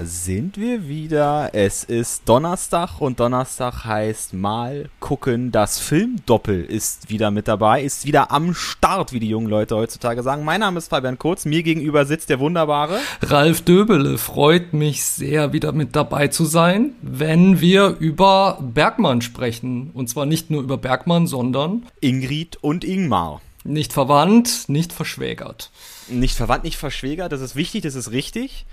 Da 0.00 0.06
sind 0.06 0.56
wir 0.56 0.88
wieder. 0.88 1.50
Es 1.52 1.84
ist 1.84 2.26
Donnerstag 2.26 3.02
und 3.02 3.20
Donnerstag 3.20 3.84
heißt 3.84 4.32
mal 4.32 4.88
gucken. 4.98 5.52
Das 5.52 5.78
Filmdoppel 5.78 6.64
ist 6.64 7.10
wieder 7.10 7.30
mit 7.30 7.48
dabei, 7.48 7.82
ist 7.82 8.06
wieder 8.06 8.30
am 8.30 8.54
Start, 8.54 9.12
wie 9.12 9.20
die 9.20 9.28
jungen 9.28 9.48
Leute 9.48 9.76
heutzutage 9.76 10.22
sagen. 10.22 10.42
Mein 10.42 10.60
Name 10.60 10.78
ist 10.78 10.88
Fabian 10.88 11.18
Kurz, 11.18 11.44
mir 11.44 11.62
gegenüber 11.62 12.06
sitzt 12.06 12.30
der 12.30 12.40
wunderbare 12.40 12.98
Ralf 13.20 13.60
Döbele. 13.60 14.16
Freut 14.16 14.72
mich 14.72 15.04
sehr, 15.04 15.52
wieder 15.52 15.72
mit 15.72 15.94
dabei 15.94 16.28
zu 16.28 16.46
sein, 16.46 16.94
wenn 17.02 17.60
wir 17.60 17.96
über 17.98 18.58
Bergmann 18.58 19.20
sprechen. 19.20 19.90
Und 19.92 20.08
zwar 20.08 20.24
nicht 20.24 20.48
nur 20.48 20.62
über 20.62 20.78
Bergmann, 20.78 21.26
sondern 21.26 21.84
Ingrid 22.00 22.56
und 22.62 22.84
Ingmar. 22.84 23.42
Nicht 23.64 23.92
verwandt, 23.92 24.70
nicht 24.70 24.94
verschwägert. 24.94 25.70
Nicht 26.08 26.36
verwandt, 26.36 26.64
nicht 26.64 26.78
verschwägert, 26.78 27.32
das 27.32 27.42
ist 27.42 27.54
wichtig, 27.54 27.82
das 27.82 27.94
ist 27.94 28.10
richtig. 28.10 28.64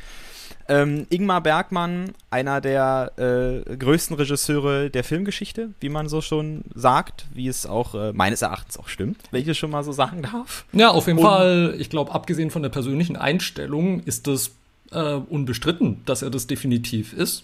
Ähm, 0.69 1.07
Ingmar 1.09 1.41
Bergmann, 1.41 2.13
einer 2.29 2.59
der 2.61 3.13
äh, 3.17 3.75
größten 3.75 4.15
Regisseure 4.17 4.89
der 4.89 5.03
Filmgeschichte, 5.03 5.69
wie 5.79 5.89
man 5.89 6.09
so 6.09 6.21
schon 6.21 6.63
sagt, 6.75 7.25
wie 7.33 7.47
es 7.47 7.65
auch 7.65 7.95
äh, 7.95 8.11
meines 8.13 8.41
Erachtens 8.41 8.77
auch 8.77 8.89
stimmt, 8.89 9.17
wenn 9.31 9.41
ich 9.41 9.47
es 9.47 9.57
schon 9.57 9.71
mal 9.71 9.83
so 9.83 9.93
sagen 9.93 10.23
darf. 10.23 10.65
Ja, 10.73 10.89
auf 10.89 11.07
jeden 11.07 11.19
Und, 11.19 11.25
Fall, 11.25 11.75
ich 11.77 11.89
glaube, 11.89 12.11
abgesehen 12.13 12.51
von 12.51 12.63
der 12.63 12.69
persönlichen 12.69 13.15
Einstellung 13.15 14.01
ist 14.03 14.27
es 14.27 14.51
äh, 14.91 15.13
unbestritten, 15.13 16.01
dass 16.05 16.21
er 16.21 16.29
das 16.29 16.47
definitiv 16.47 17.13
ist. 17.13 17.43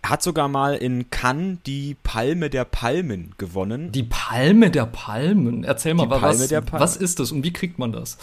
Er 0.00 0.10
hat 0.10 0.22
sogar 0.22 0.48
mal 0.48 0.74
in 0.74 1.10
Cannes 1.10 1.58
die 1.66 1.96
Palme 2.02 2.50
der 2.50 2.64
Palmen 2.64 3.34
gewonnen. 3.38 3.92
Die 3.92 4.04
Palme 4.04 4.70
der 4.70 4.86
Palmen? 4.86 5.64
Erzähl 5.64 5.94
mal, 5.94 6.08
was, 6.08 6.50
was 6.70 6.96
ist 6.96 7.18
das 7.18 7.32
und 7.32 7.42
wie 7.44 7.52
kriegt 7.52 7.78
man 7.78 7.92
das? 7.92 8.18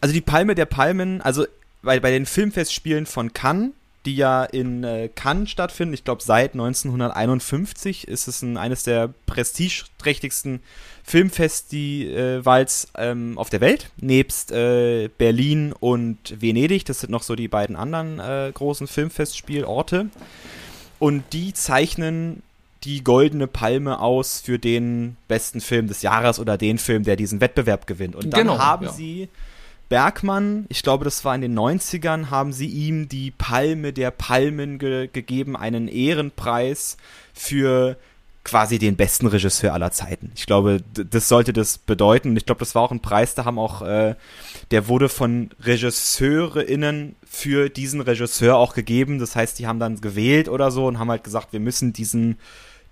Also 0.00 0.12
die 0.12 0.20
Palme 0.20 0.56
der 0.56 0.66
Palmen, 0.66 1.20
also 1.20 1.46
bei, 1.82 2.00
bei 2.00 2.10
den 2.10 2.26
Filmfestspielen 2.26 3.06
von 3.06 3.32
Cannes, 3.32 3.70
die 4.04 4.16
ja 4.16 4.44
in 4.44 4.82
äh, 4.82 5.08
Cannes 5.14 5.50
stattfinden, 5.50 5.94
ich 5.94 6.04
glaube 6.04 6.22
seit 6.22 6.54
1951 6.54 8.08
ist 8.08 8.26
es 8.26 8.42
ein, 8.42 8.56
eines 8.56 8.82
der 8.82 9.10
prestigeträchtigsten 9.26 10.60
Filmfestivals 11.04 12.88
ähm, 12.96 13.36
auf 13.36 13.50
der 13.50 13.60
Welt, 13.60 13.90
nebst 13.96 14.52
äh, 14.52 15.08
Berlin 15.18 15.72
und 15.72 16.40
Venedig. 16.40 16.84
Das 16.84 17.00
sind 17.00 17.10
noch 17.10 17.22
so 17.22 17.34
die 17.34 17.48
beiden 17.48 17.76
anderen 17.76 18.18
äh, 18.20 18.50
großen 18.52 18.86
Filmfestspielorte. 18.86 20.06
Und 20.98 21.24
die 21.32 21.52
zeichnen 21.52 22.42
die 22.84 23.02
goldene 23.02 23.46
Palme 23.46 24.00
aus 24.00 24.40
für 24.40 24.58
den 24.58 25.16
besten 25.28 25.60
Film 25.60 25.88
des 25.88 26.02
Jahres 26.02 26.38
oder 26.38 26.56
den 26.58 26.78
Film, 26.78 27.04
der 27.04 27.16
diesen 27.16 27.40
Wettbewerb 27.40 27.86
gewinnt. 27.86 28.16
Und 28.16 28.32
dann 28.32 28.42
genau, 28.42 28.58
haben 28.58 28.86
ja. 28.86 28.92
sie 28.92 29.28
Bergmann, 29.92 30.64
ich 30.70 30.82
glaube, 30.82 31.04
das 31.04 31.22
war 31.22 31.34
in 31.34 31.42
den 31.42 31.54
90ern, 31.54 32.30
haben 32.30 32.54
sie 32.54 32.66
ihm 32.66 33.10
die 33.10 33.30
Palme 33.30 33.92
der 33.92 34.10
Palmen 34.10 34.78
ge 34.78 35.06
gegeben, 35.12 35.54
einen 35.54 35.86
Ehrenpreis 35.86 36.96
für 37.34 37.98
quasi 38.42 38.78
den 38.78 38.96
besten 38.96 39.26
Regisseur 39.26 39.74
aller 39.74 39.90
Zeiten. 39.90 40.32
Ich 40.34 40.46
glaube, 40.46 40.82
das 40.94 41.28
sollte 41.28 41.52
das 41.52 41.76
bedeuten. 41.76 42.34
Ich 42.38 42.46
glaube, 42.46 42.60
das 42.60 42.74
war 42.74 42.80
auch 42.80 42.90
ein 42.90 43.02
Preis, 43.02 43.34
da 43.34 43.44
haben 43.44 43.58
auch, 43.58 43.82
äh, 43.82 44.14
der 44.70 44.88
wurde 44.88 45.10
von 45.10 45.50
RegisseurInnen 45.62 47.14
für 47.28 47.68
diesen 47.68 48.00
Regisseur 48.00 48.56
auch 48.56 48.72
gegeben. 48.72 49.18
Das 49.18 49.36
heißt, 49.36 49.58
die 49.58 49.66
haben 49.66 49.78
dann 49.78 50.00
gewählt 50.00 50.48
oder 50.48 50.70
so 50.70 50.86
und 50.86 50.98
haben 50.98 51.10
halt 51.10 51.22
gesagt, 51.22 51.52
wir 51.52 51.60
müssen 51.60 51.92
diesen 51.92 52.38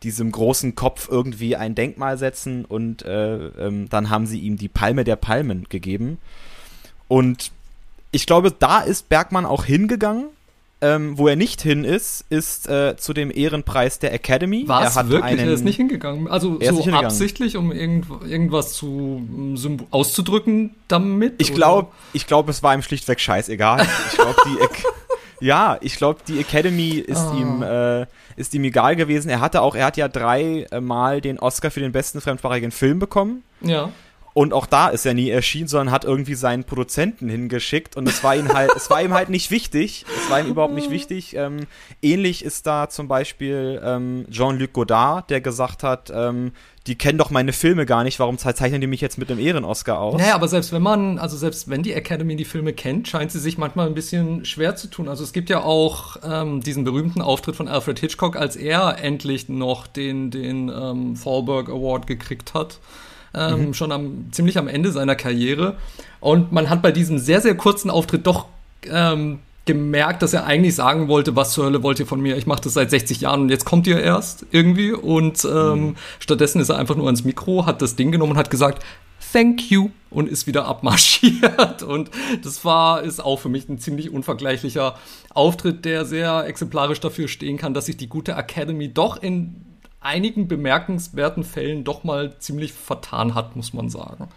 diesem 0.02 0.32
großen 0.32 0.74
Kopf 0.74 1.08
irgendwie 1.10 1.56
ein 1.56 1.74
Denkmal 1.74 2.16
setzen 2.18 2.64
und 2.64 3.02
äh, 3.02 3.48
ähm, 3.48 3.88
dann 3.90 4.08
haben 4.08 4.26
sie 4.26 4.40
ihm 4.40 4.56
die 4.56 4.68
Palme 4.68 5.04
der 5.04 5.16
Palmen 5.16 5.66
gegeben. 5.68 6.18
Und 7.10 7.50
ich 8.12 8.24
glaube, 8.24 8.52
da 8.56 8.80
ist 8.80 9.08
Bergmann 9.08 9.44
auch 9.44 9.64
hingegangen. 9.64 10.26
Ähm, 10.82 11.18
wo 11.18 11.28
er 11.28 11.36
nicht 11.36 11.60
hin 11.60 11.84
ist, 11.84 12.24
ist 12.30 12.66
äh, 12.66 12.96
zu 12.96 13.12
dem 13.12 13.30
Ehrenpreis 13.30 13.98
der 13.98 14.14
Academy. 14.14 14.66
War 14.66 14.86
es 14.86 14.96
wirklich? 14.96 15.22
Einen, 15.22 15.40
er 15.40 15.52
ist 15.52 15.62
nicht 15.62 15.76
hingegangen. 15.76 16.26
Also 16.26 16.58
so 16.58 16.90
absichtlich, 16.92 17.58
um 17.58 17.70
irgend, 17.70 18.06
irgendwas 18.26 18.72
zu 18.72 19.28
auszudrücken 19.90 20.74
damit? 20.88 21.34
Ich 21.36 21.52
glaube, 21.52 21.90
ich 22.14 22.26
glaube, 22.26 22.50
es 22.50 22.62
war 22.62 22.72
ihm 22.72 22.80
schlichtweg 22.80 23.20
scheißegal. 23.20 23.86
Ich 24.08 24.14
glaube, 24.14 24.36
die 24.46 25.44
ja, 25.44 25.76
ich 25.82 25.96
glaube, 25.96 26.20
die 26.26 26.40
Academy 26.40 26.92
ist 26.92 27.26
oh. 27.30 27.36
ihm 27.36 27.62
äh, 27.62 28.06
ist 28.36 28.54
ihm 28.54 28.64
egal 28.64 28.96
gewesen. 28.96 29.28
Er 29.28 29.40
hatte 29.40 29.60
auch, 29.60 29.74
er 29.74 29.84
hat 29.84 29.98
ja 29.98 30.08
dreimal 30.08 31.20
den 31.20 31.38
Oscar 31.38 31.70
für 31.70 31.80
den 31.80 31.92
besten 31.92 32.22
fremdsprachigen 32.22 32.70
Film 32.70 32.98
bekommen. 32.98 33.42
Ja. 33.60 33.90
Und 34.40 34.54
auch 34.54 34.64
da 34.64 34.88
ist 34.88 35.04
er 35.04 35.12
nie 35.12 35.28
erschienen, 35.28 35.68
sondern 35.68 35.90
hat 35.90 36.06
irgendwie 36.06 36.34
seinen 36.34 36.64
Produzenten 36.64 37.28
hingeschickt 37.28 37.94
und 37.98 38.08
es 38.08 38.24
war 38.24 38.34
ihm 38.34 38.50
halt, 38.50 38.70
es 38.74 38.88
war 38.88 39.02
ihm 39.02 39.12
halt 39.12 39.28
nicht 39.28 39.50
wichtig. 39.50 40.06
Es 40.16 40.30
war 40.30 40.40
ihm 40.40 40.46
überhaupt 40.46 40.72
nicht 40.72 40.88
wichtig. 40.88 41.36
Ähm, 41.36 41.66
ähnlich 42.00 42.42
ist 42.42 42.66
da 42.66 42.88
zum 42.88 43.06
Beispiel 43.06 43.78
ähm, 43.84 44.24
Jean-Luc 44.30 44.72
Godard, 44.72 45.28
der 45.28 45.42
gesagt 45.42 45.82
hat, 45.82 46.10
ähm, 46.10 46.52
die 46.86 46.96
kennen 46.96 47.18
doch 47.18 47.28
meine 47.28 47.52
Filme 47.52 47.84
gar 47.84 48.02
nicht, 48.02 48.18
warum 48.18 48.38
zeichnen 48.38 48.80
die 48.80 48.86
mich 48.86 49.02
jetzt 49.02 49.18
mit 49.18 49.30
einem 49.30 49.40
Ehren-Oscar 49.40 50.00
aus? 50.00 50.18
Naja, 50.18 50.36
aber 50.36 50.48
selbst 50.48 50.72
wenn 50.72 50.80
man, 50.80 51.18
also 51.18 51.36
selbst 51.36 51.68
wenn 51.68 51.82
die 51.82 51.92
Academy 51.92 52.34
die 52.34 52.46
Filme 52.46 52.72
kennt, 52.72 53.08
scheint 53.08 53.30
sie 53.30 53.40
sich 53.40 53.58
manchmal 53.58 53.88
ein 53.88 53.94
bisschen 53.94 54.46
schwer 54.46 54.74
zu 54.74 54.86
tun. 54.86 55.10
Also 55.10 55.22
es 55.22 55.34
gibt 55.34 55.50
ja 55.50 55.62
auch 55.62 56.16
ähm, 56.24 56.62
diesen 56.62 56.84
berühmten 56.84 57.20
Auftritt 57.20 57.56
von 57.56 57.68
Alfred 57.68 57.98
Hitchcock, 57.98 58.36
als 58.36 58.56
er 58.56 59.04
endlich 59.04 59.50
noch 59.50 59.86
den, 59.86 60.30
den 60.30 60.70
ähm, 60.70 61.14
Fallberg 61.14 61.68
Award 61.68 62.06
gekriegt 62.06 62.54
hat 62.54 62.78
ähm, 63.34 63.66
mhm. 63.66 63.74
schon 63.74 63.92
am, 63.92 64.26
ziemlich 64.30 64.58
am 64.58 64.68
Ende 64.68 64.92
seiner 64.92 65.14
Karriere. 65.14 65.76
Und 66.20 66.52
man 66.52 66.70
hat 66.70 66.82
bei 66.82 66.92
diesem 66.92 67.18
sehr, 67.18 67.40
sehr 67.40 67.56
kurzen 67.56 67.90
Auftritt 67.90 68.26
doch 68.26 68.46
ähm, 68.88 69.40
gemerkt, 69.66 70.22
dass 70.22 70.32
er 70.32 70.46
eigentlich 70.46 70.74
sagen 70.74 71.08
wollte, 71.08 71.36
was 71.36 71.52
zur 71.52 71.66
Hölle 71.66 71.82
wollt 71.82 72.00
ihr 72.00 72.06
von 72.06 72.20
mir? 72.20 72.36
Ich 72.36 72.46
mache 72.46 72.62
das 72.62 72.74
seit 72.74 72.90
60 72.90 73.20
Jahren 73.20 73.42
und 73.42 73.48
jetzt 73.50 73.64
kommt 73.64 73.86
ihr 73.86 74.00
erst 74.00 74.46
irgendwie. 74.50 74.92
Und 74.92 75.44
ähm, 75.44 75.80
mhm. 75.80 75.96
stattdessen 76.18 76.60
ist 76.60 76.70
er 76.70 76.78
einfach 76.78 76.96
nur 76.96 77.06
ans 77.06 77.24
Mikro, 77.24 77.66
hat 77.66 77.82
das 77.82 77.96
Ding 77.96 78.10
genommen 78.10 78.32
und 78.32 78.38
hat 78.38 78.50
gesagt, 78.50 78.82
Thank 79.32 79.70
you 79.70 79.90
und 80.08 80.28
ist 80.28 80.46
wieder 80.48 80.64
abmarschiert. 80.64 81.82
Und 81.84 82.10
das 82.42 82.64
war, 82.64 83.02
ist 83.02 83.20
auch 83.24 83.38
für 83.38 83.48
mich 83.48 83.68
ein 83.68 83.78
ziemlich 83.78 84.10
unvergleichlicher 84.10 84.96
Auftritt, 85.32 85.84
der 85.84 86.04
sehr 86.04 86.46
exemplarisch 86.46 86.98
dafür 86.98 87.28
stehen 87.28 87.56
kann, 87.56 87.72
dass 87.72 87.86
sich 87.86 87.96
die 87.96 88.08
gute 88.08 88.32
Academy 88.32 88.92
doch 88.92 89.22
in 89.22 89.54
einigen 90.00 90.48
bemerkenswerten 90.48 91.44
Fällen 91.44 91.84
doch 91.84 92.04
mal 92.04 92.38
ziemlich 92.38 92.72
vertan 92.72 93.34
hat, 93.34 93.56
muss 93.56 93.72
man 93.72 93.88
sagen. 93.88 94.28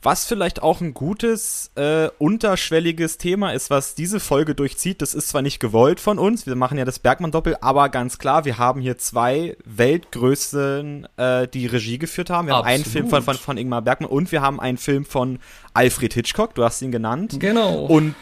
Was 0.00 0.26
vielleicht 0.26 0.62
auch 0.62 0.80
ein 0.80 0.94
gutes, 0.94 1.72
äh, 1.74 2.08
unterschwelliges 2.18 3.18
Thema 3.18 3.50
ist, 3.50 3.68
was 3.68 3.96
diese 3.96 4.20
Folge 4.20 4.54
durchzieht. 4.54 5.02
Das 5.02 5.12
ist 5.12 5.28
zwar 5.28 5.42
nicht 5.42 5.58
gewollt 5.58 5.98
von 5.98 6.20
uns, 6.20 6.46
wir 6.46 6.54
machen 6.54 6.78
ja 6.78 6.84
das 6.84 7.00
Bergmann-Doppel, 7.00 7.56
aber 7.60 7.88
ganz 7.88 8.18
klar, 8.18 8.44
wir 8.44 8.58
haben 8.58 8.80
hier 8.80 8.96
zwei 8.96 9.56
Weltgrößen, 9.64 11.08
äh, 11.16 11.48
die 11.48 11.66
Regie 11.66 11.98
geführt 11.98 12.30
haben. 12.30 12.46
Wir 12.46 12.54
Absolut. 12.54 12.66
haben 12.66 12.74
einen 12.74 12.84
Film 12.84 13.08
von, 13.08 13.22
von, 13.24 13.34
von 13.34 13.58
Ingmar 13.58 13.82
Bergmann 13.82 14.08
und 14.08 14.30
wir 14.30 14.40
haben 14.40 14.60
einen 14.60 14.78
Film 14.78 15.04
von 15.04 15.40
Alfred 15.74 16.14
Hitchcock, 16.14 16.54
du 16.54 16.62
hast 16.62 16.80
ihn 16.80 16.92
genannt. 16.92 17.36
Genau. 17.40 17.86
Und 17.86 18.14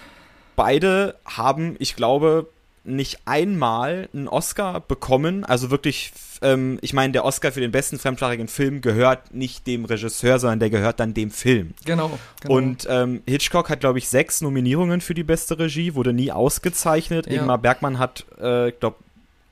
beide 0.56 1.16
haben, 1.26 1.76
ich 1.78 1.94
glaube, 1.94 2.48
nicht 2.86 3.20
einmal 3.24 4.08
einen 4.12 4.28
Oscar 4.28 4.80
bekommen, 4.80 5.44
also 5.44 5.70
wirklich 5.70 6.12
ähm, 6.42 6.78
ich 6.82 6.92
meine, 6.92 7.12
der 7.12 7.24
Oscar 7.24 7.52
für 7.52 7.60
den 7.60 7.72
besten 7.72 7.98
fremdsprachigen 7.98 8.48
Film 8.48 8.80
gehört 8.80 9.34
nicht 9.34 9.66
dem 9.66 9.84
Regisseur, 9.84 10.38
sondern 10.38 10.60
der 10.60 10.70
gehört 10.70 11.00
dann 11.00 11.14
dem 11.14 11.30
Film. 11.30 11.74
Genau. 11.84 12.18
genau. 12.40 12.54
Und 12.54 12.86
ähm, 12.90 13.22
Hitchcock 13.26 13.70
hat, 13.70 13.80
glaube 13.80 13.98
ich, 13.98 14.08
sechs 14.08 14.40
Nominierungen 14.40 15.00
für 15.00 15.14
die 15.14 15.24
beste 15.24 15.58
Regie, 15.58 15.94
wurde 15.94 16.12
nie 16.12 16.32
ausgezeichnet. 16.32 17.26
Ja. 17.26 17.40
Ingmar 17.40 17.58
Bergmann 17.58 17.98
hat, 17.98 18.26
äh, 18.40 18.70
ich 18.70 18.80
glaube, 18.80 18.96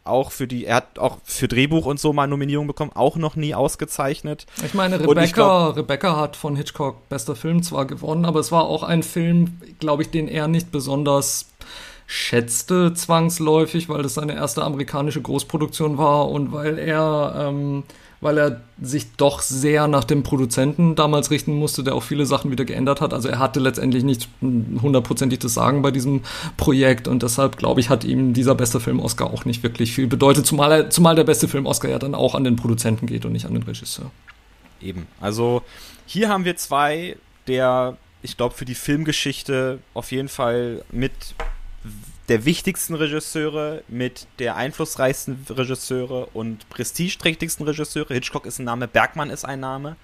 auch 0.04 0.32
für 0.32 0.46
die, 0.46 0.66
er 0.66 0.76
hat 0.76 0.98
auch 0.98 1.16
für 1.24 1.48
Drehbuch 1.48 1.86
und 1.86 1.98
so 1.98 2.12
mal 2.12 2.26
Nominierungen 2.26 2.66
bekommen, 2.66 2.92
auch 2.94 3.16
noch 3.16 3.36
nie 3.36 3.54
ausgezeichnet. 3.54 4.44
Ich 4.62 4.74
meine, 4.74 5.00
Rebecca, 5.00 5.22
ich 5.22 5.32
glaub, 5.32 5.76
Rebecca 5.76 6.16
hat 6.16 6.36
von 6.36 6.56
Hitchcock 6.56 7.08
bester 7.08 7.34
Film 7.34 7.62
zwar 7.62 7.86
gewonnen, 7.86 8.26
aber 8.26 8.40
es 8.40 8.52
war 8.52 8.64
auch 8.64 8.82
ein 8.82 9.02
Film, 9.02 9.58
glaube 9.80 10.02
ich, 10.02 10.10
den 10.10 10.28
er 10.28 10.46
nicht 10.46 10.70
besonders 10.70 11.46
schätzte 12.06 12.92
zwangsläufig, 12.94 13.88
weil 13.88 14.02
das 14.02 14.14
seine 14.14 14.34
erste 14.34 14.62
amerikanische 14.62 15.22
Großproduktion 15.22 15.98
war 15.98 16.30
und 16.30 16.52
weil 16.52 16.78
er, 16.78 17.48
ähm, 17.48 17.84
weil 18.20 18.38
er 18.38 18.60
sich 18.80 19.12
doch 19.16 19.40
sehr 19.42 19.88
nach 19.88 20.04
dem 20.04 20.22
Produzenten 20.22 20.94
damals 20.94 21.30
richten 21.30 21.54
musste, 21.54 21.82
der 21.82 21.94
auch 21.94 22.02
viele 22.02 22.26
Sachen 22.26 22.50
wieder 22.50 22.64
geändert 22.64 23.00
hat. 23.00 23.12
Also 23.12 23.28
er 23.28 23.38
hatte 23.38 23.60
letztendlich 23.60 24.04
nicht 24.04 24.28
hundertprozentig 24.42 25.38
das 25.38 25.54
Sagen 25.54 25.82
bei 25.82 25.90
diesem 25.90 26.22
Projekt 26.56 27.08
und 27.08 27.22
deshalb 27.22 27.56
glaube 27.56 27.80
ich, 27.80 27.88
hat 27.88 28.04
ihm 28.04 28.34
dieser 28.34 28.54
beste 28.54 28.80
Film 28.80 29.00
Oscar 29.00 29.32
auch 29.32 29.44
nicht 29.44 29.62
wirklich 29.62 29.92
viel 29.92 30.06
bedeutet, 30.06 30.46
zumal, 30.46 30.72
er, 30.72 30.90
zumal 30.90 31.14
der 31.14 31.24
beste 31.24 31.48
Film 31.48 31.66
Oscar 31.66 31.88
ja 31.88 31.98
dann 31.98 32.14
auch 32.14 32.34
an 32.34 32.44
den 32.44 32.56
Produzenten 32.56 33.06
geht 33.06 33.24
und 33.24 33.32
nicht 33.32 33.46
an 33.46 33.54
den 33.54 33.62
Regisseur. 33.62 34.10
Eben. 34.80 35.06
Also 35.20 35.62
hier 36.06 36.28
haben 36.28 36.44
wir 36.44 36.56
zwei 36.56 37.16
der 37.46 37.96
ich 38.24 38.38
glaube, 38.38 38.54
für 38.54 38.64
die 38.64 38.74
Filmgeschichte 38.74 39.80
auf 39.92 40.10
jeden 40.10 40.30
Fall 40.30 40.82
mit 40.90 41.12
der 42.28 42.44
wichtigsten 42.44 42.94
Regisseure, 42.94 43.82
mit 43.88 44.26
der 44.38 44.56
einflussreichsten 44.56 45.44
Regisseure 45.50 46.26
und 46.32 46.68
prestigeträchtigsten 46.70 47.66
Regisseure. 47.66 48.14
Hitchcock 48.14 48.46
ist 48.46 48.58
ein 48.58 48.64
Name, 48.64 48.88
Bergmann 48.88 49.30
ist 49.30 49.44
ein 49.44 49.60
Name. 49.60 49.96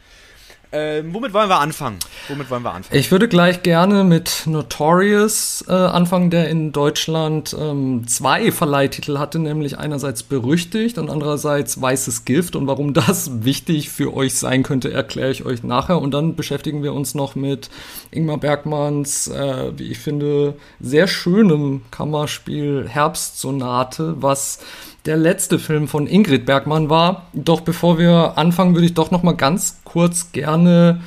Ähm, 0.72 1.12
womit 1.12 1.32
wollen 1.32 1.48
wir 1.48 1.58
anfangen? 1.58 1.98
Womit 2.28 2.48
wollen 2.48 2.62
wir 2.62 2.72
anfangen? 2.72 2.98
Ich 2.98 3.10
würde 3.10 3.26
gleich 3.26 3.62
gerne 3.62 4.04
mit 4.04 4.44
Notorious 4.46 5.64
äh, 5.68 5.72
anfangen, 5.72 6.30
der 6.30 6.48
in 6.48 6.70
Deutschland 6.70 7.56
ähm, 7.58 8.06
zwei 8.06 8.52
Verleihtitel 8.52 9.18
hatte, 9.18 9.40
nämlich 9.40 9.78
einerseits 9.78 10.22
berüchtigt 10.22 10.96
und 10.98 11.10
andererseits 11.10 11.80
weißes 11.80 12.24
Gift. 12.24 12.54
Und 12.54 12.68
warum 12.68 12.94
das 12.94 13.44
wichtig 13.44 13.90
für 13.90 14.14
euch 14.14 14.34
sein 14.34 14.62
könnte, 14.62 14.92
erkläre 14.92 15.32
ich 15.32 15.44
euch 15.44 15.64
nachher. 15.64 16.00
Und 16.00 16.12
dann 16.12 16.36
beschäftigen 16.36 16.84
wir 16.84 16.94
uns 16.94 17.16
noch 17.16 17.34
mit 17.34 17.68
Ingmar 18.12 18.38
Bergmanns, 18.38 19.26
äh, 19.26 19.72
wie 19.76 19.90
ich 19.90 19.98
finde, 19.98 20.54
sehr 20.78 21.08
schönem 21.08 21.82
Kammerspiel 21.90 22.86
Herbstsonate, 22.88 24.22
was 24.22 24.60
der 25.06 25.16
letzte 25.16 25.58
Film 25.58 25.88
von 25.88 26.06
Ingrid 26.06 26.46
Bergmann 26.46 26.90
war. 26.90 27.26
Doch 27.32 27.60
bevor 27.60 27.98
wir 27.98 28.34
anfangen, 28.36 28.74
würde 28.74 28.86
ich 28.86 28.94
doch 28.94 29.10
noch 29.10 29.22
mal 29.22 29.32
ganz 29.32 29.80
kurz 29.84 30.32
gerne 30.32 31.00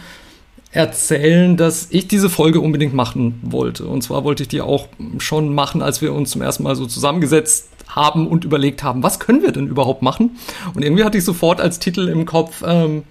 erzählen, 0.72 1.56
dass 1.56 1.88
ich 1.92 2.08
diese 2.08 2.30
Folge 2.30 2.60
unbedingt 2.60 2.96
machen 2.96 3.40
wollte. 3.44 3.86
Und 3.86 4.02
zwar 4.02 4.24
wollte 4.24 4.44
ich 4.44 4.50
die 4.50 4.62
auch 4.62 4.88
schon 5.20 5.54
machen, 5.54 5.84
als 5.84 6.02
wir 6.02 6.14
uns 6.14 6.32
zum 6.32 6.42
ersten 6.42 6.64
Mal 6.64 6.76
so 6.76 6.88
zusammengesetzt 6.88 7.70
haben 7.88 8.28
und 8.28 8.44
überlegt 8.44 8.82
haben, 8.82 9.04
was 9.04 9.20
können 9.20 9.44
wir 9.44 9.52
denn 9.52 9.68
überhaupt 9.68 10.02
machen? 10.02 10.38
Und 10.74 10.84
irgendwie 10.84 11.04
hatte 11.04 11.20
ich 11.20 11.26
sofort 11.26 11.62
als 11.62 11.78
Titel 11.78 12.08
im 12.08 12.26
Kopf 12.26 12.64
ähm, 12.66 13.04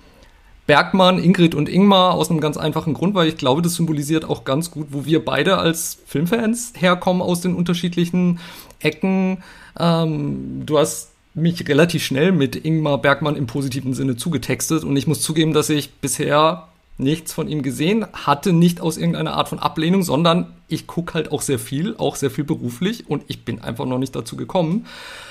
Bergmann, 0.66 1.22
Ingrid 1.22 1.54
und 1.54 1.68
Ingmar 1.68 2.14
aus 2.14 2.30
einem 2.30 2.40
ganz 2.40 2.56
einfachen 2.56 2.94
Grund, 2.94 3.14
weil 3.14 3.28
ich 3.28 3.36
glaube, 3.36 3.62
das 3.62 3.74
symbolisiert 3.74 4.24
auch 4.24 4.44
ganz 4.44 4.70
gut, 4.70 4.88
wo 4.90 5.04
wir 5.04 5.24
beide 5.24 5.58
als 5.58 5.98
Filmfans 6.06 6.72
herkommen 6.76 7.22
aus 7.22 7.40
den 7.40 7.54
unterschiedlichen 7.54 8.40
Ecken. 8.80 9.38
Ähm, 9.78 10.64
du 10.66 10.78
hast 10.78 11.10
mich 11.34 11.66
relativ 11.68 12.04
schnell 12.04 12.32
mit 12.32 12.56
Ingmar 12.56 12.98
Bergmann 12.98 13.36
im 13.36 13.46
positiven 13.46 13.94
Sinne 13.94 14.16
zugetextet 14.16 14.84
und 14.84 14.96
ich 14.96 15.06
muss 15.06 15.22
zugeben, 15.22 15.52
dass 15.54 15.70
ich 15.70 15.94
bisher 15.94 16.68
nichts 16.98 17.32
von 17.32 17.48
ihm 17.48 17.62
gesehen 17.62 18.06
hatte, 18.12 18.52
nicht 18.52 18.80
aus 18.80 18.98
irgendeiner 18.98 19.34
Art 19.34 19.48
von 19.48 19.58
Ablehnung, 19.58 20.02
sondern 20.02 20.52
ich 20.68 20.86
gucke 20.86 21.14
halt 21.14 21.32
auch 21.32 21.40
sehr 21.40 21.58
viel, 21.58 21.96
auch 21.96 22.16
sehr 22.16 22.30
viel 22.30 22.44
beruflich 22.44 23.08
und 23.08 23.24
ich 23.28 23.44
bin 23.44 23.60
einfach 23.60 23.86
noch 23.86 23.98
nicht 23.98 24.14
dazu 24.14 24.36
gekommen. 24.36 24.86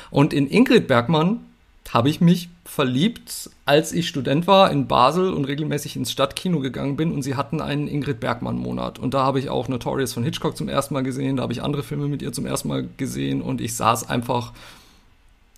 Und 0.09 0.33
in 0.33 0.49
Ingrid 0.49 0.87
Bergmann 0.87 1.41
habe 1.91 2.09
ich 2.09 2.21
mich 2.21 2.49
verliebt, 2.63 3.49
als 3.65 3.91
ich 3.91 4.07
Student 4.07 4.47
war 4.47 4.71
in 4.71 4.87
Basel 4.87 5.33
und 5.33 5.45
regelmäßig 5.45 5.97
ins 5.97 6.11
Stadtkino 6.11 6.59
gegangen 6.59 6.95
bin 6.95 7.11
und 7.11 7.21
sie 7.21 7.35
hatten 7.35 7.59
einen 7.59 7.87
Ingrid 7.87 8.21
Bergmann 8.21 8.55
Monat 8.55 8.97
und 8.97 9.13
da 9.13 9.23
habe 9.23 9.39
ich 9.39 9.49
auch 9.49 9.67
Notorious 9.67 10.13
von 10.13 10.23
Hitchcock 10.23 10.55
zum 10.55 10.69
ersten 10.69 10.93
Mal 10.93 11.03
gesehen, 11.03 11.35
da 11.35 11.43
habe 11.43 11.53
ich 11.53 11.61
andere 11.61 11.83
Filme 11.83 12.07
mit 12.07 12.21
ihr 12.21 12.31
zum 12.31 12.45
ersten 12.45 12.69
Mal 12.69 12.87
gesehen 12.95 13.41
und 13.41 13.59
ich 13.59 13.75
saß 13.75 14.09
einfach 14.09 14.53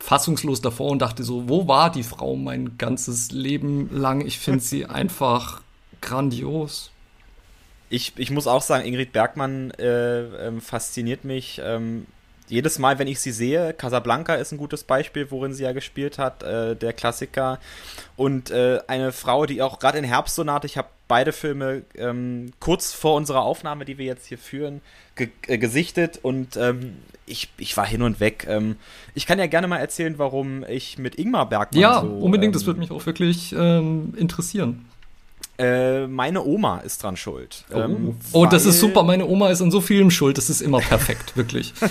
fassungslos 0.03 0.59
davor 0.59 0.91
und 0.91 1.01
dachte 1.01 1.23
so, 1.23 1.47
wo 1.47 1.67
war 1.67 1.91
die 1.91 2.03
Frau 2.03 2.35
mein 2.35 2.77
ganzes 2.77 3.31
Leben 3.31 3.89
lang? 3.91 4.25
Ich 4.25 4.39
finde 4.39 4.59
sie 4.59 4.85
einfach 4.87 5.61
grandios. 6.01 6.91
Ich, 7.89 8.13
ich 8.17 8.31
muss 8.31 8.47
auch 8.47 8.63
sagen, 8.63 8.85
Ingrid 8.85 9.13
Bergmann 9.13 9.71
äh, 9.71 10.47
äh, 10.47 10.59
fasziniert 10.59 11.23
mich. 11.23 11.61
Ähm, 11.63 12.07
jedes 12.53 12.77
Mal, 12.77 12.99
wenn 12.99 13.07
ich 13.07 13.19
sie 13.19 13.31
sehe, 13.31 13.73
Casablanca 13.73 14.35
ist 14.35 14.51
ein 14.51 14.59
gutes 14.59 14.83
Beispiel, 14.83 15.31
worin 15.31 15.53
sie 15.53 15.63
ja 15.63 15.71
gespielt 15.71 16.19
hat, 16.19 16.43
äh, 16.43 16.75
der 16.75 16.93
Klassiker. 16.93 17.59
Und 18.15 18.51
äh, 18.51 18.79
eine 18.87 19.11
Frau, 19.11 19.47
die 19.47 19.63
auch 19.63 19.79
gerade 19.79 19.97
in 19.97 20.03
Herbstsonate, 20.03 20.67
ich 20.67 20.77
habe 20.77 20.87
beide 21.07 21.31
Filme 21.31 21.81
ähm, 21.95 22.51
kurz 22.59 22.93
vor 22.93 23.15
unserer 23.15 23.41
Aufnahme, 23.41 23.85
die 23.85 23.97
wir 23.97 24.05
jetzt 24.05 24.27
hier 24.27 24.37
führen, 24.37 24.81
ge 25.15 25.29
äh, 25.47 25.57
gesichtet 25.57 26.19
und 26.21 26.55
ähm, 26.55 26.97
ich, 27.25 27.49
ich 27.57 27.75
war 27.75 27.87
hin 27.87 28.03
und 28.03 28.19
weg. 28.19 28.45
Ähm, 28.47 28.75
ich 29.15 29.25
kann 29.25 29.39
ja 29.39 29.47
gerne 29.47 29.67
mal 29.67 29.77
erzählen, 29.77 30.19
warum 30.19 30.63
ich 30.69 30.99
mit 30.99 31.15
Ingmar 31.15 31.49
Bergmann 31.49 31.81
Ja, 31.81 32.01
so, 32.01 32.07
unbedingt, 32.07 32.53
das 32.53 32.61
ähm, 32.61 32.67
würde 32.67 32.79
mich 32.81 32.91
auch 32.91 33.05
wirklich 33.07 33.53
ähm, 33.57 34.13
interessieren. 34.15 34.85
Äh, 35.57 36.07
meine 36.07 36.43
Oma 36.43 36.79
ist 36.79 37.01
dran 37.01 37.17
schuld. 37.17 37.65
Oh. 37.71 37.79
Ähm, 37.79 38.15
oh, 38.31 38.45
das 38.45 38.65
ist 38.65 38.79
super. 38.79 39.03
Meine 39.03 39.25
Oma 39.25 39.49
ist 39.49 39.61
an 39.61 39.71
so 39.71 39.81
vielem 39.81 40.11
schuld. 40.11 40.37
Das 40.37 40.49
ist 40.49 40.61
immer 40.61 40.79
perfekt, 40.79 41.35
wirklich. 41.35 41.73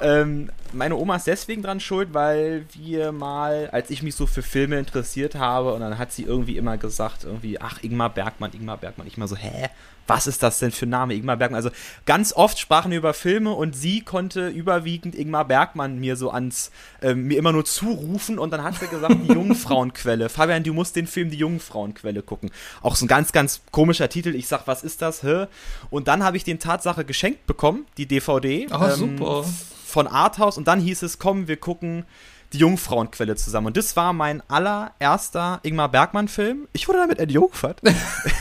ähm, 0.00 0.50
meine 0.72 0.96
Oma 0.96 1.16
ist 1.16 1.26
deswegen 1.26 1.62
dran 1.62 1.80
schuld, 1.80 2.12
weil 2.12 2.64
wir 2.74 3.12
mal, 3.12 3.68
als 3.70 3.90
ich 3.90 4.02
mich 4.02 4.14
so 4.14 4.26
für 4.26 4.42
Filme 4.42 4.78
interessiert 4.78 5.34
habe, 5.34 5.74
und 5.74 5.80
dann 5.80 5.98
hat 5.98 6.12
sie 6.12 6.24
irgendwie 6.24 6.56
immer 6.56 6.76
gesagt, 6.78 7.24
irgendwie, 7.24 7.60
ach, 7.60 7.82
Ingmar 7.82 8.10
Bergmann, 8.10 8.52
Ingmar 8.52 8.76
Bergmann. 8.76 9.06
Ich 9.06 9.16
mal 9.16 9.28
so, 9.28 9.36
hä? 9.36 9.68
Was 10.06 10.26
ist 10.26 10.42
das 10.42 10.58
denn 10.58 10.72
für 10.72 10.86
ein 10.86 10.90
Name, 10.90 11.14
Ingmar 11.14 11.36
Bergmann? 11.36 11.56
Also 11.56 11.70
ganz 12.04 12.32
oft 12.32 12.58
sprachen 12.58 12.90
wir 12.90 12.98
über 12.98 13.14
Filme 13.14 13.52
und 13.52 13.76
sie 13.76 14.00
konnte 14.00 14.48
überwiegend 14.48 15.14
Ingmar 15.14 15.44
Bergmann 15.44 15.98
mir 15.98 16.16
so 16.16 16.30
ans, 16.30 16.70
äh, 17.00 17.14
mir 17.14 17.38
immer 17.38 17.52
nur 17.52 17.64
zurufen 17.64 18.38
und 18.38 18.50
dann 18.50 18.62
hat 18.62 18.78
sie 18.78 18.88
gesagt, 18.88 19.14
die 19.22 19.32
Jungfrauenquelle. 19.32 20.28
Fabian, 20.30 20.62
du 20.62 20.74
musst 20.74 20.96
den 20.96 21.06
Film 21.06 21.30
Die 21.30 21.38
Jungfrauenquelle 21.38 22.22
gucken. 22.22 22.50
Auch 22.82 22.96
so 22.96 23.04
ein 23.04 23.08
ganz, 23.08 23.32
ganz 23.32 23.62
komischer 23.70 24.08
Titel. 24.08 24.34
Ich 24.34 24.48
sag, 24.48 24.66
was 24.66 24.82
ist 24.82 25.02
das? 25.02 25.22
Hä? 25.22 25.46
Und 25.90 26.08
dann 26.08 26.24
habe 26.24 26.36
ich 26.36 26.44
den 26.44 26.58
Tatsache 26.58 27.04
geschenkt 27.04 27.46
bekommen, 27.46 27.86
die 27.96 28.06
DVD. 28.06 28.66
Ah, 28.70 28.90
ähm, 28.90 28.96
super 28.96 29.44
von 29.90 30.06
Arthouse 30.06 30.56
und 30.56 30.68
dann 30.68 30.80
hieß 30.80 31.02
es, 31.02 31.18
komm, 31.18 31.48
wir 31.48 31.56
gucken 31.58 32.04
die 32.52 32.58
Jungfrauenquelle 32.58 33.36
zusammen. 33.36 33.68
Und 33.68 33.76
das 33.76 33.96
war 33.96 34.12
mein 34.12 34.42
allererster 34.48 35.60
Ingmar 35.62 35.88
Bergmann-Film. 35.88 36.68
Ich 36.72 36.88
wurde 36.88 36.98
damit 36.98 37.18
entjungfert. 37.18 37.80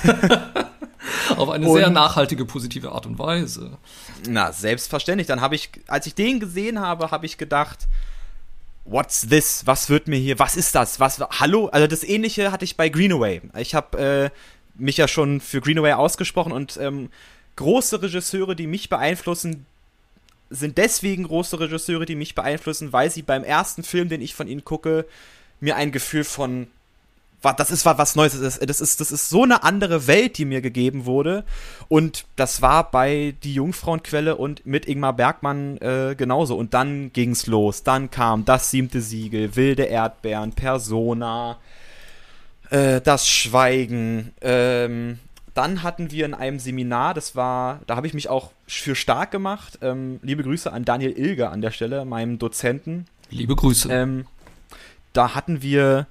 Auf 1.37 1.49
eine 1.49 1.67
und, 1.67 1.77
sehr 1.77 1.89
nachhaltige, 1.89 2.45
positive 2.45 2.91
Art 2.91 3.05
und 3.05 3.19
Weise. 3.19 3.77
Na, 4.27 4.51
selbstverständlich. 4.51 5.27
Dann 5.27 5.41
habe 5.41 5.55
ich, 5.55 5.69
als 5.87 6.05
ich 6.05 6.15
den 6.15 6.39
gesehen 6.39 6.79
habe, 6.79 7.11
habe 7.11 7.25
ich 7.25 7.37
gedacht, 7.37 7.87
what's 8.85 9.27
this? 9.27 9.65
Was 9.65 9.89
wird 9.89 10.07
mir 10.07 10.17
hier, 10.17 10.39
was 10.39 10.57
ist 10.57 10.75
das? 10.75 10.99
Was, 10.99 11.19
hallo? 11.19 11.67
Also 11.67 11.87
das 11.87 12.03
ähnliche 12.03 12.51
hatte 12.51 12.65
ich 12.65 12.75
bei 12.75 12.89
Greenaway. 12.89 13.41
Ich 13.57 13.75
habe 13.75 13.97
äh, 13.97 14.29
mich 14.75 14.97
ja 14.97 15.07
schon 15.07 15.41
für 15.41 15.61
Greenaway 15.61 15.93
ausgesprochen 15.93 16.51
und 16.51 16.77
ähm, 16.77 17.09
große 17.55 18.01
Regisseure, 18.01 18.55
die 18.55 18.67
mich 18.67 18.89
beeinflussen, 18.89 19.65
sind 20.49 20.77
deswegen 20.77 21.23
große 21.23 21.59
Regisseure, 21.59 22.05
die 22.05 22.15
mich 22.15 22.33
beeinflussen, 22.33 22.91
weil 22.91 23.11
sie 23.11 23.21
beim 23.21 23.43
ersten 23.43 23.83
Film, 23.83 24.09
den 24.09 24.21
ich 24.21 24.33
von 24.33 24.47
ihnen 24.47 24.65
gucke, 24.65 25.05
mir 25.59 25.75
ein 25.75 25.91
Gefühl 25.91 26.23
von 26.23 26.67
das 27.41 27.71
ist 27.71 27.85
was 27.85 28.15
Neues, 28.15 28.39
das 28.39 28.57
ist, 28.57 28.69
das 28.69 28.81
ist, 28.81 28.99
das 28.99 29.11
ist 29.11 29.29
so 29.29 29.43
eine 29.43 29.63
andere 29.63 30.07
Welt, 30.07 30.37
die 30.37 30.45
mir 30.45 30.61
gegeben 30.61 31.05
wurde. 31.05 31.43
Und 31.87 32.25
das 32.35 32.61
war 32.61 32.91
bei 32.91 33.35
Die 33.43 33.53
Jungfrauenquelle 33.53 34.35
und 34.35 34.65
mit 34.65 34.87
Ingmar 34.87 35.13
Bergmann 35.13 35.77
äh, 35.77 36.15
genauso. 36.17 36.57
Und 36.57 36.73
dann 36.73 37.13
ging's 37.13 37.47
los. 37.47 37.83
Dann 37.83 38.11
kam 38.11 38.45
das 38.45 38.71
siebte 38.71 39.01
Siegel, 39.01 39.55
Wilde 39.55 39.83
Erdbeeren, 39.83 40.53
Persona, 40.53 41.57
äh, 42.69 43.01
Das 43.01 43.27
Schweigen, 43.27 44.33
ähm, 44.41 45.19
dann 45.59 45.83
hatten 45.83 46.09
wir 46.11 46.25
in 46.25 46.33
einem 46.33 46.57
Seminar, 46.57 47.13
das 47.13 47.35
war, 47.35 47.81
da 47.85 47.97
habe 47.97 48.07
ich 48.07 48.13
mich 48.13 48.29
auch 48.29 48.51
für 48.65 48.95
stark 48.95 49.29
gemacht. 49.31 49.79
Ähm, 49.81 50.19
liebe 50.21 50.41
Grüße 50.41 50.71
an 50.71 50.85
Daniel 50.85 51.11
Ilger 51.11 51.51
an 51.51 51.59
der 51.59 51.71
Stelle, 51.71 52.05
meinem 52.05 52.39
Dozenten. 52.39 53.07
Liebe 53.29 53.57
Grüße. 53.57 53.91
Ähm, 53.91 54.25
da 55.11 55.35
hatten 55.35 55.61
wir 55.61 56.07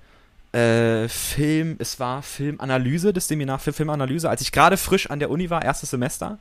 äh, 0.53 1.09
Film, 1.09 1.77
es 1.79 2.01
war 2.01 2.23
Filmanalyse, 2.23 3.13
das 3.13 3.29
Seminar 3.29 3.59
für 3.59 3.73
Filmanalyse, 3.73 4.29
als 4.29 4.41
ich 4.41 4.53
gerade 4.53 4.77
frisch 4.77 5.11
an 5.11 5.19
der 5.19 5.31
Uni 5.31 5.51
war, 5.51 5.65
erstes 5.65 5.91
Semester. 5.91 6.39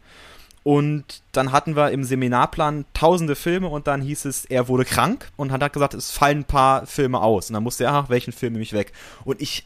Und 0.64 1.22
dann 1.32 1.54
hatten 1.54 1.78
wir 1.78 1.92
im 1.92 2.04
Seminarplan 2.04 2.86
tausende 2.94 3.36
Filme 3.36 3.70
und 3.70 3.88
dann 3.88 4.02
hieß 4.02 4.26
es, 4.26 4.44
er 4.44 4.68
wurde 4.68 4.84
krank 4.84 5.30
und 5.38 5.52
hat 5.52 5.72
gesagt, 5.72 5.94
es 5.94 6.12
fallen 6.12 6.40
ein 6.40 6.44
paar 6.44 6.86
Filme 6.86 7.22
aus. 7.22 7.50
Und 7.50 7.54
dann 7.54 7.64
musste 7.64 7.86
er, 7.86 7.94
ach, 7.94 8.10
welchen 8.10 8.34
Film 8.34 8.54
nehme 8.54 8.64
ich 8.64 8.74
weg? 8.74 8.92
Und 9.24 9.42
ich 9.42 9.66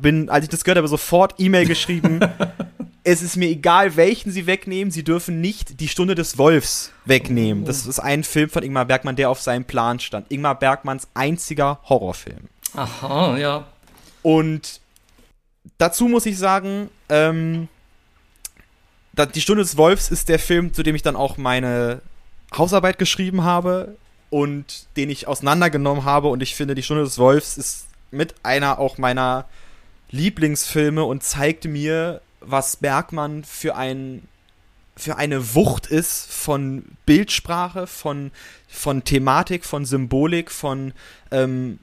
bin, 0.00 0.28
als 0.28 0.44
ich 0.44 0.50
das 0.50 0.64
gehört 0.64 0.78
habe, 0.78 0.88
sofort 0.88 1.34
E-Mail 1.38 1.66
geschrieben. 1.66 2.20
es 3.04 3.22
ist 3.22 3.36
mir 3.36 3.48
egal, 3.48 3.96
welchen 3.96 4.30
sie 4.30 4.46
wegnehmen, 4.46 4.90
sie 4.90 5.04
dürfen 5.04 5.40
nicht 5.40 5.80
die 5.80 5.88
Stunde 5.88 6.14
des 6.14 6.38
Wolfs 6.38 6.92
wegnehmen. 7.04 7.64
Das 7.64 7.86
ist 7.86 7.98
ein 7.98 8.24
Film 8.24 8.48
von 8.48 8.62
Ingmar 8.62 8.84
Bergmann, 8.84 9.16
der 9.16 9.30
auf 9.30 9.40
seinem 9.40 9.64
Plan 9.64 10.00
stand. 10.00 10.30
Ingmar 10.30 10.58
Bergmanns 10.58 11.08
einziger 11.14 11.80
Horrorfilm. 11.84 12.48
Aha, 12.74 13.36
ja. 13.38 13.66
Und 14.22 14.80
dazu 15.78 16.08
muss 16.08 16.26
ich 16.26 16.38
sagen, 16.38 16.88
ähm, 17.08 17.68
die 19.34 19.40
Stunde 19.40 19.62
des 19.62 19.76
Wolfs 19.76 20.10
ist 20.10 20.28
der 20.28 20.38
Film, 20.38 20.72
zu 20.72 20.82
dem 20.82 20.94
ich 20.94 21.02
dann 21.02 21.16
auch 21.16 21.36
meine 21.36 22.00
Hausarbeit 22.56 22.98
geschrieben 22.98 23.44
habe 23.44 23.96
und 24.30 24.86
den 24.96 25.10
ich 25.10 25.28
auseinandergenommen 25.28 26.04
habe. 26.04 26.28
Und 26.28 26.42
ich 26.42 26.54
finde, 26.54 26.74
die 26.74 26.82
Stunde 26.82 27.04
des 27.04 27.18
Wolfs 27.18 27.58
ist 27.58 27.86
mit 28.10 28.34
einer 28.42 28.78
auch 28.78 28.98
meiner 28.98 29.46
Lieblingsfilme 30.10 31.04
und 31.04 31.22
zeigt 31.22 31.64
mir, 31.64 32.20
was 32.40 32.76
Bergmann 32.76 33.44
für 33.44 33.76
ein 33.76 34.28
für 34.94 35.16
eine 35.16 35.54
Wucht 35.54 35.86
ist 35.86 36.30
von 36.30 36.84
Bildsprache, 37.06 37.86
von, 37.86 38.30
von 38.68 39.04
Thematik, 39.04 39.64
von 39.64 39.86
Symbolik, 39.86 40.50
von 40.50 40.92
ähm, 41.30 41.78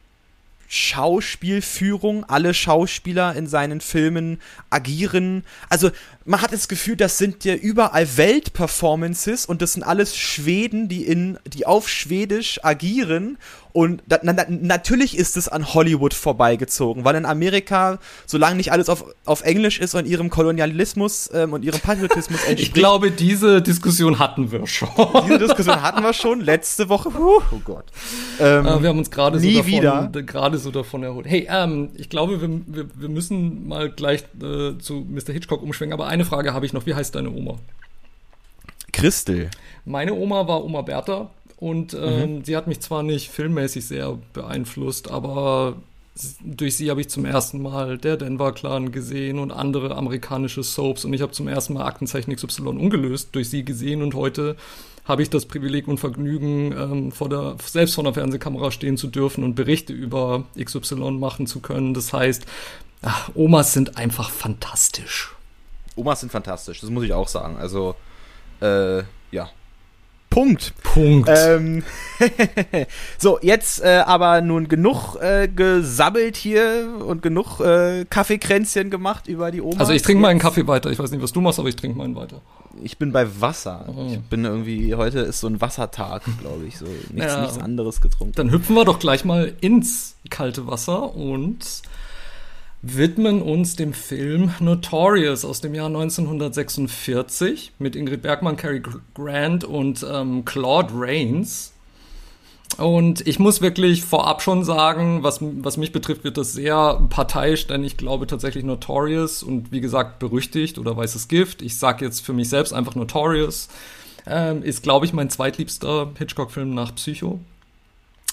Schauspielführung. 0.71 2.23
Alle 2.25 2.53
Schauspieler 2.53 3.35
in 3.35 3.47
seinen 3.47 3.81
Filmen 3.81 4.39
agieren. 4.69 5.43
Also 5.67 5.89
man 6.25 6.43
hat 6.43 6.53
das 6.53 6.67
Gefühl, 6.67 6.95
das 6.95 7.17
sind 7.17 7.43
ja 7.43 7.55
überall 7.55 8.17
Weltperformances 8.17 9.47
und 9.47 9.63
das 9.63 9.73
sind 9.73 9.83
alles 9.83 10.15
Schweden, 10.15 10.87
die 10.87 11.05
in, 11.05 11.39
die 11.47 11.65
auf 11.65 11.89
Schwedisch 11.89 12.63
agieren 12.63 13.39
Und 13.71 14.01
da, 14.07 14.19
na, 14.23 14.33
natürlich 14.49 15.17
ist 15.17 15.37
es 15.37 15.47
an 15.47 15.73
Hollywood 15.73 16.13
vorbeigezogen, 16.13 17.05
weil 17.05 17.15
in 17.15 17.25
Amerika, 17.25 17.99
solange 18.25 18.55
nicht 18.55 18.71
alles 18.71 18.89
auf, 18.89 19.05
auf 19.25 19.41
Englisch 19.41 19.79
ist 19.79 19.93
und 19.93 20.07
ihrem 20.07 20.29
Kolonialismus 20.29 21.29
ähm, 21.33 21.53
und 21.53 21.63
ihrem 21.63 21.79
Patriotismus 21.79 22.43
entspricht. 22.47 22.59
Ich 22.59 22.73
glaube, 22.73 23.11
diese 23.11 23.61
Diskussion 23.61 24.17
hatten 24.17 24.51
wir 24.51 24.65
schon. 24.65 24.89
Diese 25.27 25.39
Diskussion 25.39 25.81
hatten 25.81 26.01
wir 26.01 26.13
schon 26.13 26.41
letzte 26.41 26.89
Woche. 26.89 27.09
Oh 27.15 27.41
Gott. 27.63 27.85
Ähm, 28.39 28.65
äh, 28.65 28.81
wir 28.81 28.89
haben 28.89 28.97
uns 28.97 29.11
gerade 29.11 29.39
so, 29.39 29.47
davon, 29.47 30.57
so 30.57 30.71
davon 30.71 31.03
erholt. 31.03 31.27
Hey, 31.27 31.47
ähm, 31.49 31.89
ich 31.95 32.09
glaube, 32.09 32.41
wir, 32.41 32.49
wir, 32.65 32.85
wir 32.95 33.09
müssen 33.09 33.67
mal 33.67 33.89
gleich 33.91 34.23
äh, 34.41 34.77
zu 34.79 35.05
Mr. 35.07 35.33
Hitchcock 35.33 35.61
umschwenken, 35.61 35.93
aber 35.93 36.07
eine 36.07 36.25
Frage 36.25 36.53
habe 36.53 36.65
ich 36.65 36.73
noch. 36.73 36.85
Wie 36.85 36.95
heißt 36.95 37.13
deine 37.13 37.29
Oma? 37.29 37.59
Christel. 38.91 39.49
Meine 39.85 40.13
Oma 40.13 40.47
war 40.47 40.63
Oma 40.63 40.81
Bertha 40.81 41.29
und 41.59 41.93
ähm, 41.93 42.37
mhm. 42.37 42.45
sie 42.45 42.55
hat 42.55 42.67
mich 42.67 42.79
zwar 42.79 43.03
nicht 43.03 43.29
filmmäßig 43.29 43.85
sehr 43.85 44.17
beeinflusst, 44.31 45.11
aber 45.11 45.75
durch 46.41 46.77
sie 46.77 46.89
habe 46.89 47.01
ich 47.01 47.09
zum 47.09 47.25
ersten 47.25 47.61
Mal 47.61 47.97
der 47.97 48.15
Denver 48.15 48.53
Clan 48.53 48.93
gesehen 48.93 49.39
und 49.39 49.51
andere 49.51 49.95
amerikanische 49.95 50.63
Soaps 50.63 51.03
und 51.03 51.13
ich 51.13 51.21
habe 51.21 51.33
zum 51.33 51.49
ersten 51.49 51.73
Mal 51.73 51.85
Aktenzeichen 51.85 52.33
XY 52.33 52.69
ungelöst 52.69 53.29
durch 53.33 53.49
sie 53.49 53.65
gesehen 53.65 54.01
und 54.01 54.15
heute 54.15 54.55
habe 55.03 55.21
ich 55.21 55.29
das 55.29 55.45
Privileg 55.45 55.89
und 55.89 55.99
Vergnügen, 55.99 56.71
ähm, 56.71 57.11
vor 57.11 57.27
der, 57.27 57.55
selbst 57.61 57.95
vor 57.95 58.05
der 58.05 58.13
Fernsehkamera 58.13 58.71
stehen 58.71 58.95
zu 58.95 59.07
dürfen 59.07 59.43
und 59.43 59.55
Berichte 59.55 59.91
über 59.91 60.45
XY 60.57 61.11
machen 61.11 61.45
zu 61.45 61.59
können. 61.59 61.93
Das 61.93 62.13
heißt, 62.13 62.45
ach, 63.01 63.31
Omas 63.35 63.73
sind 63.73 63.97
einfach 63.97 64.29
fantastisch. 64.29 65.35
Omas 65.95 66.21
sind 66.21 66.31
fantastisch, 66.31 66.79
das 66.79 66.89
muss 66.89 67.03
ich 67.03 67.11
auch 67.11 67.27
sagen. 67.27 67.57
Also, 67.57 67.95
äh, 68.61 68.99
ja, 69.31 69.49
Punkt. 70.29 70.73
Punkt. 70.83 71.29
Ähm, 71.31 71.83
so, 73.17 73.39
jetzt 73.41 73.81
äh, 73.81 74.03
aber 74.05 74.41
nun 74.41 74.67
genug 74.67 75.15
äh, 75.15 75.47
gesabbelt 75.47 76.37
hier 76.37 76.87
und 77.05 77.21
genug 77.21 77.59
äh, 77.59 78.05
Kaffeekränzchen 78.05 78.89
gemacht 78.89 79.27
über 79.27 79.51
die 79.51 79.61
Oma. 79.61 79.79
Also 79.79 79.93
ich 79.93 80.03
trinke 80.03 80.21
meinen 80.21 80.39
Kaffee 80.39 80.67
weiter. 80.67 80.91
Ich 80.91 80.99
weiß 80.99 81.11
nicht, 81.11 81.23
was 81.23 81.31
du 81.31 81.41
machst, 81.41 81.59
aber 81.59 81.69
ich 81.69 81.75
trinke 81.75 81.97
meinen 81.97 82.15
weiter. 82.15 82.41
Ich 82.83 82.97
bin 82.97 83.11
bei 83.11 83.27
Wasser. 83.41 83.85
Oh. 83.87 84.07
Ich 84.11 84.19
bin 84.19 84.45
irgendwie, 84.45 84.93
heute 84.93 85.19
ist 85.19 85.39
so 85.39 85.47
ein 85.47 85.59
Wassertag, 85.59 86.21
glaube 86.39 86.65
ich. 86.65 86.77
So 86.77 86.85
nichts, 86.85 87.33
ja. 87.33 87.41
nichts 87.41 87.57
anderes 87.57 87.99
getrunken. 87.99 88.35
Dann 88.35 88.51
hüpfen 88.51 88.75
wir 88.75 88.85
doch 88.85 88.99
gleich 88.99 89.25
mal 89.25 89.53
ins 89.61 90.15
kalte 90.29 90.67
Wasser 90.67 91.15
und 91.15 91.81
widmen 92.81 93.41
uns 93.41 93.75
dem 93.75 93.93
Film 93.93 94.53
Notorious 94.59 95.43
aus 95.43 95.61
dem 95.61 95.75
Jahr 95.75 95.87
1946 95.87 97.73
mit 97.77 97.95
Ingrid 97.95 98.21
Bergmann, 98.21 98.55
Cary 98.55 98.81
Grant 99.13 99.63
und 99.65 100.05
ähm, 100.09 100.45
Claude 100.45 100.93
Rains. 100.93 101.73
Und 102.77 103.27
ich 103.27 103.39
muss 103.39 103.61
wirklich 103.61 104.03
vorab 104.03 104.41
schon 104.41 104.63
sagen, 104.63 105.23
was, 105.23 105.39
was 105.41 105.75
mich 105.75 105.91
betrifft, 105.91 106.23
wird 106.23 106.37
das 106.37 106.53
sehr 106.53 107.01
parteiisch, 107.09 107.67
denn 107.67 107.83
ich 107.83 107.97
glaube 107.97 108.27
tatsächlich 108.27 108.63
Notorious 108.63 109.43
und 109.43 109.71
wie 109.71 109.81
gesagt 109.81 110.19
berüchtigt 110.19 110.77
oder 110.77 110.95
weißes 110.95 111.27
Gift. 111.27 111.61
Ich 111.61 111.77
sage 111.77 112.05
jetzt 112.05 112.21
für 112.25 112.31
mich 112.31 112.47
selbst 112.47 112.71
einfach 112.71 112.95
Notorious. 112.95 113.67
Ähm, 114.25 114.63
ist, 114.63 114.83
glaube 114.83 115.05
ich, 115.05 115.13
mein 115.13 115.29
zweitliebster 115.29 116.11
Hitchcock-Film 116.17 116.73
nach 116.73 116.95
Psycho. 116.95 117.39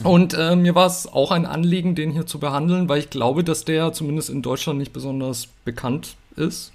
Und 0.02 0.34
äh, 0.34 0.56
mir 0.56 0.74
war 0.74 0.86
es 0.86 1.06
auch 1.06 1.30
ein 1.30 1.46
Anliegen, 1.46 1.94
den 1.94 2.12
hier 2.12 2.26
zu 2.26 2.38
behandeln, 2.38 2.88
weil 2.88 2.98
ich 2.98 3.10
glaube, 3.10 3.44
dass 3.44 3.64
der 3.64 3.92
zumindest 3.92 4.28
in 4.28 4.42
Deutschland 4.42 4.78
nicht 4.78 4.92
besonders 4.92 5.48
bekannt 5.64 6.16
ist. 6.36 6.72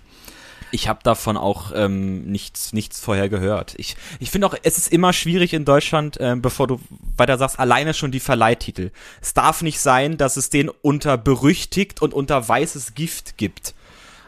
Ich 0.72 0.88
habe 0.88 1.02
davon 1.04 1.36
auch 1.38 1.74
ähm, 1.76 2.24
nichts, 2.32 2.72
nichts 2.72 3.00
vorher 3.00 3.28
gehört. 3.28 3.74
Ich, 3.78 3.98
ich 4.20 4.32
finde 4.32 4.48
auch, 4.48 4.56
es 4.64 4.78
ist 4.78 4.92
immer 4.92 5.12
schwierig 5.12 5.54
in 5.54 5.66
Deutschland, 5.66 6.18
äh, 6.20 6.36
bevor 6.38 6.66
du 6.66 6.80
weiter 7.18 7.38
sagst, 7.38 7.60
alleine 7.60 7.94
schon 7.94 8.12
die 8.12 8.22
Verleihtitel. 8.22 8.92
Es 9.22 9.34
darf 9.34 9.62
nicht 9.62 9.82
sein, 9.82 10.18
dass 10.18 10.38
es 10.38 10.50
den 10.50 10.70
unter 10.70 11.18
berüchtigt 11.18 12.02
und 12.02 12.14
unter 12.14 12.48
weißes 12.48 12.96
Gift 12.96 13.38
gibt. 13.38 13.76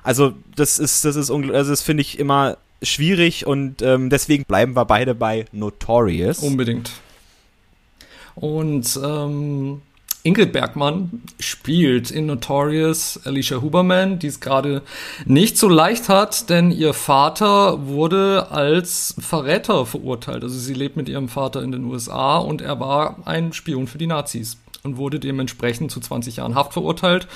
Also 0.04 0.34
das 0.56 0.80
ist, 0.80 1.06
das 1.06 1.16
ist, 1.16 1.32
also 1.32 1.50
das 1.72 1.82
finde 1.82 2.02
ich 2.02 2.20
immer 2.20 2.58
schwierig 2.82 3.48
und 3.48 3.82
ähm, 3.82 4.10
deswegen 4.10 4.44
bleiben 4.44 4.76
wir 4.76 4.84
beide 4.84 5.16
bei 5.16 5.46
Notorious. 5.54 6.40
Unbedingt. 6.40 6.92
Und 8.36 9.00
ähm, 9.04 9.82
Ingrid 10.26 10.54
Bergmann 10.54 11.22
spielt 11.38 12.10
in 12.10 12.28
Notorious 12.28 13.20
Alicia 13.26 13.62
Huberman, 13.62 14.20
die 14.20 14.28
es 14.28 14.40
gerade 14.40 14.82
nicht 15.26 15.58
so 15.58 15.68
leicht 15.68 16.08
hat, 16.08 16.50
denn 16.50 16.72
ihr 16.72 16.94
Vater 16.94 17.88
wurde 17.88 18.48
als 18.50 19.16
Verräter 19.20 19.86
verurteilt. 19.86 20.44
Also 20.44 20.58
sie 20.58 20.74
lebt 20.74 20.96
mit 20.96 21.10
ihrem 21.10 21.28
Vater 21.28 21.62
in 21.62 21.74
den 21.74 21.84
USA 21.84 22.38
und 22.38 22.62
er 22.62 22.80
war 22.80 23.18
ein 23.26 23.52
Spion 23.52 23.88
für 23.88 23.98
die 23.98 24.08
Nazis 24.08 24.58
und 24.84 24.96
wurde 24.96 25.20
dementsprechend 25.20 25.92
zu 25.92 26.00
20 26.00 26.38
Jahren 26.38 26.56
Haft 26.56 26.72
verurteilt. 26.72 27.28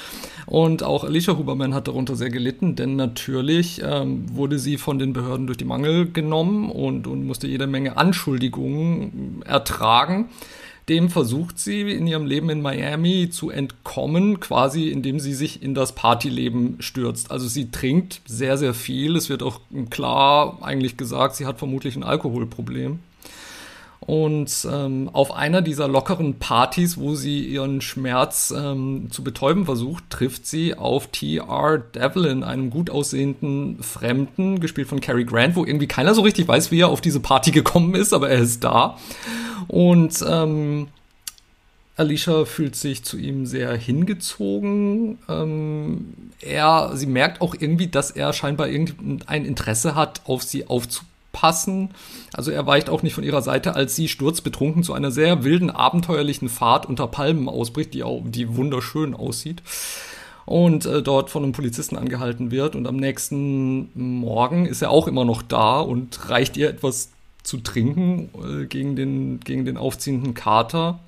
Und 0.45 0.81
auch 0.81 1.03
Alicia 1.03 1.37
Huberman 1.37 1.73
hat 1.73 1.89
darunter 1.89 2.15
sehr 2.15 2.29
gelitten, 2.29 2.77
denn 2.77 2.95
natürlich 2.95 3.81
ähm, 3.83 4.33
wurde 4.33 4.59
sie 4.59 4.77
von 4.77 4.97
den 4.97 5.11
Behörden 5.11 5.47
durch 5.47 5.57
die 5.57 5.65
Mangel 5.65 6.09
genommen 6.11 6.69
und, 6.69 7.05
und 7.05 7.25
musste 7.25 7.47
jede 7.47 7.67
Menge 7.67 7.97
Anschuldigungen 7.97 9.41
ertragen. 9.45 10.29
Dem 10.89 11.09
versucht 11.09 11.59
sie 11.59 11.81
in 11.81 12.07
ihrem 12.07 12.25
Leben 12.25 12.49
in 12.49 12.61
Miami 12.61 13.29
zu 13.29 13.49
entkommen, 13.49 14.39
quasi 14.39 14.87
indem 14.87 15.19
sie 15.19 15.33
sich 15.33 15.61
in 15.61 15.73
das 15.73 15.93
Partyleben 15.93 16.77
stürzt. 16.79 17.29
Also 17.29 17.47
sie 17.47 17.71
trinkt 17.71 18.21
sehr, 18.25 18.57
sehr 18.57 18.73
viel. 18.73 19.17
Es 19.17 19.27
wird 19.29 19.43
auch 19.43 19.59
klar 19.89 20.59
eigentlich 20.61 20.95
gesagt, 20.95 21.35
sie 21.35 21.45
hat 21.45 21.59
vermutlich 21.59 21.97
ein 21.97 22.03
Alkoholproblem. 22.03 22.99
Und 24.07 24.65
ähm, 24.71 25.09
auf 25.11 25.33
einer 25.33 25.61
dieser 25.61 25.89
lockeren 25.89 26.39
Partys, 26.39 26.97
wo 26.97 27.15
sie 27.15 27.43
ihren 27.43 27.81
Schmerz 27.81 28.53
ähm, 28.55 29.09
zu 29.11 29.21
betäuben 29.21 29.65
versucht, 29.65 30.09
trifft 30.09 30.47
sie 30.47 30.73
auf 30.73 31.07
T.R. 31.07 31.77
Devlin, 31.77 32.41
einem 32.41 32.69
gut 32.69 32.89
aussehenden 32.89 33.83
Fremden, 33.83 34.61
gespielt 34.61 34.87
von 34.87 35.01
Cary 35.01 35.25
Grant, 35.25 35.57
wo 35.57 35.65
irgendwie 35.65 35.87
keiner 35.87 36.15
so 36.15 36.21
richtig 36.21 36.47
weiß, 36.47 36.71
wie 36.71 36.79
er 36.79 36.87
auf 36.87 37.01
diese 37.01 37.19
Party 37.19 37.51
gekommen 37.51 37.95
ist, 37.95 38.13
aber 38.13 38.29
er 38.29 38.39
ist 38.39 38.63
da. 38.63 38.97
Und 39.67 40.23
ähm, 40.25 40.87
Alicia 41.97 42.45
fühlt 42.45 42.77
sich 42.77 43.03
zu 43.03 43.17
ihm 43.17 43.45
sehr 43.45 43.75
hingezogen. 43.75 45.17
Ähm, 45.27 46.31
er, 46.39 46.91
sie 46.93 47.07
merkt 47.07 47.41
auch 47.41 47.55
irgendwie, 47.59 47.87
dass 47.87 48.11
er 48.11 48.31
scheinbar 48.31 48.69
irgendein 48.69 49.43
Interesse 49.43 49.95
hat, 49.95 50.21
auf 50.23 50.43
sie 50.43 50.65
aufzupassen. 50.67 51.16
Also 52.33 52.51
er 52.51 52.65
weicht 52.65 52.89
auch 52.89 53.03
nicht 53.03 53.13
von 53.13 53.23
ihrer 53.23 53.41
Seite, 53.41 53.75
als 53.75 53.95
sie 53.95 54.07
sturzbetrunken 54.07 54.83
zu 54.83 54.93
einer 54.93 55.11
sehr 55.11 55.43
wilden, 55.43 55.69
abenteuerlichen 55.69 56.49
Fahrt 56.49 56.85
unter 56.85 57.07
Palmen 57.07 57.49
ausbricht, 57.49 57.93
die, 57.93 58.03
auch, 58.03 58.21
die 58.25 58.55
wunderschön 58.55 59.13
aussieht. 59.13 59.61
Und 60.45 60.85
äh, 60.85 61.01
dort 61.01 61.29
von 61.29 61.43
einem 61.43 61.51
Polizisten 61.51 61.97
angehalten 61.97 62.51
wird. 62.51 62.75
Und 62.75 62.87
am 62.87 62.95
nächsten 62.95 63.89
Morgen 63.95 64.65
ist 64.65 64.81
er 64.81 64.91
auch 64.91 65.07
immer 65.07 65.25
noch 65.25 65.41
da 65.41 65.79
und 65.79 66.29
reicht 66.29 66.55
ihr 66.55 66.69
etwas 66.69 67.11
zu 67.43 67.57
trinken 67.57 68.29
äh, 68.43 68.65
gegen, 68.65 68.95
den, 68.95 69.39
gegen 69.41 69.65
den 69.65 69.77
aufziehenden 69.77 70.33
Kater. 70.33 70.99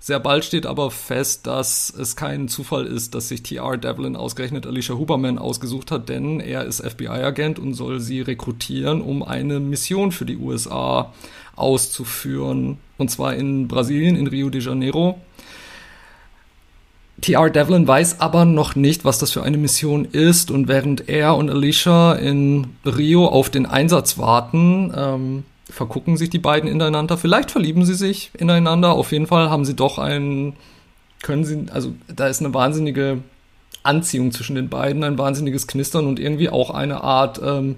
Sehr 0.00 0.20
bald 0.20 0.44
steht 0.44 0.64
aber 0.64 0.90
fest, 0.90 1.46
dass 1.46 1.90
es 1.90 2.14
kein 2.14 2.48
Zufall 2.48 2.86
ist, 2.86 3.14
dass 3.14 3.28
sich 3.28 3.42
TR 3.42 3.76
Devlin 3.76 4.14
ausgerechnet 4.14 4.64
Alicia 4.66 4.94
Huberman 4.94 5.38
ausgesucht 5.38 5.90
hat, 5.90 6.08
denn 6.08 6.38
er 6.38 6.64
ist 6.64 6.80
FBI-Agent 6.80 7.58
und 7.58 7.74
soll 7.74 7.98
sie 7.98 8.20
rekrutieren, 8.20 9.00
um 9.00 9.24
eine 9.24 9.58
Mission 9.58 10.12
für 10.12 10.24
die 10.24 10.36
USA 10.36 11.12
auszuführen. 11.56 12.78
Und 12.96 13.10
zwar 13.10 13.34
in 13.34 13.66
Brasilien, 13.66 14.14
in 14.14 14.28
Rio 14.28 14.50
de 14.50 14.60
Janeiro. 14.60 15.20
TR 17.20 17.50
Devlin 17.50 17.88
weiß 17.88 18.20
aber 18.20 18.44
noch 18.44 18.76
nicht, 18.76 19.04
was 19.04 19.18
das 19.18 19.32
für 19.32 19.42
eine 19.42 19.58
Mission 19.58 20.04
ist. 20.04 20.52
Und 20.52 20.68
während 20.68 21.08
er 21.08 21.34
und 21.36 21.50
Alicia 21.50 22.12
in 22.12 22.68
Rio 22.84 23.26
auf 23.26 23.50
den 23.50 23.66
Einsatz 23.66 24.18
warten, 24.18 24.92
ähm, 24.96 25.44
vergucken 25.70 26.16
sich 26.16 26.30
die 26.30 26.38
beiden 26.38 26.68
ineinander. 26.68 27.18
Vielleicht 27.18 27.50
verlieben 27.50 27.84
sie 27.84 27.94
sich 27.94 28.30
ineinander. 28.38 28.92
Auf 28.92 29.12
jeden 29.12 29.26
Fall 29.26 29.50
haben 29.50 29.64
sie 29.64 29.76
doch 29.76 29.98
einen, 29.98 30.56
können 31.22 31.44
sie, 31.44 31.66
also 31.72 31.94
da 32.14 32.28
ist 32.28 32.40
eine 32.40 32.54
wahnsinnige 32.54 33.18
Anziehung 33.82 34.32
zwischen 34.32 34.56
den 34.56 34.68
beiden, 34.68 35.04
ein 35.04 35.18
wahnsinniges 35.18 35.66
Knistern 35.66 36.06
und 36.06 36.18
irgendwie 36.18 36.50
auch 36.50 36.70
eine 36.70 37.02
Art 37.02 37.40
ähm, 37.44 37.76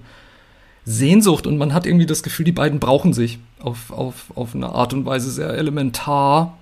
Sehnsucht. 0.85 1.47
Und 1.47 1.57
man 1.57 1.73
hat 1.73 1.85
irgendwie 1.85 2.05
das 2.05 2.23
Gefühl, 2.23 2.45
die 2.45 2.51
beiden 2.51 2.79
brauchen 2.79 3.13
sich 3.13 3.39
auf, 3.59 3.91
auf, 3.91 4.31
auf 4.35 4.55
eine 4.55 4.69
Art 4.69 4.93
und 4.93 5.05
Weise 5.05 5.29
sehr 5.31 5.49
elementar. 5.49 6.57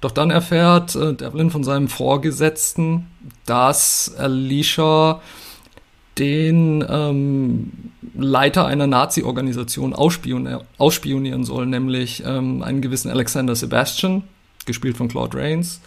Doch 0.00 0.10
dann 0.10 0.30
erfährt 0.30 0.94
äh, 0.94 1.14
Devlin 1.14 1.50
von 1.50 1.64
seinem 1.64 1.88
Vorgesetzten, 1.88 3.06
dass 3.44 4.14
Alicia 4.16 5.20
den 6.20 6.84
ähm, 6.88 7.72
Leiter 8.14 8.66
einer 8.66 8.86
Nazi-Organisation 8.86 9.94
ausspionieren 9.94 11.44
soll, 11.44 11.66
nämlich 11.66 12.22
ähm, 12.24 12.62
einen 12.62 12.82
gewissen 12.82 13.10
Alexander 13.10 13.56
Sebastian, 13.56 14.22
gespielt 14.66 14.96
von 14.96 15.08
Claude 15.08 15.36
Rains. 15.38 15.80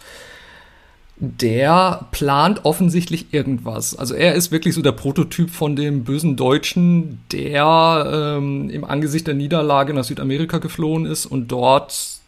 Der 1.16 2.08
plant 2.10 2.64
offensichtlich 2.64 3.32
irgendwas. 3.32 3.94
Also 3.94 4.14
er 4.14 4.34
ist 4.34 4.50
wirklich 4.50 4.74
so 4.74 4.82
der 4.82 4.90
Prototyp 4.92 5.48
von 5.48 5.76
dem 5.76 6.02
bösen 6.02 6.36
Deutschen, 6.36 7.20
der 7.30 8.36
ähm, 8.36 8.68
im 8.68 8.84
Angesicht 8.84 9.28
der 9.28 9.34
Niederlage 9.34 9.94
nach 9.94 10.02
Südamerika 10.02 10.58
geflohen 10.58 11.06
ist 11.06 11.26
und 11.26 11.52
dort 11.52 12.18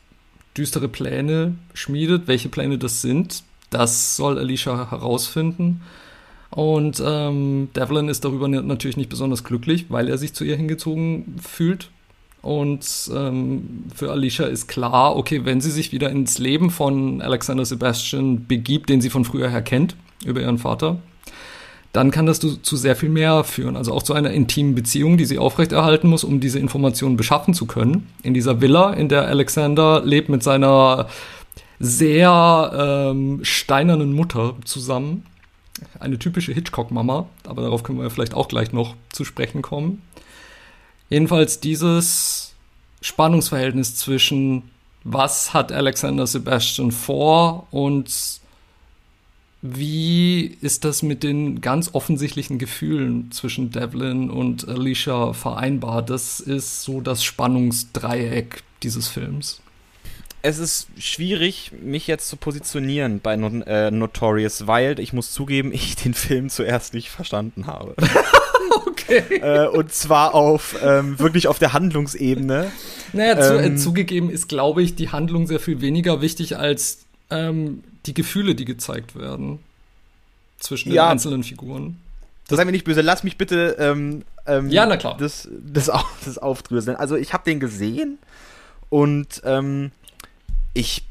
düstere 0.57 0.87
Pläne 0.87 1.57
schmiedet. 1.75 2.29
Welche 2.29 2.49
Pläne 2.49 2.79
das 2.79 3.03
sind, 3.03 3.43
das 3.71 4.17
soll 4.17 4.39
Alicia 4.39 4.89
herausfinden. 4.93 5.83
Und 6.51 7.03
ähm, 7.05 7.69
Devlin 7.75 8.09
ist 8.09 8.25
darüber 8.25 8.49
natürlich 8.49 8.97
nicht 8.97 9.11
besonders 9.11 9.45
glücklich, 9.45 9.87
weil 9.89 10.09
er 10.09 10.19
sich 10.19 10.33
zu 10.33 10.45
ihr 10.45 10.57
hingezogen 10.57 11.37
fühlt. 11.43 11.91
Und 12.43 13.11
ähm, 13.13 13.85
für 13.95 14.13
Alicia 14.13 14.47
ist 14.47 14.69
klar, 14.69 15.17
okay, 15.17 15.45
wenn 15.45 15.61
sie 15.61 15.73
sich 15.73 15.91
wieder 15.91 16.11
ins 16.11 16.39
Leben 16.39 16.71
von 16.71 17.21
Alexander 17.21 17.65
Sebastian 17.65 18.47
begibt, 18.47 18.89
den 18.89 19.01
sie 19.01 19.11
von 19.11 19.25
früher 19.25 19.51
her 19.51 19.63
kennt, 19.63 19.97
über 20.25 20.41
ihren 20.41 20.59
Vater, 20.59 20.99
dann 21.93 22.11
kann 22.11 22.27
das 22.27 22.39
zu, 22.39 22.77
sehr 22.77 22.95
viel 22.95 23.09
mehr 23.09 23.43
führen. 23.43 23.75
Also 23.75 23.93
auch 23.93 24.03
zu 24.03 24.13
einer 24.13 24.31
intimen 24.31 24.75
Beziehung, 24.75 25.17
die 25.17 25.25
sie 25.25 25.39
aufrechterhalten 25.39 26.09
muss, 26.09 26.25
um 26.25 26.41
diese 26.41 26.59
Informationen 26.59 27.17
beschaffen 27.17 27.55
zu 27.55 27.67
können. 27.67 28.07
In 28.23 28.35
dieser 28.35 28.61
Villa, 28.61 28.93
in 28.93 29.09
der 29.09 29.27
Alexander 29.27 30.03
lebt 30.05 30.29
mit 30.29 30.43
seiner 30.43 31.09
sehr 31.81 33.13
ähm, 33.13 33.41
steinernen 33.43 34.13
Mutter 34.13 34.55
zusammen. 34.65 35.25
Eine 35.99 36.19
typische 36.19 36.53
Hitchcock-Mama, 36.53 37.29
aber 37.47 37.63
darauf 37.63 37.83
können 37.83 38.01
wir 38.01 38.11
vielleicht 38.11 38.35
auch 38.35 38.49
gleich 38.49 38.73
noch 38.73 38.95
zu 39.11 39.25
sprechen 39.25 39.63
kommen. 39.63 40.03
Jedenfalls 41.11 41.61
dieses 41.61 42.55
Spannungsverhältnis 43.01 43.97
zwischen 43.97 44.65
was 45.05 45.55
hat 45.55 45.71
Alexander 45.71 46.27
Sebastian 46.27 46.91
vor 46.91 47.69
und 47.71 48.41
wie 49.63 50.57
ist 50.61 50.85
das 50.85 51.03
mit 51.03 51.23
den 51.23 51.61
ganz 51.61 51.95
offensichtlichen 51.95 52.59
Gefühlen 52.59 53.31
zwischen 53.33 53.71
Devlin 53.71 54.31
und 54.31 54.69
Alicia 54.69 55.33
vereinbar? 55.33 56.03
Das 56.03 56.41
ist 56.41 56.83
so 56.83 57.01
das 57.01 57.25
Spannungsdreieck 57.25 58.63
dieses 58.83 59.09
Films. 59.09 59.61
Es 60.47 60.59
ist 60.59 60.87
schwierig, 60.97 61.73
mich 61.83 62.07
jetzt 62.07 62.29
zu 62.29 62.37
positionieren 62.37 63.19
bei 63.19 63.35
Not 63.35 63.67
äh, 63.67 63.91
Notorious, 63.91 64.69
weil 64.69 65.01
ich 65.01 65.13
muss 65.13 65.33
zugeben, 65.33 65.73
ich 65.75 65.97
den 65.97 66.15
Film 66.15 66.51
zuerst 66.51 66.95
nicht 66.95 67.11
verstanden 67.11 67.67
habe. 67.67 67.97
okay. 68.87 69.25
äh, 69.41 69.67
und 69.67 69.93
zwar 69.93 70.37
auf 70.37 70.77
ähm, 70.81 71.19
wirklich 71.19 71.49
auf 71.49 71.59
der 71.59 71.73
Handlungsebene. 71.73 72.71
Naja, 73.13 73.41
zu, 73.41 73.59
äh, 73.59 73.67
ähm, 73.67 73.77
zugegeben 73.77 74.31
ist, 74.31 74.49
glaube 74.49 74.85
ich, 74.85 74.95
die 74.95 75.11
Handlung 75.11 75.49
sehr 75.49 75.59
viel 75.59 75.81
weniger 75.81 76.23
wichtig 76.23 76.57
als 76.57 76.99
ähm, 77.31 77.83
die 78.07 78.15
Gefühle, 78.15 78.55
die 78.55 78.67
gezeigt 78.67 79.19
werden 79.19 79.59
zwischen 80.61 80.93
ja, 80.93 81.07
den 81.07 81.13
einzelnen 81.13 81.43
Figuren. 81.43 81.97
Das 82.47 82.59
sei 82.59 82.65
mir 82.65 82.71
nicht 82.71 82.85
böse, 82.85 83.01
lass 83.01 83.25
mich 83.25 83.37
bitte 83.37 83.75
ähm, 83.81 84.23
ähm, 84.47 84.71
ja, 84.71 84.87
na 84.87 84.97
klar. 84.97 85.17
Das, 85.19 85.49
das, 85.51 85.91
das 86.25 86.39
aufdröseln. 86.39 86.97
Also 86.97 87.17
ich 87.17 87.33
habe 87.33 87.43
den 87.43 87.59
gesehen 87.59 88.19
und 88.91 89.43
ähm, 89.45 89.91
ich 90.77 91.05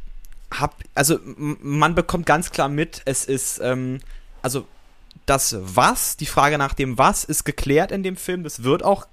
habe, 0.54 0.76
also 0.94 1.20
man 1.26 1.96
bekommt 1.96 2.26
ganz 2.28 2.52
klar 2.52 2.70
mit, 2.70 3.02
es 3.06 3.26
ist, 3.26 3.60
ähm, 3.64 4.00
also 4.44 4.68
das 5.26 5.58
Was, 5.60 6.18
die 6.18 6.28
Frage 6.28 6.58
nach 6.58 6.76
dem 6.76 6.98
Was 7.00 7.24
ist 7.24 7.46
geklärt 7.46 7.92
in 7.92 8.04
dem 8.04 8.16
Film. 8.16 8.44
Das 8.44 8.64
wird 8.64 8.84
auch 8.84 9.08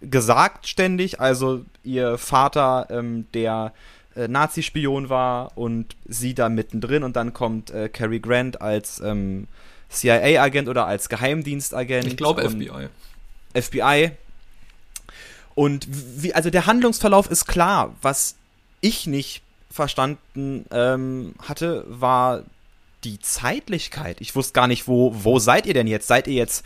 gesagt 0.00 0.66
ständig. 0.66 1.20
Also 1.20 1.64
ihr 1.84 2.16
Vater, 2.16 2.86
ähm, 2.90 3.26
der 3.34 3.74
äh, 4.16 4.28
Nazi-Spion 4.28 5.10
war 5.10 5.56
und 5.58 5.94
sie 6.06 6.34
da 6.34 6.48
mittendrin 6.48 7.02
und 7.02 7.16
dann 7.16 7.34
kommt 7.34 7.70
äh, 7.70 7.90
Cary 7.90 8.20
Grant 8.20 8.62
als 8.62 9.00
ähm, 9.00 9.46
CIA-Agent 9.90 10.68
oder 10.70 10.86
als 10.86 11.10
Geheimdienstagent. 11.10 12.06
Ich 12.06 12.16
glaube 12.16 12.48
FBI. 12.48 12.88
FBI. 13.54 14.12
Und 15.54 15.86
wie, 15.90 16.34
also 16.34 16.48
der 16.48 16.64
Handlungsverlauf 16.64 17.30
ist 17.30 17.44
klar. 17.44 17.94
Was 18.00 18.36
ich 18.80 19.06
nicht 19.06 19.42
verstanden 19.72 20.66
ähm, 20.70 21.34
hatte, 21.42 21.84
war 21.88 22.42
die 23.04 23.18
Zeitlichkeit. 23.18 24.20
Ich 24.20 24.36
wusste 24.36 24.52
gar 24.52 24.68
nicht, 24.68 24.86
wo, 24.86 25.12
wo 25.24 25.38
seid 25.38 25.66
ihr 25.66 25.74
denn 25.74 25.86
jetzt? 25.86 26.06
Seid 26.06 26.28
ihr 26.28 26.34
jetzt 26.34 26.64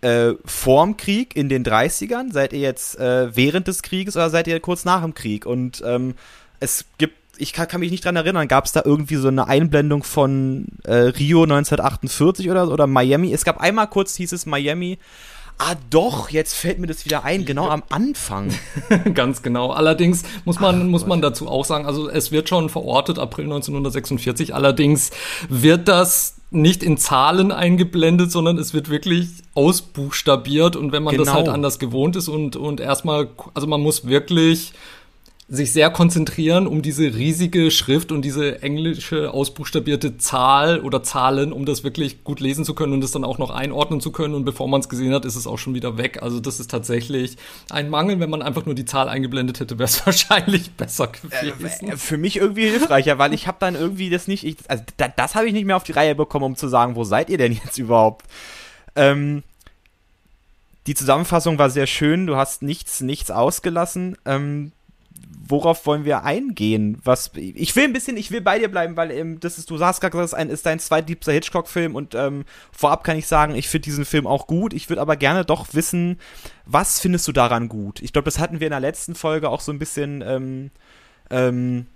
äh, 0.00 0.32
vorm 0.44 0.96
Krieg 0.96 1.36
in 1.36 1.48
den 1.48 1.64
30ern? 1.64 2.32
Seid 2.32 2.52
ihr 2.52 2.60
jetzt 2.60 2.98
äh, 2.98 3.34
während 3.34 3.68
des 3.68 3.82
Krieges 3.82 4.16
oder 4.16 4.30
seid 4.30 4.46
ihr 4.46 4.60
kurz 4.60 4.84
nach 4.84 5.02
dem 5.02 5.14
Krieg? 5.14 5.44
Und 5.44 5.82
ähm, 5.84 6.14
es 6.60 6.86
gibt, 6.96 7.16
ich 7.36 7.52
kann, 7.52 7.68
kann 7.68 7.80
mich 7.80 7.90
nicht 7.90 8.04
dran 8.04 8.16
erinnern, 8.16 8.48
gab 8.48 8.64
es 8.64 8.72
da 8.72 8.82
irgendwie 8.84 9.16
so 9.16 9.28
eine 9.28 9.46
Einblendung 9.46 10.02
von 10.02 10.66
äh, 10.84 10.94
Rio 10.94 11.42
1948 11.42 12.50
oder, 12.50 12.68
oder 12.70 12.86
Miami? 12.86 13.32
Es 13.32 13.44
gab 13.44 13.60
einmal 13.60 13.88
kurz, 13.88 14.16
hieß 14.16 14.32
es 14.32 14.46
Miami. 14.46 14.98
Ah 15.60 15.74
doch, 15.90 16.30
jetzt 16.30 16.54
fällt 16.54 16.78
mir 16.78 16.86
das 16.86 17.04
wieder 17.04 17.24
ein, 17.24 17.44
genau 17.44 17.68
am 17.68 17.82
Anfang. 17.88 18.54
Ganz 19.14 19.42
genau. 19.42 19.70
Allerdings 19.72 20.22
muss 20.44 20.60
man, 20.60 20.82
Ach, 20.82 20.86
muss 20.86 21.04
man 21.04 21.20
dazu 21.20 21.48
auch 21.48 21.64
sagen, 21.64 21.84
also 21.84 22.08
es 22.08 22.30
wird 22.30 22.48
schon 22.48 22.68
verortet, 22.68 23.18
April 23.18 23.46
1946, 23.46 24.54
allerdings 24.54 25.10
wird 25.48 25.88
das 25.88 26.36
nicht 26.50 26.84
in 26.84 26.96
Zahlen 26.96 27.50
eingeblendet, 27.50 28.30
sondern 28.30 28.56
es 28.56 28.72
wird 28.72 28.88
wirklich 28.88 29.28
ausbuchstabiert 29.54 30.76
und 30.76 30.92
wenn 30.92 31.02
man 31.02 31.12
genau. 31.12 31.24
das 31.24 31.34
halt 31.34 31.48
anders 31.48 31.80
gewohnt 31.80 32.14
ist 32.14 32.28
und, 32.28 32.54
und 32.56 32.80
erstmal, 32.80 33.28
also 33.52 33.66
man 33.66 33.82
muss 33.82 34.06
wirklich 34.06 34.72
sich 35.50 35.72
sehr 35.72 35.88
konzentrieren, 35.88 36.66
um 36.66 36.82
diese 36.82 37.14
riesige 37.14 37.70
Schrift 37.70 38.12
und 38.12 38.20
diese 38.20 38.62
englische 38.62 39.32
ausbuchstabierte 39.32 40.18
Zahl 40.18 40.80
oder 40.80 41.02
Zahlen, 41.02 41.54
um 41.54 41.64
das 41.64 41.84
wirklich 41.84 42.22
gut 42.22 42.40
lesen 42.40 42.66
zu 42.66 42.74
können 42.74 42.92
und 42.92 43.00
das 43.00 43.12
dann 43.12 43.24
auch 43.24 43.38
noch 43.38 43.48
einordnen 43.48 44.02
zu 44.02 44.12
können. 44.12 44.34
Und 44.34 44.44
bevor 44.44 44.68
man 44.68 44.80
es 44.80 44.90
gesehen 44.90 45.14
hat, 45.14 45.24
ist 45.24 45.36
es 45.36 45.46
auch 45.46 45.56
schon 45.56 45.74
wieder 45.74 45.96
weg. 45.96 46.22
Also 46.22 46.38
das 46.38 46.60
ist 46.60 46.70
tatsächlich 46.70 47.38
ein 47.70 47.88
Mangel. 47.88 48.20
Wenn 48.20 48.28
man 48.28 48.42
einfach 48.42 48.66
nur 48.66 48.74
die 48.74 48.84
Zahl 48.84 49.08
eingeblendet 49.08 49.58
hätte, 49.58 49.78
wäre 49.78 49.88
es 49.88 50.04
wahrscheinlich 50.06 50.72
besser 50.72 51.06
gewesen. 51.06 51.92
Äh, 51.92 51.96
für 51.96 52.18
mich 52.18 52.36
irgendwie 52.36 52.68
hilfreicher, 52.68 53.18
weil 53.18 53.32
ich 53.32 53.46
habe 53.46 53.56
dann 53.58 53.74
irgendwie 53.74 54.10
das 54.10 54.28
nicht, 54.28 54.44
ich, 54.44 54.56
also 54.68 54.84
da, 54.98 55.08
das 55.08 55.34
habe 55.34 55.46
ich 55.46 55.54
nicht 55.54 55.64
mehr 55.64 55.76
auf 55.76 55.84
die 55.84 55.92
Reihe 55.92 56.14
bekommen, 56.14 56.44
um 56.44 56.56
zu 56.56 56.68
sagen, 56.68 56.94
wo 56.94 57.04
seid 57.04 57.30
ihr 57.30 57.38
denn 57.38 57.52
jetzt 57.52 57.78
überhaupt? 57.78 58.26
Ähm, 58.96 59.42
die 60.86 60.94
Zusammenfassung 60.94 61.58
war 61.58 61.70
sehr 61.70 61.86
schön. 61.86 62.26
Du 62.26 62.36
hast 62.36 62.60
nichts, 62.60 63.00
nichts 63.00 63.30
ausgelassen. 63.30 64.18
Ähm, 64.26 64.72
worauf 65.48 65.86
wollen 65.86 66.04
wir 66.04 66.24
eingehen? 66.24 66.98
Was 67.04 67.30
ich 67.34 67.74
will 67.74 67.84
ein 67.84 67.92
bisschen, 67.92 68.16
ich 68.16 68.30
will 68.30 68.40
bei 68.40 68.58
dir 68.58 68.68
bleiben, 68.68 68.96
weil 68.96 69.10
ähm, 69.10 69.40
das 69.40 69.58
ist, 69.58 69.70
du 69.70 69.76
sagst 69.76 70.00
gerade, 70.00 70.16
das 70.16 70.32
ist, 70.32 70.34
ein, 70.34 70.50
ist 70.50 70.66
dein 70.66 70.78
zweitliebster 70.78 71.32
Hitchcock-Film 71.32 71.94
und 71.94 72.14
ähm, 72.14 72.44
vorab 72.70 73.04
kann 73.04 73.16
ich 73.16 73.26
sagen, 73.26 73.54
ich 73.54 73.68
finde 73.68 73.84
diesen 73.84 74.04
Film 74.04 74.26
auch 74.26 74.46
gut. 74.46 74.72
Ich 74.72 74.88
würde 74.88 75.02
aber 75.02 75.16
gerne 75.16 75.44
doch 75.44 75.68
wissen, 75.72 76.18
was 76.66 77.00
findest 77.00 77.26
du 77.28 77.32
daran 77.32 77.68
gut? 77.68 78.00
Ich 78.02 78.12
glaube, 78.12 78.26
das 78.26 78.38
hatten 78.38 78.60
wir 78.60 78.66
in 78.66 78.72
der 78.72 78.80
letzten 78.80 79.14
Folge 79.14 79.48
auch 79.48 79.60
so 79.60 79.72
ein 79.72 79.78
bisschen, 79.78 80.22
ähm, 80.22 80.70
ähm, 81.30 81.86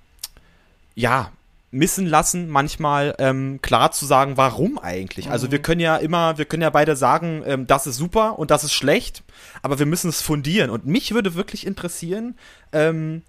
ja, 0.94 1.32
missen 1.72 2.06
lassen, 2.06 2.50
manchmal 2.50 3.14
ähm, 3.18 3.58
klar 3.62 3.90
zu 3.92 4.04
sagen, 4.04 4.36
warum 4.36 4.78
eigentlich. 4.78 5.30
Also 5.30 5.50
wir 5.50 5.58
mhm. 5.58 5.62
können 5.62 5.80
ja 5.80 5.96
immer, 5.96 6.36
wir 6.36 6.44
können 6.44 6.62
ja 6.62 6.70
beide 6.70 6.94
sagen, 6.96 7.42
ähm, 7.46 7.66
das 7.66 7.86
ist 7.86 7.96
super 7.96 8.38
und 8.38 8.50
das 8.50 8.62
ist 8.62 8.74
schlecht, 8.74 9.24
aber 9.62 9.78
wir 9.78 9.86
müssen 9.86 10.10
es 10.10 10.20
fundieren. 10.20 10.70
Und 10.70 10.86
mich 10.86 11.14
würde 11.14 11.34
wirklich 11.34 11.66
interessieren, 11.66 12.36
ähm, 12.72 13.22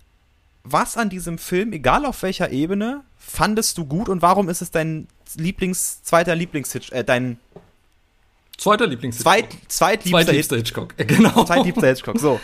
was 0.63 0.97
an 0.97 1.09
diesem 1.09 1.37
Film, 1.37 1.71
egal 1.71 2.05
auf 2.05 2.21
welcher 2.21 2.51
Ebene, 2.51 3.01
fandest 3.17 3.77
du 3.77 3.85
gut 3.85 4.09
und 4.09 4.21
warum 4.21 4.49
ist 4.49 4.61
es 4.61 4.71
dein 4.71 5.07
Lieblings, 5.35 6.03
zweiter 6.03 6.35
Lieblingshitch, 6.35 6.91
äh, 6.91 7.05
dein 7.05 7.39
zweiter 8.57 8.87
Lieblingshitchcock. 8.87 9.33
Zweit, 9.33 9.47
zweitliebster, 9.69 10.25
zweitliebster 10.25 10.55
Hitchcock. 10.57 10.93
Genau. 11.07 11.45
Zweitliebster 11.45 11.87
Hitchcock, 11.87 12.19
so. 12.19 12.41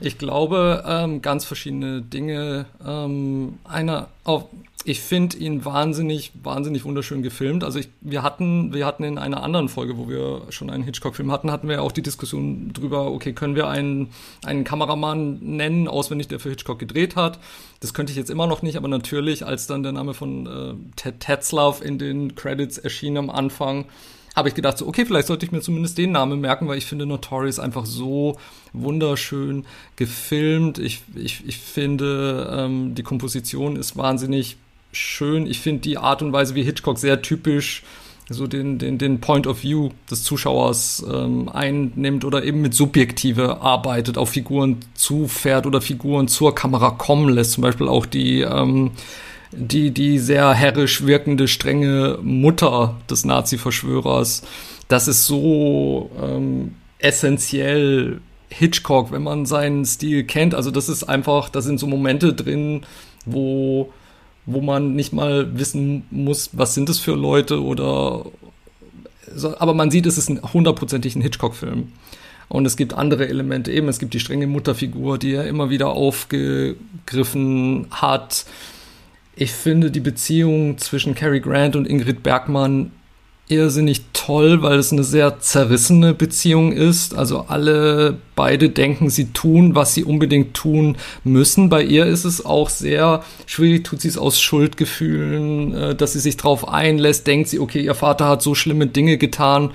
Ich 0.00 0.18
glaube, 0.18 0.84
ähm, 0.86 1.22
ganz 1.22 1.44
verschiedene 1.44 2.00
Dinge. 2.02 2.66
Ähm, 2.86 3.58
einer, 3.64 4.08
auf, 4.24 4.46
ich 4.84 5.00
finde 5.00 5.36
ihn 5.36 5.64
wahnsinnig, 5.64 6.32
wahnsinnig 6.42 6.84
wunderschön 6.84 7.22
gefilmt. 7.22 7.64
Also 7.64 7.78
ich, 7.78 7.88
wir 8.00 8.22
hatten, 8.22 8.72
wir 8.72 8.86
hatten 8.86 9.04
in 9.04 9.18
einer 9.18 9.42
anderen 9.42 9.68
Folge, 9.68 9.98
wo 9.98 10.08
wir 10.08 10.42
schon 10.50 10.70
einen 10.70 10.84
Hitchcock-Film 10.84 11.30
hatten, 11.30 11.50
hatten 11.50 11.68
wir 11.68 11.82
auch 11.82 11.92
die 11.92 12.02
Diskussion 12.02 12.72
drüber, 12.72 13.10
okay, 13.10 13.32
können 13.32 13.56
wir 13.56 13.68
einen, 13.68 14.08
einen 14.44 14.64
Kameramann 14.64 15.38
nennen, 15.42 15.86
auswendig, 15.86 16.28
der 16.28 16.40
für 16.40 16.48
Hitchcock 16.48 16.78
gedreht 16.78 17.14
hat. 17.16 17.38
Das 17.80 17.92
könnte 17.92 18.12
ich 18.12 18.16
jetzt 18.16 18.30
immer 18.30 18.46
noch 18.46 18.62
nicht, 18.62 18.76
aber 18.76 18.88
natürlich, 18.88 19.44
als 19.44 19.66
dann 19.66 19.82
der 19.82 19.92
Name 19.92 20.14
von 20.14 20.46
äh, 20.46 20.74
Ted 20.96 21.20
Tetzlaff 21.20 21.82
in 21.84 21.98
den 21.98 22.34
Credits 22.34 22.78
erschien 22.78 23.18
am 23.18 23.28
Anfang, 23.28 23.84
habe 24.36 24.48
ich 24.48 24.54
gedacht, 24.54 24.78
so, 24.78 24.86
okay, 24.86 25.04
vielleicht 25.04 25.26
sollte 25.26 25.44
ich 25.44 25.52
mir 25.52 25.60
zumindest 25.60 25.98
den 25.98 26.12
Namen 26.12 26.40
merken, 26.40 26.68
weil 26.68 26.78
ich 26.78 26.86
finde 26.86 27.06
Notorious 27.06 27.58
einfach 27.58 27.86
so 27.86 28.36
wunderschön 28.72 29.64
gefilmt. 29.96 30.78
Ich, 30.78 31.02
ich, 31.14 31.46
ich 31.46 31.58
finde, 31.58 32.50
ähm, 32.56 32.94
die 32.94 33.02
Komposition 33.02 33.76
ist 33.76 33.96
wahnsinnig 33.96 34.56
schön. 34.92 35.46
Ich 35.46 35.60
finde 35.60 35.82
die 35.82 35.98
Art 35.98 36.22
und 36.22 36.32
Weise, 36.32 36.54
wie 36.54 36.62
Hitchcock 36.62 36.98
sehr 36.98 37.22
typisch 37.22 37.82
so 38.32 38.46
den, 38.46 38.78
den, 38.78 38.96
den 38.96 39.20
Point 39.20 39.48
of 39.48 39.64
View 39.64 39.90
des 40.08 40.22
Zuschauers 40.22 41.04
ähm, 41.12 41.48
einnimmt 41.48 42.24
oder 42.24 42.44
eben 42.44 42.60
mit 42.62 42.74
Subjektive 42.74 43.60
arbeitet, 43.60 44.16
auf 44.16 44.30
Figuren 44.30 44.78
zufährt 44.94 45.66
oder 45.66 45.80
Figuren 45.80 46.28
zur 46.28 46.54
Kamera 46.54 46.90
kommen 46.90 47.28
lässt. 47.28 47.52
Zum 47.52 47.62
Beispiel 47.62 47.88
auch 47.88 48.06
die, 48.06 48.42
ähm, 48.42 48.92
die, 49.52 49.90
die 49.90 50.18
sehr 50.18 50.52
herrisch 50.52 51.06
wirkende, 51.06 51.48
strenge 51.48 52.18
Mutter 52.22 52.96
des 53.08 53.24
Nazi-Verschwörers. 53.24 54.42
Das 54.88 55.08
ist 55.08 55.26
so 55.26 56.10
ähm, 56.20 56.74
essentiell 56.98 58.20
Hitchcock, 58.48 59.12
wenn 59.12 59.22
man 59.22 59.46
seinen 59.46 59.84
Stil 59.84 60.24
kennt. 60.24 60.54
Also 60.54 60.70
das 60.70 60.88
ist 60.88 61.04
einfach, 61.04 61.48
da 61.48 61.62
sind 61.62 61.78
so 61.78 61.86
Momente 61.86 62.32
drin, 62.32 62.82
wo 63.24 63.92
wo 64.46 64.60
man 64.60 64.94
nicht 64.94 65.12
mal 65.12 65.58
wissen 65.58 66.04
muss, 66.10 66.50
was 66.52 66.74
sind 66.74 66.88
es 66.88 66.98
für 66.98 67.14
Leute 67.14 67.62
oder 67.62 68.24
so, 69.32 69.56
aber 69.58 69.74
man 69.74 69.90
sieht, 69.90 70.06
es 70.06 70.18
ist 70.18 70.28
ein 70.28 70.40
hundertprozentig 70.42 71.14
ein 71.14 71.22
Hitchcock-Film. 71.22 71.92
Und 72.48 72.66
es 72.66 72.76
gibt 72.76 72.94
andere 72.94 73.28
Elemente 73.28 73.70
eben. 73.70 73.86
Es 73.86 74.00
gibt 74.00 74.12
die 74.12 74.18
strenge 74.18 74.48
Mutterfigur, 74.48 75.18
die 75.18 75.34
er 75.34 75.46
immer 75.46 75.70
wieder 75.70 75.90
aufgegriffen 75.90 77.86
hat. 77.92 78.44
Ich 79.40 79.52
finde 79.52 79.90
die 79.90 80.00
Beziehung 80.00 80.76
zwischen 80.76 81.14
Cary 81.14 81.40
Grant 81.40 81.74
und 81.74 81.88
Ingrid 81.88 82.22
Bergmann 82.22 82.90
irrsinnig 83.48 84.02
toll, 84.12 84.60
weil 84.60 84.78
es 84.78 84.92
eine 84.92 85.02
sehr 85.02 85.40
zerrissene 85.40 86.12
Beziehung 86.12 86.72
ist. 86.72 87.14
Also 87.14 87.46
alle 87.48 88.18
beide 88.36 88.68
denken, 88.68 89.08
sie 89.08 89.32
tun, 89.32 89.74
was 89.74 89.94
sie 89.94 90.04
unbedingt 90.04 90.52
tun 90.52 90.98
müssen. 91.24 91.70
Bei 91.70 91.82
ihr 91.82 92.04
ist 92.04 92.24
es 92.24 92.44
auch 92.44 92.68
sehr 92.68 93.24
schwierig, 93.46 93.84
tut 93.84 94.02
sie 94.02 94.08
es 94.08 94.18
aus 94.18 94.38
Schuldgefühlen, 94.38 95.74
äh, 95.74 95.94
dass 95.94 96.12
sie 96.12 96.20
sich 96.20 96.36
darauf 96.36 96.68
einlässt, 96.68 97.26
denkt 97.26 97.48
sie, 97.48 97.60
okay, 97.60 97.80
ihr 97.80 97.94
Vater 97.94 98.28
hat 98.28 98.42
so 98.42 98.54
schlimme 98.54 98.88
Dinge 98.88 99.16
getan. 99.16 99.70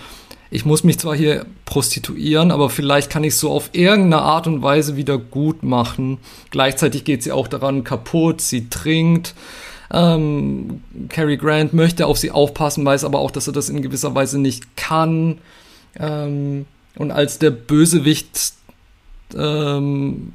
Ich 0.51 0.65
muss 0.65 0.83
mich 0.83 0.99
zwar 0.99 1.15
hier 1.15 1.45
prostituieren, 1.65 2.51
aber 2.51 2.69
vielleicht 2.69 3.09
kann 3.09 3.23
ich 3.23 3.33
es 3.33 3.39
so 3.39 3.51
auf 3.51 3.69
irgendeine 3.73 4.21
Art 4.21 4.47
und 4.47 4.61
Weise 4.61 4.95
wieder 4.95 5.17
gut 5.17 5.63
machen. 5.63 6.19
Gleichzeitig 6.51 7.03
geht 7.03 7.23
sie 7.23 7.31
auch 7.31 7.47
daran 7.47 7.83
kaputt, 7.83 8.41
sie 8.41 8.69
trinkt 8.69 9.35
ähm, 9.91 10.81
Cary 11.09 11.37
Grant 11.37 11.73
möchte 11.73 12.07
auf 12.07 12.17
sie 12.17 12.31
aufpassen, 12.31 12.85
weiß 12.85 13.03
aber 13.03 13.19
auch, 13.19 13.31
dass 13.31 13.47
er 13.47 13.53
das 13.53 13.69
in 13.69 13.81
gewisser 13.81 14.15
Weise 14.15 14.39
nicht 14.39 14.75
kann. 14.75 15.39
Ähm, 15.97 16.65
und 16.97 17.11
als 17.11 17.39
der 17.39 17.51
Bösewicht 17.51 18.53
ähm, 19.35 20.31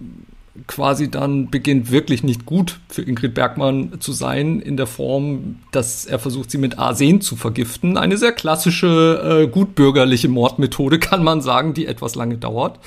quasi 0.67 1.11
dann 1.11 1.51
beginnt 1.51 1.91
wirklich 1.91 2.23
nicht 2.23 2.47
gut 2.47 2.81
für 2.89 3.03
Ingrid 3.03 3.35
Bergmann 3.35 4.01
zu 4.01 4.13
sein, 4.13 4.61
in 4.61 4.77
der 4.77 4.87
Form, 4.87 5.61
dass 5.73 6.07
er 6.07 6.19
versucht, 6.19 6.51
sie 6.51 6.59
mit 6.59 6.79
Arsen 6.79 7.21
zu 7.21 7.37
vergiften. 7.37 7.97
Eine 7.97 8.17
sehr 8.17 8.33
klassische, 8.33 9.43
äh, 9.43 9.47
gutbürgerliche 9.49 10.29
Mordmethode, 10.29 10.99
kann 11.01 11.23
man 11.23 11.41
sagen, 11.41 11.75
die 11.75 11.87
etwas 11.87 12.15
lange 12.15 12.37
dauert. 12.37 12.79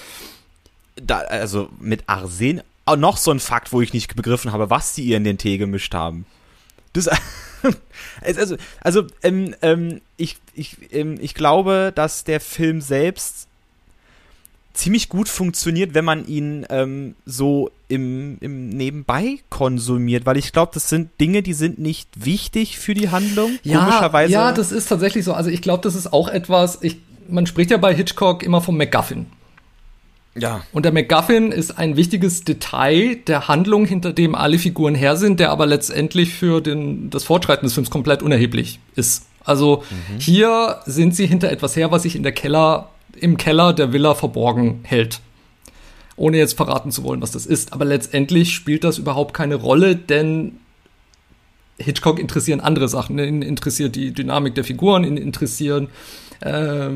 Da, 0.96 1.20
also 1.20 1.70
mit 1.80 2.04
Arsen, 2.08 2.62
auch 2.86 2.98
noch 2.98 3.18
so 3.18 3.32
ein 3.32 3.40
Fakt, 3.40 3.72
wo 3.72 3.82
ich 3.82 3.94
nicht 3.94 4.16
begriffen 4.16 4.52
habe, 4.52 4.70
was 4.70 4.94
die 4.94 5.04
ihr 5.04 5.18
in 5.18 5.24
den 5.24 5.38
Tee 5.38 5.58
gemischt 5.58 5.94
haben. 5.94 6.26
Das, 6.94 7.10
also, 8.22 8.58
also 8.82 9.04
ähm, 9.24 9.56
ähm, 9.62 10.02
ich, 10.18 10.38
ich, 10.54 10.78
ähm, 10.92 11.18
ich 11.20 11.34
glaube, 11.34 11.92
dass 11.96 12.24
der 12.24 12.40
Film 12.40 12.82
selbst 12.82 13.48
ziemlich 14.74 15.10
gut 15.10 15.30
funktioniert, 15.30 15.94
wenn 15.94 16.06
man 16.06 16.28
ihn 16.28 16.66
ähm, 16.70 17.16
so 17.26 17.70
im, 17.88 18.38
im 18.42 18.70
Nebenbei 18.70 19.38
konsumiert, 19.50 20.26
weil 20.26 20.38
ich 20.38 20.52
glaube, 20.52 20.72
das 20.74 20.90
sind 20.90 21.10
Dinge, 21.22 21.44
die 21.44 21.54
sind 21.54 21.80
nicht 21.80 22.10
wichtig 22.26 22.80
für 22.80 22.94
die 22.94 23.10
Handlung. 23.10 23.52
Ja, 23.64 23.80
komischerweise. 23.80 24.34
Ja, 24.34 24.52
das 24.52 24.72
ist 24.72 24.88
tatsächlich 24.88 25.26
so. 25.26 25.34
Also 25.34 25.50
ich 25.50 25.62
glaube, 25.62 25.84
das 25.84 25.96
ist 25.96 26.12
auch 26.12 26.28
etwas, 26.28 26.80
ich, 26.82 26.98
man 27.28 27.46
spricht 27.46 27.72
ja 27.72 27.78
bei 27.78 27.94
Hitchcock 27.94 28.44
immer 28.44 28.62
vom 28.62 28.78
MacGuffin. 28.78 29.28
Ja. 30.36 30.64
Und 30.72 30.84
der 30.86 30.92
MacGuffin 30.92 31.52
ist 31.52 31.78
ein 31.78 31.96
wichtiges 31.96 32.44
Detail 32.44 33.18
der 33.28 33.48
Handlung, 33.48 33.86
hinter 33.86 34.14
dem 34.14 34.34
alle 34.34 34.58
Figuren 34.58 34.96
her 34.96 35.16
sind, 35.16 35.40
der 35.40 35.52
aber 35.52 35.66
letztendlich 35.66 36.34
für 36.34 36.62
den, 36.62 37.10
das 37.10 37.24
Fortschreiten 37.24 37.66
des 37.66 37.74
Films 37.74 37.92
komplett 37.92 38.24
unerheblich 38.24 38.80
ist. 38.96 39.28
Also 39.46 39.84
mhm. 39.90 40.20
hier 40.20 40.80
sind 40.86 41.16
sie 41.16 41.28
hinter 41.28 41.52
etwas 41.52 41.76
her, 41.76 41.92
was 41.92 42.04
sich 42.04 42.16
in 42.16 42.24
der 42.24 42.32
Keller, 42.32 42.90
im 43.20 43.38
Keller 43.38 43.74
der 43.74 43.94
Villa 43.94 44.16
verborgen 44.16 44.80
hält. 44.84 45.22
Ohne 46.16 46.38
jetzt 46.38 46.56
verraten 46.56 46.92
zu 46.92 47.04
wollen, 47.04 47.22
was 47.22 47.32
das 47.32 47.46
ist. 47.46 47.74
Aber 47.74 47.86
letztendlich 47.86 48.54
spielt 48.54 48.84
das 48.84 48.98
überhaupt 48.98 49.34
keine 49.34 49.56
Rolle, 49.56 49.96
denn 49.96 50.60
Hitchcock 51.78 52.20
interessieren 52.20 52.60
andere 52.60 52.88
Sachen. 52.88 53.18
Ihn 53.18 53.42
interessiert 53.42 53.96
die 53.96 54.14
Dynamik 54.14 54.56
der 54.56 54.64
Figuren, 54.64 55.04
ihn 55.04 55.18
interessieren 55.18 55.90
äh, 56.44 56.90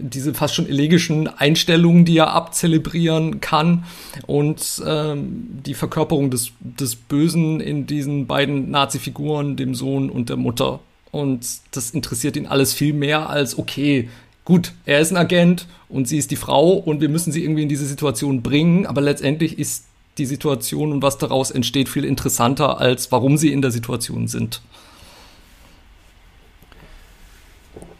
diese 0.00 0.34
fast 0.34 0.54
schon 0.54 0.68
elegischen 0.68 1.28
Einstellungen, 1.28 2.04
die 2.04 2.18
er 2.18 2.32
abzelebrieren 2.32 3.40
kann 3.40 3.84
und 4.26 4.82
ähm, 4.84 5.60
die 5.64 5.74
Verkörperung 5.74 6.30
des, 6.30 6.50
des 6.60 6.96
Bösen 6.96 7.60
in 7.60 7.86
diesen 7.86 8.26
beiden 8.26 8.70
Nazi-Figuren, 8.70 9.56
dem 9.56 9.74
Sohn 9.74 10.10
und 10.10 10.28
der 10.28 10.36
Mutter. 10.36 10.80
Und 11.10 11.46
das 11.70 11.90
interessiert 11.90 12.36
ihn 12.36 12.46
alles 12.46 12.74
viel 12.74 12.92
mehr 12.92 13.30
als, 13.30 13.56
okay, 13.56 14.08
gut, 14.48 14.72
er 14.86 14.98
ist 14.98 15.10
ein 15.10 15.18
Agent 15.18 15.66
und 15.90 16.08
sie 16.08 16.16
ist 16.16 16.30
die 16.30 16.36
Frau 16.36 16.70
und 16.70 17.02
wir 17.02 17.10
müssen 17.10 17.32
sie 17.32 17.44
irgendwie 17.44 17.64
in 17.64 17.68
diese 17.68 17.84
Situation 17.84 18.42
bringen, 18.42 18.86
aber 18.86 19.02
letztendlich 19.02 19.58
ist 19.58 19.84
die 20.16 20.24
Situation 20.24 20.90
und 20.90 21.02
was 21.02 21.18
daraus 21.18 21.50
entsteht 21.50 21.86
viel 21.86 22.06
interessanter, 22.06 22.80
als 22.80 23.12
warum 23.12 23.36
sie 23.36 23.52
in 23.52 23.60
der 23.60 23.70
Situation 23.70 24.26
sind. 24.26 24.62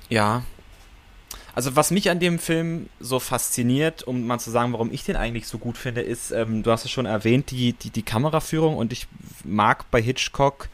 Ja, 0.09 0.43
also 1.55 1.77
was 1.77 1.91
mich 1.91 2.09
an 2.09 2.19
dem 2.19 2.39
Film 2.39 2.89
so 2.99 3.21
fasziniert, 3.21 4.05
um 4.05 4.27
mal 4.27 4.39
zu 4.39 4.51
sagen, 4.51 4.73
warum 4.73 4.91
ich 4.91 5.05
den 5.05 5.17
eigentlich 5.17 5.47
so 5.47 5.59
gut 5.59 5.77
finde, 5.77 6.01
ist, 6.01 6.31
ähm, 6.31 6.63
du 6.63 6.71
hast 6.71 6.87
es 6.87 6.91
schon 6.91 7.05
erwähnt, 7.05 7.51
die, 7.51 7.75
die, 7.75 7.91
die 7.91 8.03
Kameraführung 8.03 8.75
und 8.75 8.91
ich 8.91 9.07
mag 9.45 9.91
bei 9.91 10.01
Hitchcock 10.01 10.71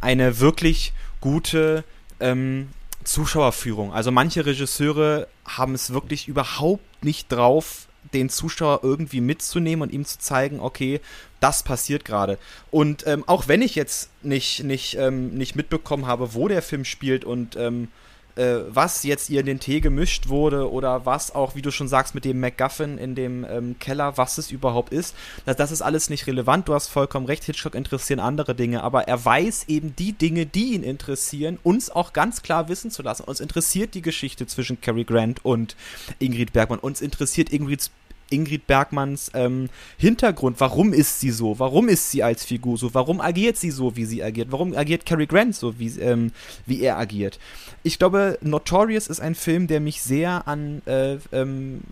eine 0.00 0.40
wirklich 0.40 0.94
gute 1.20 1.84
ähm, 2.20 2.70
Zuschauerführung. 3.04 3.92
Also 3.92 4.10
manche 4.10 4.46
Regisseure 4.46 5.28
haben 5.46 5.74
es 5.74 5.92
wirklich 5.92 6.28
überhaupt 6.28 7.04
nicht 7.04 7.30
drauf, 7.30 7.88
den 8.12 8.28
Zuschauer 8.28 8.80
irgendwie 8.82 9.20
mitzunehmen 9.20 9.82
und 9.82 9.92
ihm 9.92 10.04
zu 10.04 10.18
zeigen, 10.18 10.60
okay, 10.60 11.00
das 11.40 11.62
passiert 11.62 12.04
gerade. 12.04 12.38
Und 12.70 13.06
ähm, 13.06 13.24
auch 13.26 13.48
wenn 13.48 13.62
ich 13.62 13.74
jetzt 13.74 14.10
nicht, 14.22 14.64
nicht, 14.64 14.96
ähm, 14.96 15.30
nicht 15.34 15.56
mitbekommen 15.56 16.06
habe, 16.06 16.34
wo 16.34 16.48
der 16.48 16.62
Film 16.62 16.84
spielt 16.84 17.24
und 17.24 17.56
ähm, 17.56 17.88
äh, 18.36 18.60
was 18.68 19.02
jetzt 19.04 19.30
ihr 19.30 19.40
in 19.40 19.46
den 19.46 19.60
Tee 19.60 19.80
gemischt 19.80 20.28
wurde 20.28 20.70
oder 20.70 21.06
was 21.06 21.34
auch, 21.34 21.54
wie 21.54 21.62
du 21.62 21.70
schon 21.70 21.88
sagst, 21.88 22.14
mit 22.14 22.24
dem 22.24 22.40
MacGuffin 22.40 22.98
in 22.98 23.14
dem 23.14 23.44
ähm, 23.48 23.76
Keller, 23.78 24.16
was 24.16 24.38
es 24.38 24.50
überhaupt 24.50 24.92
ist. 24.92 25.14
Das, 25.44 25.56
das 25.56 25.70
ist 25.70 25.82
alles 25.82 26.10
nicht 26.10 26.26
relevant. 26.26 26.68
Du 26.68 26.74
hast 26.74 26.88
vollkommen 26.88 27.26
recht. 27.26 27.44
Hitchcock 27.44 27.74
interessieren 27.74 28.20
andere 28.20 28.54
Dinge, 28.54 28.82
aber 28.82 29.08
er 29.08 29.24
weiß 29.24 29.64
eben 29.68 29.94
die 29.96 30.12
Dinge, 30.12 30.46
die 30.46 30.74
ihn 30.74 30.82
interessieren, 30.82 31.58
uns 31.62 31.90
auch 31.90 32.12
ganz 32.12 32.42
klar 32.42 32.68
wissen 32.68 32.90
zu 32.90 33.02
lassen. 33.02 33.24
Uns 33.24 33.40
interessiert 33.40 33.94
die 33.94 34.02
Geschichte 34.02 34.46
zwischen 34.46 34.80
Cary 34.80 35.04
Grant 35.04 35.44
und 35.44 35.76
Ingrid 36.18 36.52
Bergmann. 36.52 36.78
Uns 36.78 37.00
interessiert 37.00 37.52
Ingrid 37.52 37.90
Ingrid 38.34 38.66
Bergmanns 38.66 39.30
ähm, 39.34 39.68
Hintergrund. 39.96 40.60
Warum 40.60 40.92
ist 40.92 41.20
sie 41.20 41.30
so? 41.30 41.58
Warum 41.58 41.88
ist 41.88 42.10
sie 42.10 42.22
als 42.22 42.44
Figur 42.44 42.76
so? 42.76 42.94
Warum 42.94 43.20
agiert 43.20 43.56
sie 43.56 43.70
so, 43.70 43.96
wie 43.96 44.04
sie 44.04 44.22
agiert? 44.22 44.50
Warum 44.50 44.74
agiert 44.76 45.06
Cary 45.06 45.26
Grant 45.26 45.54
so, 45.54 45.78
wie, 45.78 45.88
ähm, 46.00 46.32
wie 46.66 46.80
er 46.82 46.98
agiert? 46.98 47.38
Ich 47.82 47.98
glaube, 47.98 48.38
Notorious 48.40 49.06
ist 49.06 49.20
ein 49.20 49.34
Film, 49.34 49.66
der 49.66 49.80
mich 49.80 50.02
sehr 50.02 50.46
an 50.48 50.82
äh, 50.86 51.18
ähm, 51.32 51.82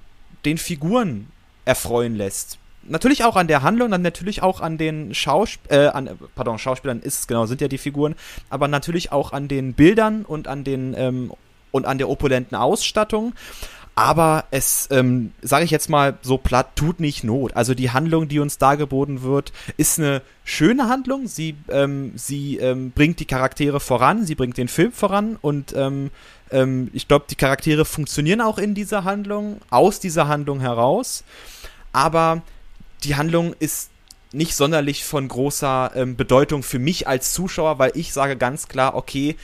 den 0.44 0.58
Figuren 0.58 1.28
erfreuen 1.64 2.16
lässt. 2.16 2.58
Natürlich 2.84 3.22
auch 3.24 3.36
an 3.36 3.46
der 3.46 3.62
Handlung, 3.62 3.92
dann 3.92 4.02
natürlich 4.02 4.42
auch 4.42 4.60
an 4.60 4.76
den 4.76 5.14
Schausp 5.14 5.60
äh, 5.70 5.86
an, 5.86 6.10
pardon, 6.34 6.58
Schauspielern 6.58 7.00
ist 7.00 7.20
es 7.20 7.26
genau, 7.28 7.46
sind 7.46 7.60
ja 7.60 7.68
die 7.68 7.78
Figuren, 7.78 8.16
aber 8.50 8.66
natürlich 8.66 9.12
auch 9.12 9.32
an 9.32 9.46
den 9.46 9.74
Bildern 9.74 10.24
und 10.24 10.48
an 10.48 10.64
den 10.64 10.94
ähm, 10.96 11.32
und 11.70 11.86
an 11.86 11.98
der 11.98 12.08
opulenten 12.08 12.56
Ausstattung. 12.56 13.34
Aber 13.94 14.44
es, 14.50 14.88
ähm, 14.90 15.32
sage 15.42 15.66
ich 15.66 15.70
jetzt 15.70 15.90
mal 15.90 16.16
so 16.22 16.38
platt, 16.38 16.76
tut 16.76 16.98
nicht 16.98 17.24
Not. 17.24 17.54
Also 17.56 17.74
die 17.74 17.90
Handlung, 17.90 18.26
die 18.26 18.38
uns 18.38 18.56
dargeboten 18.56 19.22
wird, 19.22 19.52
ist 19.76 19.98
eine 19.98 20.22
schöne 20.44 20.88
Handlung. 20.88 21.26
Sie, 21.26 21.56
ähm, 21.68 22.12
sie 22.16 22.56
ähm, 22.56 22.90
bringt 22.92 23.20
die 23.20 23.26
Charaktere 23.26 23.80
voran, 23.80 24.24
sie 24.24 24.34
bringt 24.34 24.56
den 24.56 24.68
Film 24.68 24.92
voran 24.92 25.36
und 25.42 25.74
ähm, 25.76 26.10
ähm, 26.50 26.90
ich 26.94 27.06
glaube, 27.06 27.26
die 27.28 27.34
Charaktere 27.34 27.84
funktionieren 27.84 28.40
auch 28.40 28.56
in 28.56 28.74
dieser 28.74 29.04
Handlung, 29.04 29.60
aus 29.68 30.00
dieser 30.00 30.26
Handlung 30.26 30.60
heraus. 30.60 31.22
Aber 31.92 32.40
die 33.04 33.16
Handlung 33.16 33.54
ist 33.58 33.90
nicht 34.32 34.54
sonderlich 34.54 35.04
von 35.04 35.28
großer 35.28 35.92
ähm, 35.94 36.16
Bedeutung 36.16 36.62
für 36.62 36.78
mich 36.78 37.06
als 37.06 37.34
Zuschauer, 37.34 37.78
weil 37.78 37.92
ich 37.94 38.14
sage 38.14 38.36
ganz 38.36 38.68
klar, 38.68 38.94
okay, 38.94 39.36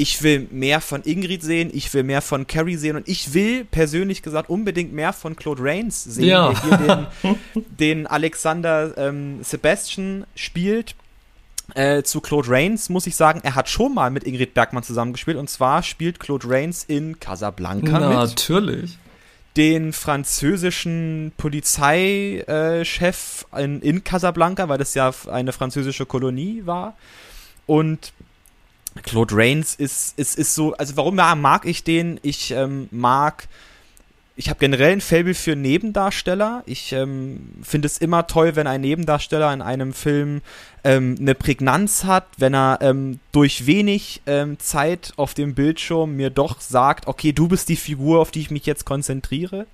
ich 0.00 0.22
will 0.22 0.48
mehr 0.50 0.80
von 0.80 1.02
Ingrid 1.02 1.42
sehen, 1.42 1.70
ich 1.74 1.92
will 1.92 2.04
mehr 2.04 2.22
von 2.22 2.46
Carrie 2.46 2.76
sehen 2.76 2.96
und 2.96 3.06
ich 3.06 3.34
will 3.34 3.66
persönlich 3.66 4.22
gesagt 4.22 4.48
unbedingt 4.48 4.94
mehr 4.94 5.12
von 5.12 5.36
Claude 5.36 5.62
Rains 5.62 6.02
sehen, 6.02 6.24
ja. 6.24 6.52
der 6.52 6.62
hier 6.62 7.06
den, 7.22 7.36
den 7.78 8.06
Alexander 8.06 8.96
ähm, 8.96 9.42
Sebastian 9.42 10.24
spielt. 10.34 10.94
Äh, 11.74 12.02
zu 12.02 12.22
Claude 12.22 12.48
Rains 12.48 12.88
muss 12.88 13.06
ich 13.06 13.14
sagen, 13.14 13.40
er 13.44 13.54
hat 13.54 13.68
schon 13.68 13.94
mal 13.94 14.10
mit 14.10 14.24
Ingrid 14.24 14.54
Bergmann 14.54 14.82
zusammengespielt 14.82 15.36
und 15.36 15.50
zwar 15.50 15.82
spielt 15.82 16.18
Claude 16.18 16.48
Rains 16.48 16.82
in 16.82 17.20
Casablanca 17.20 18.00
Na, 18.00 18.08
mit. 18.08 18.16
Natürlich. 18.16 18.96
Den 19.58 19.92
französischen 19.92 21.32
Polizeichef 21.36 22.46
äh, 23.52 23.64
in, 23.64 23.82
in 23.82 24.02
Casablanca, 24.02 24.68
weil 24.70 24.78
das 24.78 24.94
ja 24.94 25.12
eine 25.30 25.52
französische 25.52 26.06
Kolonie 26.06 26.62
war. 26.64 26.96
Und 27.66 28.12
Claude 29.02 29.34
Rains 29.36 29.74
ist, 29.74 30.18
ist, 30.18 30.38
ist 30.38 30.54
so, 30.54 30.74
also 30.74 30.96
warum 30.96 31.16
mag 31.16 31.64
ich 31.64 31.84
den? 31.84 32.18
Ich 32.22 32.50
ähm, 32.52 32.88
mag 32.90 33.48
ich 34.40 34.48
habe 34.48 34.58
generell 34.58 34.92
ein 34.92 35.00
Faible 35.02 35.34
für 35.34 35.54
Nebendarsteller. 35.54 36.62
Ich 36.64 36.92
ähm, 36.92 37.50
finde 37.62 37.84
es 37.84 37.98
immer 37.98 38.26
toll, 38.26 38.56
wenn 38.56 38.66
ein 38.66 38.80
Nebendarsteller 38.80 39.52
in 39.52 39.60
einem 39.60 39.92
Film 39.92 40.40
ähm, 40.82 41.16
eine 41.20 41.34
Prägnanz 41.34 42.04
hat, 42.04 42.24
wenn 42.38 42.54
er 42.54 42.78
ähm, 42.80 43.20
durch 43.32 43.66
wenig 43.66 44.22
ähm, 44.26 44.58
Zeit 44.58 45.12
auf 45.16 45.34
dem 45.34 45.54
Bildschirm 45.54 46.16
mir 46.16 46.30
doch 46.30 46.58
sagt, 46.62 47.06
okay, 47.06 47.32
du 47.32 47.48
bist 47.48 47.68
die 47.68 47.76
Figur, 47.76 48.18
auf 48.18 48.30
die 48.30 48.40
ich 48.40 48.50
mich 48.50 48.64
jetzt 48.64 48.86
konzentriere. 48.86 49.66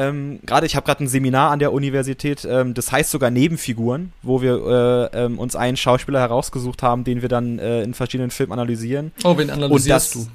Ähm, 0.00 0.40
gerade 0.46 0.66
ich 0.66 0.76
habe 0.76 0.86
gerade 0.86 1.04
ein 1.04 1.08
Seminar 1.08 1.50
an 1.50 1.58
der 1.58 1.72
Universität, 1.72 2.46
ähm, 2.48 2.72
das 2.72 2.90
heißt 2.90 3.10
sogar 3.10 3.30
Nebenfiguren, 3.30 4.12
wo 4.22 4.40
wir 4.40 5.10
äh, 5.12 5.24
ähm, 5.24 5.38
uns 5.38 5.56
einen 5.56 5.76
Schauspieler 5.76 6.20
herausgesucht 6.20 6.82
haben, 6.82 7.04
den 7.04 7.20
wir 7.20 7.28
dann 7.28 7.58
äh, 7.58 7.82
in 7.82 7.92
verschiedenen 7.92 8.30
Filmen 8.30 8.52
analysieren. 8.52 9.12
Oh, 9.24 9.36
wen 9.36 9.50
analysierst 9.50 10.14
du? 10.14 10.26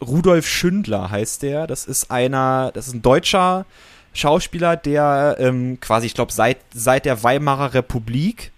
Rudolf 0.00 0.46
Schündler 0.46 1.10
heißt 1.10 1.42
der. 1.42 1.66
Das 1.66 1.84
ist 1.84 2.12
einer, 2.12 2.70
das 2.72 2.86
ist 2.86 2.94
ein 2.94 3.02
deutscher 3.02 3.66
Schauspieler, 4.12 4.76
der 4.76 5.36
ähm, 5.40 5.78
quasi, 5.80 6.06
ich 6.06 6.14
glaube, 6.14 6.32
seit, 6.32 6.58
seit 6.72 7.06
der 7.06 7.22
Weimarer 7.24 7.74
Republik 7.74 8.52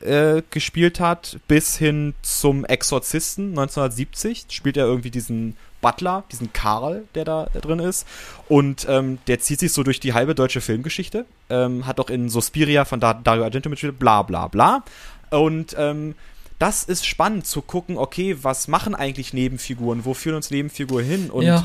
äh, 0.00 0.42
gespielt 0.50 0.98
hat, 0.98 1.38
bis 1.46 1.76
hin 1.76 2.14
zum 2.22 2.64
Exorzisten 2.64 3.50
1970. 3.50 4.46
Spielt 4.50 4.76
er 4.76 4.86
irgendwie 4.86 5.10
diesen 5.10 5.56
Butler, 5.86 6.24
diesen 6.32 6.52
Karl, 6.52 7.04
der 7.14 7.24
da 7.24 7.44
drin 7.62 7.78
ist. 7.78 8.08
Und 8.48 8.86
ähm, 8.88 9.18
der 9.28 9.38
zieht 9.38 9.60
sich 9.60 9.72
so 9.72 9.84
durch 9.84 10.00
die 10.00 10.14
halbe 10.14 10.34
deutsche 10.34 10.60
Filmgeschichte. 10.60 11.26
Ähm, 11.48 11.86
hat 11.86 12.00
auch 12.00 12.10
in 12.10 12.28
Suspiria 12.28 12.84
von 12.84 12.98
Dario 12.98 13.44
Argento 13.44 13.68
mitgespielt, 13.68 14.00
bla 14.00 14.22
bla 14.22 14.48
bla. 14.48 14.82
Und 15.30 15.76
ähm, 15.78 16.16
das 16.58 16.82
ist 16.82 17.06
spannend 17.06 17.46
zu 17.46 17.62
gucken, 17.62 17.98
okay, 17.98 18.36
was 18.42 18.66
machen 18.66 18.96
eigentlich 18.96 19.32
Nebenfiguren? 19.32 20.04
Wo 20.04 20.12
führen 20.12 20.34
uns 20.34 20.50
Nebenfiguren 20.50 21.04
hin? 21.04 21.30
Und 21.30 21.44
ja. 21.44 21.64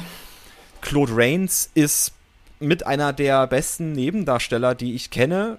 Claude 0.81 1.13
Rains 1.15 1.71
ist 1.73 2.11
mit 2.59 2.85
einer 2.85 3.13
der 3.13 3.47
besten 3.47 3.93
Nebendarsteller, 3.93 4.75
die 4.75 4.93
ich 4.93 5.09
kenne. 5.09 5.57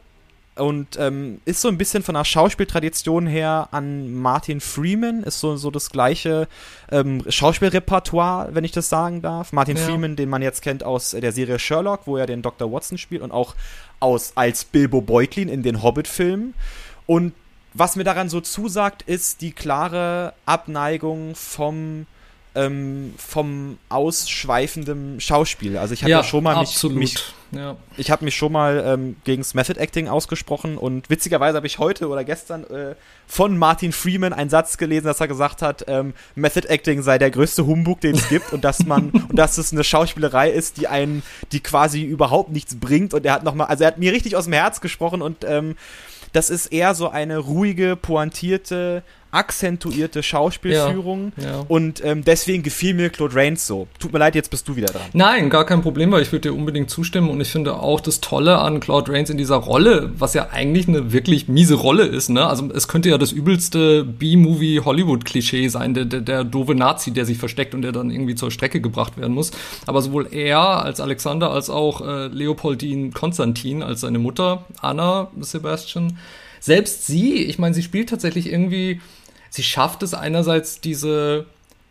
Und 0.55 0.99
ähm, 0.99 1.41
ist 1.47 1.63
so 1.63 1.69
ein 1.69 1.79
bisschen 1.79 2.03
von 2.03 2.15
der 2.15 2.25
Schauspieltradition 2.25 3.27
her 3.27 3.69
an 3.71 4.13
Martin 4.13 4.61
Freeman, 4.61 5.23
ist 5.23 5.41
so, 5.41 5.57
so 5.57 5.71
das 5.71 5.89
gleiche 5.89 6.47
ähm, 6.91 7.25
Schauspielrepertoire, 7.27 8.55
wenn 8.55 8.65
ich 8.65 8.73
das 8.73 8.91
sagen 8.91 9.23
darf. 9.23 9.53
Martin 9.53 9.79
ja. 9.79 9.83
Freeman, 9.85 10.15
den 10.15 10.29
man 10.29 10.43
jetzt 10.43 10.61
kennt 10.61 10.85
aus 10.85 11.13
der 11.13 11.33
Serie 11.33 11.59
Sherlock, 11.59 12.03
wo 12.07 12.19
er 12.19 12.27
den 12.27 12.43
Dr. 12.43 12.71
Watson 12.71 12.99
spielt 12.99 13.23
und 13.23 13.33
auch 13.33 13.55
aus, 13.99 14.33
als 14.35 14.65
Bilbo 14.65 15.01
Beutlin 15.01 15.49
in 15.49 15.63
den 15.63 15.83
Hobbit-Filmen. 15.83 16.53
Und 17.07 17.33
was 17.73 17.97
mir 17.97 18.05
daran 18.05 18.29
so 18.29 18.43
zusagt, 18.43 19.03
ist 19.03 19.41
die 19.41 19.53
klare 19.53 20.35
Abneigung 20.45 21.35
vom 21.35 22.07
ähm, 22.55 23.15
vom 23.17 23.79
ausschweifenden 23.89 25.21
Schauspiel. 25.21 25.79
Also 25.79 25.95
ich 25.95 26.03
habe 26.03 26.11
ja, 26.11 26.19
ja, 26.19 26.25
schon 26.25 26.45
mal 26.45 26.61
mich, 26.61 26.83
mich 26.91 27.15
ja. 27.51 27.77
ich 27.97 28.11
habe 28.11 28.25
mich 28.25 28.37
schon 28.37 28.53
mal 28.53 28.83
ähm, 28.87 29.17
gegen 29.25 29.41
das 29.41 29.55
Method 29.55 29.81
Acting 29.81 30.09
ausgesprochen 30.09 30.77
und 30.77 31.09
witzigerweise 31.09 31.57
habe 31.57 31.67
ich 31.67 31.79
heute 31.79 32.09
oder 32.09 32.25
gestern 32.25 32.65
äh, 32.65 32.95
von 33.27 33.57
Martin 33.57 33.93
Freeman 33.93 34.33
einen 34.35 34.51
Satz 34.51 34.77
gelesen, 34.77 35.07
dass 35.07 35.21
er 35.21 35.29
gesagt 35.29 35.63
hat, 35.63 35.85
ähm, 35.89 36.13
Method 36.35 36.69
Acting 36.69 37.03
sei 37.03 37.19
der 37.19 37.31
größte 37.31 37.67
Humbug, 37.67 38.01
den 38.03 38.17
es 38.17 38.29
gibt 38.29 38.53
und 38.53 38.65
dass 38.65 38.85
man 38.85 39.11
und 39.31 39.37
dass 39.37 39.57
es 39.57 39.73
eine 39.73 39.85
Schauspielerei 39.85 40.51
ist, 40.51 40.77
die 40.77 40.89
einen, 40.89 41.23
die 41.53 41.61
quasi 41.61 42.03
überhaupt 42.03 42.51
nichts 42.51 42.75
bringt 42.79 43.15
und 43.15 43.25
er 43.25 43.33
hat 43.33 43.45
noch 43.45 43.55
mal, 43.55 43.65
also 43.65 43.85
er 43.85 43.89
hat 43.89 43.99
mir 43.99 44.13
richtig 44.13 44.37
aus 44.37 44.45
dem 44.45 44.53
Herz 44.53 44.81
gesprochen 44.83 45.23
und 45.23 45.45
ähm, 45.45 45.77
das 46.33 46.51
ist 46.51 46.67
eher 46.67 46.95
so 46.95 47.09
eine 47.09 47.39
ruhige, 47.39 47.97
pointierte, 47.97 49.03
akzentuierte 49.33 50.23
Schauspielführung. 50.23 51.33
Ja, 51.39 51.45
ja. 51.45 51.65
Und 51.67 52.05
ähm, 52.05 52.23
deswegen 52.23 52.63
gefiel 52.63 52.95
mir 52.95 53.11
Claude 53.11 53.35
Rains 53.35 53.67
so. 53.67 53.89
Tut 53.99 54.13
mir 54.13 54.19
leid, 54.19 54.35
jetzt 54.35 54.51
bist 54.51 54.69
du 54.69 54.77
wieder 54.77 54.89
dran. 54.89 55.03
Nein, 55.15 55.49
gar 55.49 55.65
kein 55.65 55.81
Problem, 55.81 56.13
weil 56.13 56.23
ich 56.23 56.31
würde 56.31 56.51
dir 56.51 56.55
unbedingt 56.55 56.91
zustimmen. 56.91 57.31
Und 57.31 57.41
ich 57.41 57.49
finde 57.49 57.75
auch 57.75 58.01
das 58.01 58.21
Tolle 58.21 58.59
an 58.59 58.79
Claude 58.79 59.11
Rains 59.11 59.31
in 59.31 59.39
dieser 59.39 59.57
Rolle, 59.57 60.13
was 60.19 60.35
ja 60.35 60.51
eigentlich 60.51 60.87
eine 60.87 61.13
wirklich 61.13 61.49
miese 61.49 61.75
Rolle 61.75 62.05
ist. 62.05 62.29
Ne? 62.29 62.47
Also 62.47 62.71
es 62.75 62.89
könnte 62.89 63.09
ja 63.09 63.17
das 63.17 63.33
übelste 63.33 64.05
B-Movie-Hollywood-Klischee 64.05 65.69
sein, 65.69 65.95
der, 65.95 66.05
der, 66.05 66.21
der 66.21 66.45
doofe 66.45 66.75
Nazi, 66.75 67.11
der 67.11 67.25
sich 67.25 67.39
versteckt 67.39 67.75
und 67.75 67.81
der 67.83 67.93
dann 67.93 68.11
irgendwie 68.11 68.35
zur 68.35 68.51
Strecke 68.51 68.83
gebracht 68.83 69.17
werden 69.17 69.33
muss. 69.33 69.51
Aber 69.87 70.03
sowohl 70.03 70.29
er 70.31 70.85
als 70.85 71.01
Alexander 71.01 71.51
als 71.51 71.71
auch 71.71 72.07
äh, 72.07 72.27
Leopoldine 72.27 73.11
Konstantin 73.11 73.83
als 73.83 74.03
seine 74.03 74.19
Mutter, 74.19 74.67
Anna 74.81 75.31
Sebastian, 75.41 76.19
selbst 76.61 77.07
sie, 77.07 77.43
ich 77.43 77.59
meine, 77.59 77.75
sie 77.75 77.83
spielt 77.83 78.09
tatsächlich 78.09 78.51
irgendwie 78.51 79.01
sie 79.53 79.63
schafft 79.63 80.03
es 80.03 80.15
einerseits 80.15 80.81
diese 80.81 81.47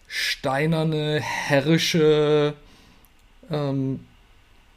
steinerne, 0.07 1.21
herrische, 1.21 2.55
ähm, 3.51 3.99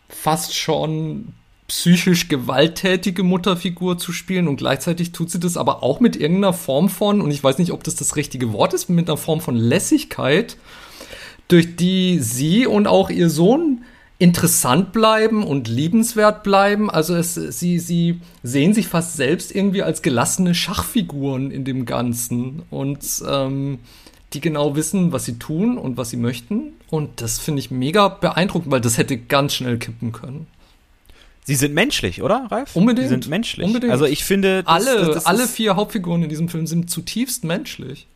fast 0.09 0.55
schon 0.55 1.33
psychisch 1.67 2.29
gewalttätige 2.29 3.23
Mutterfigur 3.23 3.97
zu 3.97 4.13
spielen 4.13 4.49
und 4.49 4.57
gleichzeitig 4.57 5.13
tut 5.13 5.31
sie 5.31 5.41
das 5.41 5.57
aber 5.57 5.83
auch 5.83 5.99
mit 6.01 6.15
irgendeiner 6.15 6.53
Form 6.53 6.91
von, 6.91 7.23
und 7.23 7.31
ich 7.31 7.43
weiß 7.43 7.57
nicht, 7.57 7.73
ob 7.73 7.83
das 7.85 7.97
das 7.97 8.17
richtige 8.17 8.53
Wort 8.53 8.75
ist, 8.75 8.91
mit 8.91 9.09
einer 9.09 9.17
Form 9.17 9.41
von 9.41 9.57
Lässigkeit, 9.57 10.59
durch 11.49 11.77
die 11.77 12.19
sie 12.21 12.67
und 12.67 12.87
auch 12.87 13.09
ihr 13.09 13.31
Sohn 13.31 13.85
interessant 14.25 14.93
bleiben 14.93 15.45
und 15.45 15.69
liebenswert 15.69 16.43
bleiben. 16.45 16.91
Also 16.91 17.15
es, 17.15 17.35
sie, 17.35 17.79
sie 17.79 18.23
sehen 18.43 18.73
sich 18.73 18.89
fast 18.89 19.19
selbst 19.19 19.55
irgendwie 19.55 19.83
als 19.83 20.01
gelassene 20.01 20.55
Schachfiguren 20.55 21.51
in 21.51 21.67
dem 21.67 21.85
Ganzen 21.85 22.63
und 22.71 23.05
ähm, 23.29 23.81
die 24.33 24.41
genau 24.41 24.77
wissen, 24.77 25.13
was 25.13 25.27
sie 25.27 25.39
tun 25.39 25.77
und 25.77 25.99
was 25.99 26.09
sie 26.09 26.17
möchten. 26.17 26.73
Und 26.89 27.21
das 27.21 27.39
finde 27.39 27.61
ich 27.61 27.71
mega 27.71 28.09
beeindruckend, 28.09 28.73
weil 28.73 28.81
das 28.81 28.97
hätte 28.97 29.19
ganz 29.19 29.53
schnell 29.53 29.77
kippen 29.77 30.13
können. 30.13 30.47
Sie 31.45 31.55
sind 31.55 31.75
menschlich, 31.75 32.23
oder, 32.23 32.47
Ralf? 32.51 32.75
Unbedingt. 32.75 33.07
Sie 33.07 33.11
sind 33.11 33.29
menschlich. 33.29 33.67
Unbedingt. 33.67 33.93
Also 33.93 34.07
ich 34.07 34.25
finde, 34.25 34.63
das, 34.63 34.73
alle, 34.73 34.97
das, 35.01 35.15
das 35.17 35.27
alle 35.27 35.47
vier 35.47 35.77
Hauptfiguren 35.77 36.23
in 36.23 36.31
diesem 36.31 36.49
Film 36.49 36.67
sind 36.67 36.89
zutiefst 36.89 37.45
menschlich. 37.45 38.07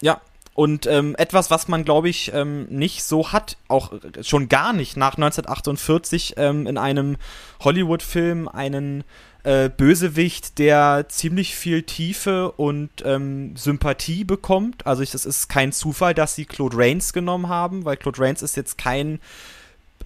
Ja, 0.00 0.22
und 0.60 0.86
ähm, 0.86 1.14
etwas, 1.16 1.50
was 1.50 1.68
man, 1.68 1.86
glaube 1.86 2.10
ich, 2.10 2.34
ähm, 2.34 2.66
nicht 2.68 3.02
so 3.02 3.32
hat, 3.32 3.56
auch 3.68 3.92
schon 4.20 4.50
gar 4.50 4.74
nicht 4.74 4.94
nach 4.94 5.14
1948 5.14 6.34
ähm, 6.36 6.66
in 6.66 6.76
einem 6.76 7.16
Hollywood-Film 7.60 8.46
einen 8.46 9.04
äh, 9.42 9.70
Bösewicht, 9.70 10.58
der 10.58 11.06
ziemlich 11.08 11.54
viel 11.54 11.84
Tiefe 11.84 12.52
und 12.52 12.90
ähm, 13.06 13.56
Sympathie 13.56 14.24
bekommt. 14.24 14.86
Also 14.86 15.02
es 15.02 15.14
ist 15.14 15.48
kein 15.48 15.72
Zufall, 15.72 16.12
dass 16.12 16.34
sie 16.34 16.44
Claude 16.44 16.76
Rains 16.76 17.14
genommen 17.14 17.48
haben, 17.48 17.86
weil 17.86 17.96
Claude 17.96 18.20
Rains 18.20 18.42
ist 18.42 18.54
jetzt 18.54 18.76
kein 18.76 19.18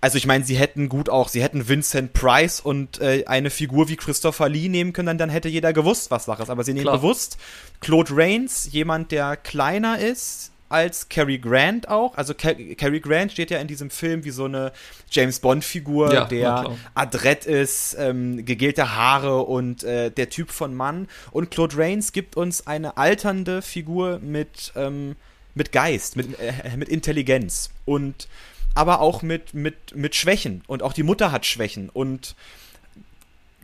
also 0.05 0.19
ich 0.19 0.27
meine, 0.27 0.45
sie 0.45 0.59
hätten 0.59 0.91
gut 0.91 1.09
auch, 1.09 1.31
sie 1.31 1.43
hätten 1.43 1.67
Vincent 1.67 2.13
Price 2.13 2.61
und 2.61 3.01
äh, 3.01 3.25
eine 3.27 3.49
Figur 3.49 3.89
wie 3.89 3.97
Christopher 3.97 4.51
Lee 4.51 4.69
nehmen 4.69 4.93
können, 4.93 5.07
dann, 5.07 5.17
dann 5.17 5.31
hätte 5.31 5.49
jeder 5.49 5.73
gewusst, 5.73 6.11
was 6.11 6.27
Sache 6.27 6.43
ist. 6.43 6.51
Aber 6.51 6.63
sie 6.63 6.75
nehmen 6.75 6.85
Klar. 6.85 6.99
bewusst 6.99 7.39
Claude 7.81 8.15
Rains, 8.15 8.69
jemand, 8.71 9.13
der 9.13 9.39
kleiner 9.39 9.99
ist 9.99 10.53
als 10.69 11.09
Cary 11.09 11.39
Grant 11.39 11.89
auch. 11.89 12.19
Also 12.19 12.35
Cary 12.35 13.01
Grant 13.01 13.33
steht 13.33 13.51
ja 13.51 13.57
in 13.61 13.67
diesem 13.67 13.89
Film 13.89 14.25
wie 14.25 14.31
so 14.31 14.45
eine 14.45 14.73
James 15.11 15.41
Bond-Figur, 15.41 16.13
ja, 16.13 16.27
der 16.27 16.77
adrett 16.95 17.47
ist, 17.47 17.97
ähm, 17.99 18.45
gegelte 18.45 18.95
Haare 18.95 19.41
und 19.45 19.85
äh, 19.85 20.11
der 20.11 20.29
Typ 20.29 20.51
von 20.51 20.75
Mann. 20.75 21.09
Und 21.31 21.51
Claude 21.51 21.79
Rains 21.79 22.13
gibt 22.13 22.37
uns 22.37 22.67
eine 22.67 22.99
alternde 22.99 23.63
Figur 23.63 24.19
mit, 24.19 24.71
ähm, 24.77 25.17
mit 25.55 25.73
Geist, 25.73 26.17
mit, 26.17 26.39
äh, 26.39 26.77
mit 26.77 26.91
Intelligenz. 26.91 27.71
Und 27.87 28.29
aber 28.75 29.01
auch 29.01 29.23
mit, 29.23 29.55
mit, 29.55 29.95
mit 29.95 30.15
Schwächen. 30.15 30.63
Und 30.67 30.83
auch 30.83 30.93
die 30.93 31.03
Mutter 31.03 31.33
hat 31.33 31.47
Schwächen. 31.47 31.89
Und 31.89 32.35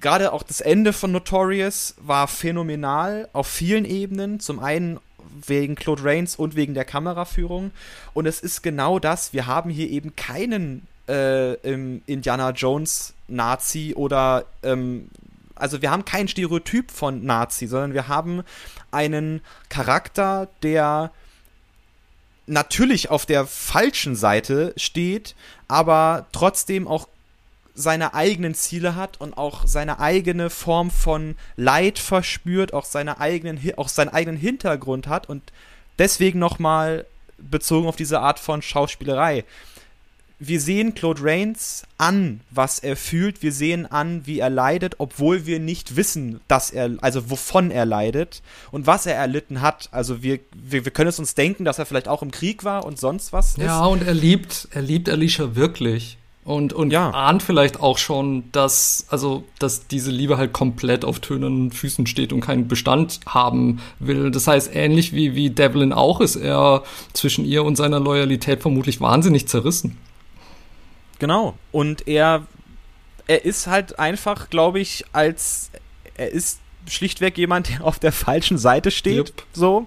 gerade 0.00 0.32
auch 0.32 0.42
das 0.42 0.60
Ende 0.60 0.92
von 0.92 1.12
Notorious 1.12 1.94
war 1.98 2.28
phänomenal 2.28 3.28
auf 3.32 3.46
vielen 3.46 3.84
Ebenen. 3.84 4.40
Zum 4.40 4.60
einen 4.60 5.00
wegen 5.46 5.74
Claude 5.74 6.04
Rains 6.04 6.36
und 6.36 6.56
wegen 6.56 6.74
der 6.74 6.84
Kameraführung. 6.84 7.70
Und 8.14 8.26
es 8.26 8.40
ist 8.40 8.62
genau 8.62 8.98
das. 8.98 9.32
Wir 9.32 9.46
haben 9.46 9.70
hier 9.70 9.88
eben 9.88 10.16
keinen 10.16 10.86
äh, 11.08 11.54
Indiana 12.06 12.50
Jones 12.50 13.14
Nazi 13.28 13.94
oder 13.96 14.44
ähm, 14.62 15.08
also 15.54 15.82
wir 15.82 15.90
haben 15.90 16.04
kein 16.04 16.26
Stereotyp 16.26 16.90
von 16.90 17.24
Nazi, 17.24 17.66
sondern 17.66 17.92
wir 17.92 18.08
haben 18.08 18.42
einen 18.90 19.42
Charakter, 19.68 20.48
der 20.62 21.10
natürlich 22.50 23.10
auf 23.10 23.26
der 23.26 23.46
falschen 23.46 24.16
Seite 24.16 24.74
steht, 24.76 25.34
aber 25.68 26.26
trotzdem 26.32 26.86
auch 26.88 27.08
seine 27.74 28.14
eigenen 28.14 28.54
Ziele 28.54 28.96
hat 28.96 29.20
und 29.20 29.38
auch 29.38 29.66
seine 29.66 30.00
eigene 30.00 30.50
Form 30.50 30.90
von 30.90 31.36
Leid 31.56 31.98
verspürt, 31.98 32.74
auch 32.74 32.84
seine 32.84 33.20
eigenen, 33.20 33.58
auch 33.76 33.88
seinen 33.88 34.10
eigenen 34.10 34.36
Hintergrund 34.36 35.06
hat 35.06 35.28
und 35.28 35.42
deswegen 35.98 36.38
nochmal 36.38 37.06
bezogen 37.38 37.86
auf 37.86 37.96
diese 37.96 38.20
Art 38.20 38.38
von 38.38 38.60
Schauspielerei 38.60 39.44
wir 40.40 40.58
sehen 40.58 40.94
Claude 40.94 41.22
Rains 41.22 41.84
an, 41.98 42.40
was 42.50 42.78
er 42.78 42.96
fühlt. 42.96 43.42
Wir 43.42 43.52
sehen 43.52 43.84
an, 43.84 44.22
wie 44.24 44.38
er 44.38 44.48
leidet, 44.48 44.94
obwohl 44.96 45.44
wir 45.44 45.60
nicht 45.60 45.96
wissen, 45.96 46.40
dass 46.48 46.70
er, 46.70 46.96
also 47.02 47.30
wovon 47.30 47.70
er 47.70 47.84
leidet 47.84 48.42
und 48.72 48.86
was 48.86 49.04
er 49.04 49.14
erlitten 49.14 49.60
hat. 49.60 49.90
Also 49.92 50.22
wir, 50.22 50.40
wir, 50.54 50.86
wir 50.86 50.92
können 50.92 51.10
es 51.10 51.18
uns 51.18 51.34
denken, 51.34 51.66
dass 51.66 51.78
er 51.78 51.84
vielleicht 51.84 52.08
auch 52.08 52.22
im 52.22 52.30
Krieg 52.30 52.64
war 52.64 52.86
und 52.86 52.98
sonst 52.98 53.34
was. 53.34 53.58
Ja, 53.58 53.84
ist. 53.84 53.92
und 53.92 54.02
er 54.02 54.14
liebt, 54.14 54.68
er 54.72 54.80
liebt 54.80 55.10
Alicia 55.10 55.54
wirklich. 55.54 56.16
Und, 56.42 56.72
und 56.72 56.90
ja. 56.90 57.10
ahnt 57.10 57.42
vielleicht 57.42 57.80
auch 57.80 57.98
schon, 57.98 58.44
dass, 58.50 59.06
also, 59.10 59.44
dass 59.58 59.88
diese 59.88 60.10
Liebe 60.10 60.38
halt 60.38 60.54
komplett 60.54 61.04
auf 61.04 61.20
tönernen 61.20 61.70
Füßen 61.70 62.06
steht 62.06 62.32
und 62.32 62.40
keinen 62.40 62.66
Bestand 62.66 63.20
haben 63.26 63.80
will. 63.98 64.30
Das 64.30 64.46
heißt, 64.46 64.74
ähnlich 64.74 65.12
wie, 65.12 65.34
wie 65.34 65.50
Devlin 65.50 65.92
auch 65.92 66.22
ist 66.22 66.36
er 66.36 66.82
zwischen 67.12 67.44
ihr 67.44 67.62
und 67.62 67.76
seiner 67.76 68.00
Loyalität 68.00 68.62
vermutlich 68.62 69.02
wahnsinnig 69.02 69.48
zerrissen. 69.48 69.98
Genau. 71.20 71.56
Und 71.70 72.08
er, 72.08 72.46
er 73.28 73.44
ist 73.44 73.68
halt 73.68 74.00
einfach, 74.00 74.50
glaube 74.50 74.80
ich, 74.80 75.04
als, 75.12 75.70
er 76.16 76.32
ist 76.32 76.58
schlichtweg 76.88 77.38
jemand, 77.38 77.68
der 77.68 77.84
auf 77.84 78.00
der 78.00 78.10
falschen 78.10 78.58
Seite 78.58 78.90
steht. 78.90 79.28
Yep. 79.28 79.42
So. 79.52 79.86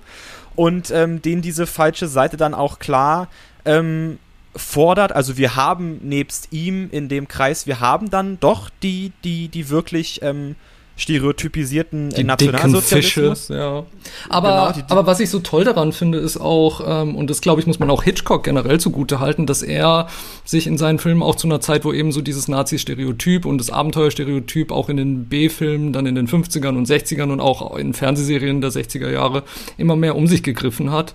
Und 0.55 0.91
ähm, 0.91 1.21
den 1.21 1.41
diese 1.41 1.67
falsche 1.67 2.07
Seite 2.07 2.37
dann 2.37 2.53
auch 2.53 2.79
klar 2.79 3.27
ähm, 3.65 4.19
fordert, 4.55 5.11
also 5.11 5.35
wir 5.35 5.55
haben 5.55 5.99
nebst 6.03 6.49
ihm 6.51 6.89
in 6.91 7.09
dem 7.09 7.27
Kreis, 7.27 7.65
wir 7.65 7.79
haben 7.79 8.11
dann 8.11 8.39
doch 8.39 8.69
die, 8.83 9.11
die, 9.23 9.47
die 9.47 9.69
wirklich 9.69 10.21
ähm, 10.21 10.55
stereotypisierten 11.03 12.09
die 12.09 12.23
Nationalsozialismus. 12.23 13.47
Fische, 13.47 13.53
ja. 13.53 13.85
Aber, 14.29 14.49
genau, 14.49 14.71
die, 14.71 14.81
die 14.81 14.91
aber 14.91 15.05
was 15.05 15.19
ich 15.19 15.29
so 15.29 15.39
toll 15.39 15.63
daran 15.63 15.91
finde, 15.91 16.17
ist 16.17 16.37
auch, 16.37 16.81
ähm, 16.85 17.15
und 17.15 17.29
das 17.29 17.41
glaube 17.41 17.61
ich, 17.61 17.67
muss 17.67 17.79
man 17.79 17.89
auch 17.89 18.03
Hitchcock 18.03 18.43
generell 18.43 18.79
zugute 18.79 19.19
halten, 19.19 19.45
dass 19.45 19.61
er 19.61 20.07
sich 20.45 20.65
in 20.65 20.77
seinen 20.77 20.99
Filmen 20.99 21.21
auch 21.21 21.35
zu 21.35 21.47
einer 21.47 21.61
Zeit, 21.61 21.85
wo 21.85 21.93
eben 21.93 22.11
so 22.11 22.21
dieses 22.21 22.47
Nazi-Stereotyp 22.47 23.45
und 23.45 23.57
das 23.57 23.69
Abenteuerstereotyp 23.69 24.71
auch 24.71 24.89
in 24.89 24.97
den 24.97 25.25
B-Filmen, 25.25 25.93
dann 25.93 26.05
in 26.05 26.15
den 26.15 26.27
50ern 26.27 26.77
und 26.77 26.87
60ern 26.87 27.31
und 27.31 27.39
auch 27.39 27.77
in 27.77 27.93
Fernsehserien 27.93 28.61
der 28.61 28.71
60er 28.71 29.09
Jahre 29.09 29.43
immer 29.77 29.95
mehr 29.95 30.15
um 30.15 30.27
sich 30.27 30.41
gegriffen 30.41 30.91
hat 30.91 31.13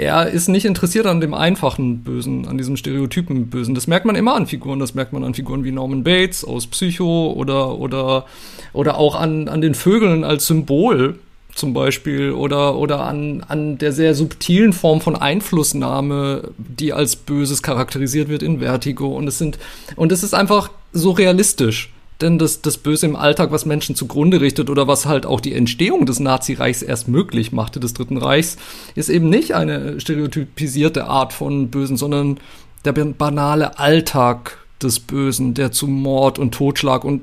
er 0.00 0.30
ist 0.30 0.48
nicht 0.48 0.64
interessiert 0.64 1.04
an 1.04 1.20
dem 1.20 1.34
einfachen 1.34 2.02
Bösen, 2.02 2.48
an 2.48 2.56
diesem 2.56 2.78
Stereotypen 2.78 3.48
Bösen. 3.48 3.74
Das 3.74 3.86
merkt 3.86 4.06
man 4.06 4.16
immer 4.16 4.34
an 4.34 4.46
Figuren. 4.46 4.78
Das 4.78 4.94
merkt 4.94 5.12
man 5.12 5.22
an 5.24 5.34
Figuren 5.34 5.62
wie 5.62 5.72
Norman 5.72 6.04
Bates 6.04 6.42
aus 6.42 6.66
Psycho 6.66 7.32
oder, 7.32 7.78
oder, 7.78 8.24
oder 8.72 8.96
auch 8.96 9.14
an, 9.14 9.48
an 9.48 9.60
den 9.60 9.74
Vögeln 9.74 10.24
als 10.24 10.46
Symbol 10.46 11.18
zum 11.54 11.74
Beispiel 11.74 12.32
oder, 12.32 12.76
oder 12.76 13.00
an, 13.00 13.44
an 13.46 13.76
der 13.76 13.92
sehr 13.92 14.14
subtilen 14.14 14.72
Form 14.72 15.02
von 15.02 15.16
Einflussnahme, 15.16 16.52
die 16.56 16.94
als 16.94 17.16
Böses 17.16 17.62
charakterisiert 17.62 18.30
wird 18.30 18.42
in 18.42 18.60
Vertigo. 18.60 19.08
Und 19.08 19.28
es 19.28 19.36
sind, 19.36 19.58
und 19.96 20.12
es 20.12 20.22
ist 20.22 20.32
einfach 20.32 20.70
so 20.94 21.10
realistisch 21.10 21.92
denn 22.20 22.38
das, 22.38 22.62
das 22.62 22.78
Böse 22.78 23.06
im 23.06 23.16
Alltag, 23.16 23.50
was 23.50 23.66
Menschen 23.66 23.94
zugrunde 23.94 24.40
richtet 24.40 24.70
oder 24.70 24.86
was 24.86 25.06
halt 25.06 25.26
auch 25.26 25.40
die 25.40 25.54
Entstehung 25.54 26.06
des 26.06 26.20
Nazireichs 26.20 26.82
erst 26.82 27.08
möglich 27.08 27.52
machte, 27.52 27.80
des 27.80 27.94
Dritten 27.94 28.18
Reichs, 28.18 28.56
ist 28.94 29.08
eben 29.08 29.28
nicht 29.28 29.54
eine 29.54 30.00
stereotypisierte 30.00 31.06
Art 31.06 31.32
von 31.32 31.70
Bösen, 31.70 31.96
sondern 31.96 32.38
der 32.84 32.92
banale 32.92 33.78
Alltag 33.78 34.58
des 34.82 35.00
Bösen, 35.00 35.54
der 35.54 35.72
zu 35.72 35.86
Mord 35.86 36.38
und 36.38 36.52
Totschlag 36.52 37.04
und 37.04 37.22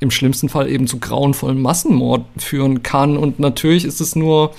im 0.00 0.10
schlimmsten 0.10 0.48
Fall 0.48 0.68
eben 0.68 0.86
zu 0.86 0.98
grauenvollen 0.98 1.60
Massenmord 1.60 2.24
führen 2.36 2.82
kann. 2.82 3.16
Und 3.16 3.38
natürlich 3.38 3.84
ist 3.84 4.00
es 4.00 4.16
nur, 4.16 4.52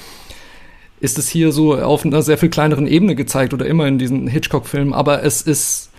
ist 1.00 1.18
es 1.18 1.30
hier 1.30 1.52
so 1.52 1.76
auf 1.76 2.06
einer 2.06 2.22
sehr 2.22 2.38
viel 2.38 2.50
kleineren 2.50 2.88
Ebene 2.88 3.16
gezeigt 3.16 3.54
oder 3.54 3.66
immer 3.66 3.88
in 3.88 4.00
diesen 4.00 4.28
Hitchcock-Filmen, 4.28 4.94
aber 4.94 5.24
es 5.24 5.42
ist, 5.42 5.92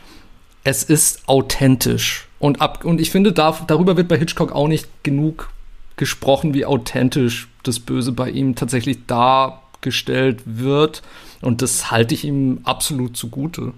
es 0.64 0.82
ist 0.82 1.28
authentisch 1.28 2.25
und, 2.38 2.60
ab, 2.60 2.84
und 2.84 3.00
ich 3.00 3.10
finde, 3.10 3.32
da, 3.32 3.58
darüber 3.66 3.96
wird 3.96 4.08
bei 4.08 4.18
Hitchcock 4.18 4.52
auch 4.52 4.68
nicht 4.68 4.88
genug 5.02 5.50
gesprochen, 5.96 6.54
wie 6.54 6.66
authentisch 6.66 7.48
das 7.62 7.80
Böse 7.80 8.12
bei 8.12 8.30
ihm 8.30 8.54
tatsächlich 8.54 9.06
dargestellt 9.06 10.42
wird. 10.44 11.02
Und 11.40 11.62
das 11.62 11.90
halte 11.90 12.14
ich 12.14 12.24
ihm 12.24 12.60
absolut 12.64 13.16
zugute. 13.16 13.72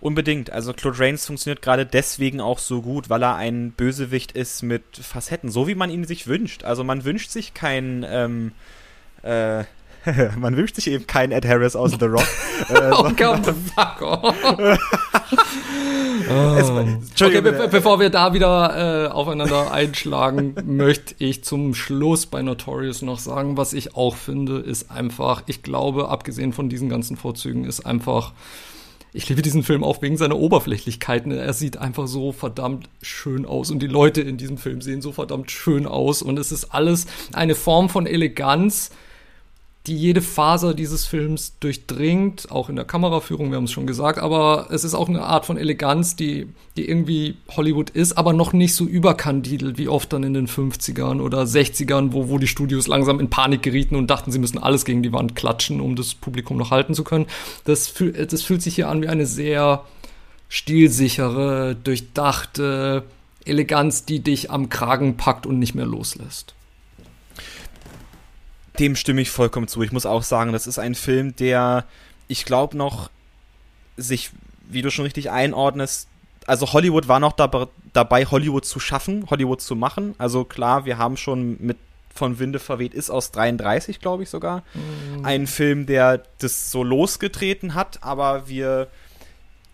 Unbedingt. 0.00 0.52
Also 0.52 0.74
Claude 0.74 0.98
Rains 0.98 1.26
funktioniert 1.26 1.62
gerade 1.62 1.86
deswegen 1.86 2.40
auch 2.40 2.58
so 2.58 2.82
gut, 2.82 3.08
weil 3.08 3.22
er 3.22 3.36
ein 3.36 3.72
Bösewicht 3.72 4.32
ist 4.32 4.62
mit 4.62 4.84
Facetten, 4.92 5.50
so 5.50 5.66
wie 5.66 5.74
man 5.74 5.90
ihn 5.90 6.04
sich 6.04 6.26
wünscht. 6.26 6.64
Also 6.64 6.84
man 6.84 7.04
wünscht 7.04 7.30
sich 7.30 7.54
kein 7.54 8.04
ähm, 8.08 8.52
äh, 9.22 9.64
man 10.38 10.56
wünscht 10.56 10.76
sich 10.76 10.88
eben 10.88 11.06
keinen 11.06 11.32
Ed 11.32 11.46
Harris 11.46 11.74
aus 11.74 11.92
The 11.98 12.06
Rock. 12.06 12.26
äh, 12.68 12.90
oh, 12.92 13.08
the 13.08 13.52
fuck 13.74 14.02
off. 14.02 14.78
oh. 16.30 17.24
okay, 17.24 17.40
be 17.40 17.68
bevor 17.70 18.00
wir 18.00 18.10
da 18.10 18.32
wieder 18.32 19.06
äh, 19.06 19.08
aufeinander 19.08 19.72
einschlagen, 19.72 20.54
möchte 20.66 21.14
ich 21.18 21.44
zum 21.44 21.74
Schluss 21.74 22.26
bei 22.26 22.42
Notorious 22.42 23.02
noch 23.02 23.18
sagen, 23.18 23.56
was 23.56 23.72
ich 23.72 23.96
auch 23.96 24.16
finde, 24.16 24.58
ist 24.58 24.90
einfach, 24.90 25.42
ich 25.46 25.62
glaube, 25.62 26.08
abgesehen 26.08 26.52
von 26.52 26.68
diesen 26.68 26.88
ganzen 26.88 27.16
Vorzügen, 27.16 27.64
ist 27.64 27.84
einfach 27.84 28.32
ich 29.16 29.30
liebe 29.30 29.40
diesen 29.40 29.62
Film 29.62 29.82
auch 29.82 30.02
wegen 30.02 30.18
seiner 30.18 30.36
Oberflächlichkeiten. 30.36 31.32
Er 31.32 31.54
sieht 31.54 31.78
einfach 31.78 32.06
so 32.06 32.32
verdammt 32.32 32.90
schön 33.00 33.46
aus 33.46 33.70
und 33.70 33.78
die 33.78 33.86
Leute 33.86 34.20
in 34.20 34.36
diesem 34.36 34.58
Film 34.58 34.82
sehen 34.82 35.00
so 35.00 35.10
verdammt 35.10 35.50
schön 35.50 35.86
aus 35.86 36.20
und 36.20 36.38
es 36.38 36.52
ist 36.52 36.74
alles 36.74 37.06
eine 37.32 37.54
Form 37.54 37.88
von 37.88 38.06
Eleganz, 38.06 38.90
die 39.86 39.96
jede 39.96 40.20
Faser 40.20 40.74
dieses 40.74 41.06
Films 41.06 41.58
durchdringt, 41.60 42.50
auch 42.50 42.68
in 42.68 42.76
der 42.76 42.84
Kameraführung, 42.84 43.50
wir 43.50 43.56
haben 43.56 43.64
es 43.64 43.72
schon 43.72 43.86
gesagt, 43.86 44.18
aber 44.18 44.68
es 44.70 44.82
ist 44.82 44.94
auch 44.94 45.08
eine 45.08 45.22
Art 45.22 45.46
von 45.46 45.56
Eleganz, 45.56 46.16
die, 46.16 46.48
die 46.76 46.88
irgendwie 46.88 47.36
Hollywood 47.56 47.90
ist, 47.90 48.18
aber 48.18 48.32
noch 48.32 48.52
nicht 48.52 48.74
so 48.74 48.84
überkandidelt 48.84 49.78
wie 49.78 49.88
oft 49.88 50.12
dann 50.12 50.24
in 50.24 50.34
den 50.34 50.48
50ern 50.48 51.20
oder 51.20 51.42
60ern, 51.42 52.12
wo, 52.12 52.28
wo 52.28 52.38
die 52.38 52.48
Studios 52.48 52.88
langsam 52.88 53.20
in 53.20 53.30
Panik 53.30 53.62
gerieten 53.62 53.94
und 53.94 54.10
dachten, 54.10 54.32
sie 54.32 54.40
müssen 54.40 54.58
alles 54.58 54.84
gegen 54.84 55.04
die 55.04 55.12
Wand 55.12 55.36
klatschen, 55.36 55.80
um 55.80 55.94
das 55.94 56.14
Publikum 56.14 56.56
noch 56.56 56.72
halten 56.72 56.94
zu 56.94 57.04
können. 57.04 57.26
Das, 57.64 57.94
das 57.94 58.42
fühlt 58.42 58.62
sich 58.62 58.74
hier 58.74 58.88
an 58.88 59.02
wie 59.02 59.08
eine 59.08 59.26
sehr 59.26 59.84
stilsichere, 60.48 61.76
durchdachte 61.76 63.04
Eleganz, 63.44 64.04
die 64.04 64.20
dich 64.20 64.50
am 64.50 64.68
Kragen 64.68 65.16
packt 65.16 65.46
und 65.46 65.60
nicht 65.60 65.74
mehr 65.74 65.86
loslässt. 65.86 66.55
Dem 68.78 68.96
stimme 68.96 69.20
ich 69.20 69.30
vollkommen 69.30 69.68
zu. 69.68 69.82
Ich 69.82 69.92
muss 69.92 70.06
auch 70.06 70.22
sagen, 70.22 70.52
das 70.52 70.66
ist 70.66 70.78
ein 70.78 70.94
Film, 70.94 71.34
der, 71.36 71.84
ich 72.28 72.44
glaube 72.44 72.76
noch, 72.76 73.10
sich, 73.96 74.30
wie 74.68 74.82
du 74.82 74.90
schon 74.90 75.04
richtig 75.04 75.30
einordnest, 75.30 76.08
also 76.46 76.72
Hollywood 76.72 77.08
war 77.08 77.18
noch 77.20 77.32
dabei, 77.32 77.66
dabei, 77.92 78.24
Hollywood 78.24 78.64
zu 78.64 78.78
schaffen, 78.78 79.28
Hollywood 79.30 79.60
zu 79.60 79.74
machen. 79.74 80.14
Also 80.18 80.44
klar, 80.44 80.84
wir 80.84 80.98
haben 80.98 81.16
schon 81.16 81.56
mit 81.60 81.76
von 82.14 82.38
Winde 82.38 82.58
verweht 82.58 82.94
ist 82.94 83.10
aus 83.10 83.30
33, 83.30 84.00
glaube 84.00 84.22
ich 84.22 84.30
sogar. 84.30 84.62
Mhm. 84.72 85.24
Ein 85.24 85.46
Film, 85.46 85.84
der 85.86 86.22
das 86.38 86.70
so 86.70 86.82
losgetreten 86.82 87.74
hat, 87.74 88.02
aber 88.02 88.48
wir 88.48 88.88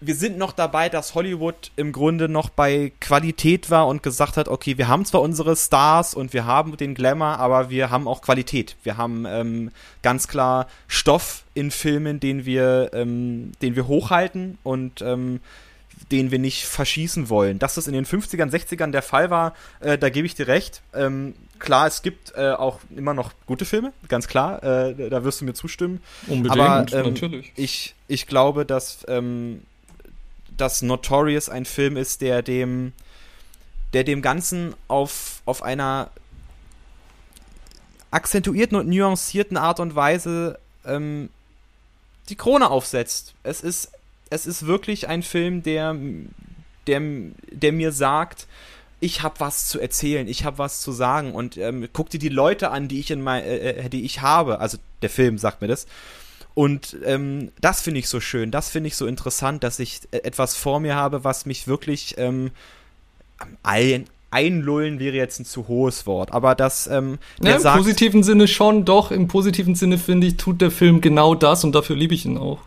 wir 0.04 0.14
sind 0.14 0.36
noch 0.36 0.52
dabei, 0.52 0.88
dass 0.88 1.14
Hollywood 1.14 1.70
im 1.76 1.92
Grunde 1.92 2.28
noch 2.28 2.50
bei 2.50 2.92
Qualität 3.00 3.70
war 3.70 3.86
und 3.86 4.02
gesagt 4.02 4.36
hat, 4.36 4.48
okay, 4.48 4.76
wir 4.78 4.88
haben 4.88 5.04
zwar 5.04 5.22
unsere 5.22 5.56
Stars 5.56 6.14
und 6.14 6.32
wir 6.32 6.44
haben 6.44 6.76
den 6.76 6.94
Glamour, 6.94 7.38
aber 7.38 7.70
wir 7.70 7.90
haben 7.90 8.08
auch 8.08 8.20
Qualität. 8.22 8.76
Wir 8.82 8.96
haben 8.96 9.24
ähm, 9.26 9.70
ganz 10.02 10.28
klar 10.28 10.66
Stoff 10.88 11.44
in 11.54 11.70
Filmen, 11.70 12.20
den 12.20 12.44
wir, 12.44 12.90
ähm, 12.92 13.52
den 13.62 13.76
wir 13.76 13.86
hochhalten 13.86 14.58
und 14.62 15.02
ähm, 15.02 15.40
den 16.10 16.30
wir 16.30 16.38
nicht 16.38 16.64
verschießen 16.64 17.28
wollen. 17.28 17.58
Dass 17.58 17.74
das 17.74 17.86
in 17.86 17.92
den 17.92 18.04
50ern, 18.04 18.50
60ern 18.50 18.90
der 18.90 19.02
Fall 19.02 19.30
war, 19.30 19.54
äh, 19.80 19.96
da 19.96 20.10
gebe 20.10 20.26
ich 20.26 20.34
dir 20.34 20.48
recht. 20.48 20.82
Ähm, 20.94 21.34
klar, 21.58 21.86
es 21.86 22.02
gibt 22.02 22.34
äh, 22.34 22.50
auch 22.50 22.80
immer 22.94 23.14
noch 23.14 23.32
gute 23.46 23.64
Filme, 23.64 23.92
ganz 24.08 24.26
klar, 24.26 24.62
äh, 24.64 25.10
da 25.10 25.22
wirst 25.22 25.40
du 25.40 25.44
mir 25.44 25.54
zustimmen. 25.54 26.02
Unbedingt, 26.26 26.60
Aber, 26.60 26.86
ähm, 26.92 27.12
natürlich. 27.12 27.52
Ich, 27.54 27.94
ich 28.08 28.26
glaube, 28.26 28.66
dass 28.66 29.04
ähm, 29.08 29.62
dass 30.56 30.82
Notorious 30.82 31.48
ein 31.48 31.64
Film 31.64 31.96
ist, 31.96 32.20
der 32.20 32.42
dem, 32.42 32.92
der 33.92 34.04
dem 34.04 34.22
Ganzen 34.22 34.74
auf, 34.88 35.42
auf 35.44 35.62
einer 35.62 36.10
akzentuierten 38.10 38.76
und 38.76 38.88
nuancierten 38.88 39.56
Art 39.56 39.80
und 39.80 39.94
Weise 39.94 40.58
ähm, 40.84 41.30
die 42.28 42.36
Krone 42.36 42.70
aufsetzt. 42.70 43.34
Es 43.42 43.60
ist, 43.62 43.90
es 44.30 44.46
ist 44.46 44.66
wirklich 44.66 45.08
ein 45.08 45.22
Film, 45.22 45.62
der, 45.62 45.96
der, 46.86 47.00
der 47.50 47.72
mir 47.72 47.92
sagt, 47.92 48.46
ich 49.00 49.22
habe 49.22 49.40
was 49.40 49.66
zu 49.66 49.80
erzählen, 49.80 50.28
ich 50.28 50.44
habe 50.44 50.58
was 50.58 50.80
zu 50.80 50.92
sagen 50.92 51.32
und 51.32 51.56
ähm, 51.56 51.88
guck 51.92 52.10
dir 52.10 52.20
die 52.20 52.28
Leute 52.28 52.70
an, 52.70 52.86
die 52.86 53.00
ich 53.00 53.10
in 53.10 53.20
mein, 53.20 53.42
äh, 53.42 53.70
äh 53.70 53.88
die 53.88 54.04
ich 54.04 54.20
habe. 54.20 54.60
Also 54.60 54.78
der 55.02 55.10
Film 55.10 55.38
sagt 55.38 55.60
mir 55.60 55.68
das. 55.68 55.86
Und 56.54 56.96
ähm, 57.04 57.50
das 57.60 57.80
finde 57.80 58.00
ich 58.00 58.08
so 58.08 58.20
schön, 58.20 58.50
das 58.50 58.68
finde 58.68 58.88
ich 58.88 58.96
so 58.96 59.06
interessant, 59.06 59.64
dass 59.64 59.78
ich 59.78 60.00
äh, 60.10 60.18
etwas 60.18 60.54
vor 60.54 60.80
mir 60.80 60.96
habe, 60.96 61.24
was 61.24 61.46
mich 61.46 61.66
wirklich 61.66 62.16
ähm, 62.18 62.50
ein, 63.62 64.06
einlullen 64.30 64.98
wäre 64.98 65.16
jetzt 65.16 65.40
ein 65.40 65.44
zu 65.44 65.68
hohes 65.68 66.06
Wort, 66.06 66.32
aber 66.32 66.54
das 66.54 66.86
ähm, 66.86 67.18
ja, 67.42 67.56
im 67.56 67.60
sagt, 67.60 67.76
positiven 67.76 68.22
Sinne 68.22 68.48
schon, 68.48 68.84
doch 68.84 69.10
im 69.10 69.28
positiven 69.28 69.74
Sinne 69.74 69.98
finde 69.98 70.26
ich 70.26 70.36
tut 70.36 70.60
der 70.60 70.70
Film 70.70 71.00
genau 71.00 71.34
das 71.34 71.64
und 71.64 71.74
dafür 71.74 71.96
liebe 71.96 72.14
ich 72.14 72.24
ihn 72.24 72.38
auch. 72.38 72.58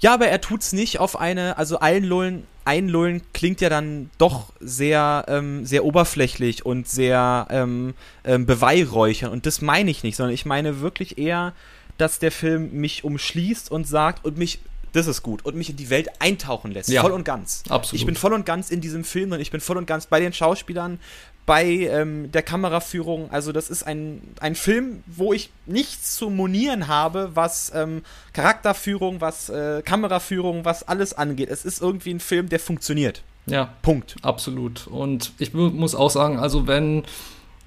Ja, 0.00 0.14
aber 0.14 0.26
er 0.28 0.40
tut's 0.40 0.72
nicht 0.72 1.00
auf 1.00 1.18
eine, 1.18 1.58
also 1.58 1.78
einlullen, 1.78 2.44
einlullen 2.64 3.22
klingt 3.32 3.60
ja 3.60 3.68
dann 3.68 4.10
doch 4.18 4.52
sehr, 4.60 5.24
ähm, 5.28 5.64
sehr 5.64 5.84
oberflächlich 5.84 6.66
und 6.66 6.86
sehr 6.88 7.46
ähm, 7.50 7.94
ähm, 8.24 8.46
beweihräuchern 8.46 9.32
und 9.32 9.46
das 9.46 9.62
meine 9.62 9.90
ich 9.90 10.02
nicht, 10.02 10.16
sondern 10.16 10.34
ich 10.34 10.44
meine 10.44 10.80
wirklich 10.80 11.18
eher 11.18 11.54
dass 11.98 12.18
der 12.18 12.32
Film 12.32 12.72
mich 12.72 13.04
umschließt 13.04 13.70
und 13.70 13.86
sagt 13.86 14.24
und 14.24 14.36
mich 14.38 14.58
Das 14.92 15.06
ist 15.06 15.22
gut. 15.22 15.44
Und 15.44 15.56
mich 15.56 15.68
in 15.70 15.76
die 15.76 15.90
Welt 15.90 16.08
eintauchen 16.20 16.70
lässt. 16.72 16.88
Ja. 16.88 17.02
Voll 17.02 17.12
und 17.12 17.24
ganz. 17.24 17.62
Absolut. 17.68 18.00
Ich 18.00 18.06
bin 18.06 18.14
voll 18.16 18.32
und 18.32 18.46
ganz 18.46 18.70
in 18.70 18.80
diesem 18.80 19.04
Film 19.04 19.32
und 19.32 19.40
ich 19.40 19.50
bin 19.50 19.60
voll 19.60 19.76
und 19.76 19.86
ganz 19.86 20.06
bei 20.06 20.20
den 20.20 20.32
Schauspielern, 20.32 20.98
bei 21.44 21.64
ähm, 21.64 22.32
der 22.32 22.42
Kameraführung. 22.42 23.30
Also 23.30 23.52
das 23.52 23.68
ist 23.68 23.82
ein, 23.86 24.22
ein 24.40 24.54
Film, 24.54 25.02
wo 25.06 25.32
ich 25.34 25.50
nichts 25.66 26.16
zu 26.16 26.30
monieren 26.30 26.88
habe, 26.88 27.30
was 27.34 27.70
ähm, 27.74 28.02
Charakterführung, 28.32 29.20
was 29.20 29.48
äh, 29.48 29.82
Kameraführung, 29.82 30.64
was 30.64 30.86
alles 30.86 31.12
angeht. 31.12 31.50
Es 31.50 31.64
ist 31.64 31.82
irgendwie 31.82 32.10
ein 32.14 32.20
Film, 32.20 32.48
der 32.48 32.60
funktioniert. 32.60 33.22
Ja, 33.46 33.74
Punkt. 33.82 34.16
absolut. 34.22 34.86
Und 34.86 35.32
ich 35.38 35.52
mu- 35.52 35.70
muss 35.70 35.94
auch 35.94 36.10
sagen, 36.10 36.38
also 36.38 36.66
wenn, 36.66 37.04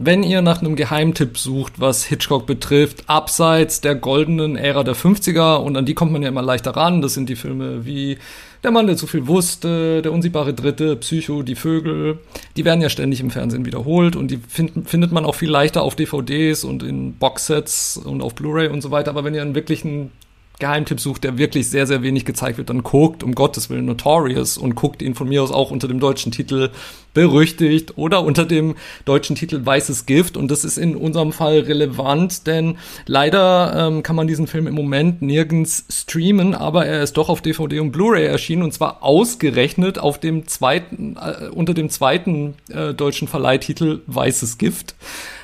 wenn 0.02 0.24
ihr 0.24 0.41
nach 0.41 0.62
einem 0.62 0.78
Geheimtipp 0.78 1.38
sucht, 1.38 1.74
was 1.82 2.06
Hitchcock 2.06 2.47
betrifft, 2.47 3.04
abseits 3.08 3.82
der 3.82 3.95
goldenen 3.95 4.56
Ära 4.56 4.84
der 4.84 4.95
50er, 4.95 5.58
und 5.58 5.76
an 5.76 5.86
die 5.86 5.93
kommt 5.93 6.14
man 6.14 6.24
ja 6.24 6.30
immer 6.30 6.41
leichter 6.41 6.72
ran, 6.72 7.02
das 7.02 7.14
sind 7.14 7.28
die 7.28 7.36
Filme 7.36 7.86
wie 7.86 8.18
Der 8.64 8.72
Mann, 8.72 8.88
der 8.88 8.95
zu 8.95 9.08
viel 9.08 9.28
wusste, 9.28 10.02
Der 10.02 10.14
unsichtbare 10.14 10.54
Dritte, 10.54 10.95
Psycho, 10.95 11.43
Die 11.43 11.56
Vögel, 11.56 12.20
die 12.56 12.64
werden 12.64 12.82
ja 12.82 12.88
ständig 12.88 13.20
im 13.20 13.30
Fernsehen 13.30 13.66
wiederholt 13.66 14.16
und 14.16 14.32
die 14.32 14.38
find, 14.38 14.89
findet 14.89 15.12
man 15.12 15.26
auch 15.26 15.36
viel 15.36 15.50
leichter 15.50 15.84
auf 15.84 15.95
DVDs 15.95 16.64
und 16.64 16.82
in 16.82 17.16
Boxsets 17.16 17.97
und 17.97 18.22
auf 18.22 18.36
Blu-ray 18.36 18.70
und 18.70 18.82
so 18.82 18.91
weiter. 18.91 19.12
Aber 19.12 19.26
wenn 19.26 19.36
ihr 19.36 19.41
einen 19.41 19.56
wirklichen 19.56 20.12
Geheimtipp 20.60 20.99
sucht, 20.99 21.24
der 21.24 21.38
wirklich 21.38 21.70
sehr, 21.70 21.88
sehr 21.88 22.03
wenig 22.03 22.26
gezeigt 22.26 22.57
wird, 22.57 22.70
dann 22.70 22.84
guckt, 22.84 23.24
um 23.24 23.34
Gottes 23.34 23.70
Willen, 23.70 23.86
Notorious 23.86 24.57
und 24.57 24.76
guckt 24.76 25.01
ihn 25.01 25.16
von 25.16 25.28
mir 25.28 25.41
aus 25.41 25.51
auch 25.51 25.72
unter 25.72 25.88
dem 25.88 25.99
deutschen 25.99 26.32
Titel 26.32 26.70
Berüchtigt 27.14 27.97
oder 27.97 28.24
unter 28.24 28.45
dem 28.45 28.76
deutschen 29.05 29.36
Titel 29.36 29.66
Weißes 29.66 30.05
Gift. 30.05 30.38
Und 30.38 30.51
das 30.51 30.64
ist 30.64 30.78
in 30.78 30.95
unserem 30.95 31.32
Fall 31.32 31.60
relevant, 31.60 32.45
denn 32.45 32.78
leider 33.07 33.88
ähm, 33.88 34.03
kann 34.03 34.16
man 34.16 34.28
diesen 34.28 34.47
Film 34.47 34.68
im 34.68 34.76
Moment 34.76 35.22
nirgends 35.22 35.86
streamen, 35.89 36.53
aber 36.53 36.86
er 36.86 37.01
ist 37.01 37.18
doch 37.18 37.30
auf 37.30 37.41
DVD 37.41 37.80
und 37.80 37.91
Blu-ray 37.91 38.26
erschienen 38.26 38.62
und 38.64 38.74
zwar 38.74 39.01
ausgerechnet 39.01 39.97
auf 39.97 40.20
dem 40.20 40.47
zweiten, 40.47 41.16
äh, 41.16 41.47
unter 41.47 41.74
dem 41.74 41.89
zweiten 41.89 42.55
äh, 42.70 42.93
deutschen 42.93 43.28
Verleihtitel 43.28 44.01
Weißes 44.05 44.57
Gift. 44.57 44.93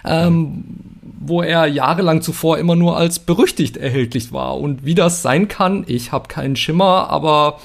Ähm, 0.05 0.65
wo 1.27 1.41
er 1.41 1.65
jahrelang 1.65 2.21
zuvor 2.21 2.57
immer 2.59 2.75
nur 2.75 2.97
als 2.97 3.19
berüchtigt 3.19 3.77
erhältlich 3.77 4.31
war. 4.31 4.57
Und 4.57 4.85
wie 4.85 4.95
das 5.05 5.21
sein 5.21 5.47
kann, 5.47 5.83
ich 5.87 6.11
habe 6.11 6.27
keinen 6.27 6.55
Schimmer, 6.55 7.09
aber 7.09 7.59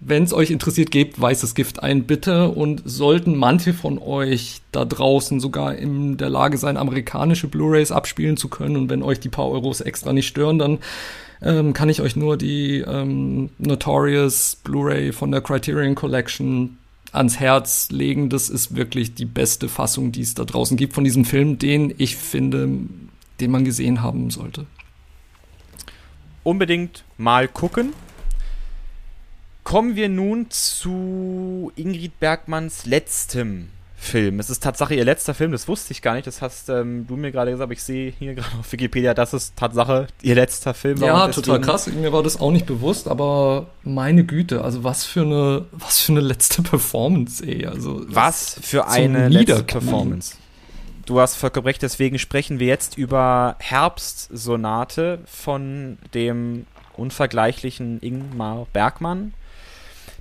wenn 0.00 0.22
es 0.22 0.32
euch 0.32 0.50
interessiert, 0.50 0.90
gebt 0.90 1.20
weißes 1.20 1.54
Gift 1.54 1.82
ein, 1.82 2.04
bitte. 2.04 2.48
Und 2.50 2.82
sollten 2.84 3.36
manche 3.36 3.72
von 3.72 3.98
euch 3.98 4.60
da 4.72 4.84
draußen 4.84 5.40
sogar 5.40 5.74
in 5.74 6.16
der 6.16 6.30
Lage 6.30 6.58
sein, 6.58 6.76
amerikanische 6.76 7.48
Blu-rays 7.48 7.92
abspielen 7.92 8.36
zu 8.36 8.48
können 8.48 8.76
und 8.76 8.90
wenn 8.90 9.02
euch 9.02 9.20
die 9.20 9.28
paar 9.28 9.48
Euros 9.48 9.80
extra 9.80 10.12
nicht 10.12 10.26
stören, 10.26 10.58
dann 10.58 10.78
ähm, 11.42 11.72
kann 11.72 11.88
ich 11.88 12.00
euch 12.00 12.16
nur 12.16 12.36
die 12.36 12.78
ähm, 12.78 13.50
Notorious 13.58 14.58
Blu-ray 14.64 15.12
von 15.12 15.30
der 15.30 15.40
Criterion 15.40 15.94
Collection 15.94 16.78
ans 17.12 17.38
Herz 17.40 17.88
legen. 17.90 18.28
Das 18.28 18.48
ist 18.48 18.76
wirklich 18.76 19.14
die 19.14 19.26
beste 19.26 19.68
Fassung, 19.68 20.12
die 20.12 20.22
es 20.22 20.34
da 20.34 20.44
draußen 20.44 20.76
gibt 20.76 20.94
von 20.94 21.04
diesem 21.04 21.24
Film, 21.24 21.58
den 21.58 21.92
ich 21.98 22.16
finde, 22.16 22.68
den 23.40 23.50
man 23.50 23.64
gesehen 23.64 24.02
haben 24.02 24.30
sollte. 24.30 24.66
Unbedingt 26.46 27.02
mal 27.18 27.48
gucken. 27.48 27.92
Kommen 29.64 29.96
wir 29.96 30.08
nun 30.08 30.48
zu 30.48 31.72
Ingrid 31.74 32.20
Bergmanns 32.20 32.86
letztem 32.86 33.70
Film. 33.96 34.38
Es 34.38 34.48
ist 34.48 34.62
Tatsache 34.62 34.94
ihr 34.94 35.04
letzter 35.04 35.34
Film, 35.34 35.50
das 35.50 35.66
wusste 35.66 35.90
ich 35.90 36.02
gar 36.02 36.14
nicht. 36.14 36.24
Das 36.24 36.42
hast 36.42 36.68
ähm, 36.68 37.04
du 37.08 37.16
mir 37.16 37.32
gerade 37.32 37.50
gesagt, 37.50 37.64
aber 37.64 37.72
ich 37.72 37.82
sehe 37.82 38.12
hier 38.16 38.34
gerade 38.36 38.58
auf 38.60 38.70
Wikipedia, 38.70 39.12
dass 39.12 39.32
es 39.32 39.56
Tatsache 39.56 40.06
ihr 40.22 40.36
letzter 40.36 40.72
Film 40.72 41.00
war. 41.00 41.08
Ja, 41.08 41.28
total 41.32 41.60
krass. 41.60 41.88
Mir 41.88 42.12
war 42.12 42.22
das 42.22 42.38
auch 42.38 42.52
nicht 42.52 42.66
bewusst, 42.66 43.08
aber 43.08 43.66
meine 43.82 44.22
Güte, 44.22 44.62
also 44.62 44.84
was 44.84 45.04
für 45.04 45.22
eine, 45.22 45.64
was 45.72 45.98
für 45.98 46.12
eine 46.12 46.20
letzte 46.20 46.62
Performance, 46.70 47.44
ey. 47.44 47.66
Also 47.66 48.06
Was 48.06 48.60
für 48.62 48.86
eine 48.86 49.28
letzte. 49.28 49.64
Performance. 49.64 50.36
Du 51.06 51.20
hast 51.20 51.36
vollkommen 51.36 51.68
recht, 51.68 51.82
deswegen 51.82 52.18
sprechen 52.18 52.58
wir 52.58 52.66
jetzt 52.66 52.98
über 52.98 53.54
Herbstsonate 53.60 55.20
von 55.24 55.98
dem 56.14 56.66
unvergleichlichen 56.96 58.02
Ingmar 58.02 58.66
Bergmann. 58.72 59.32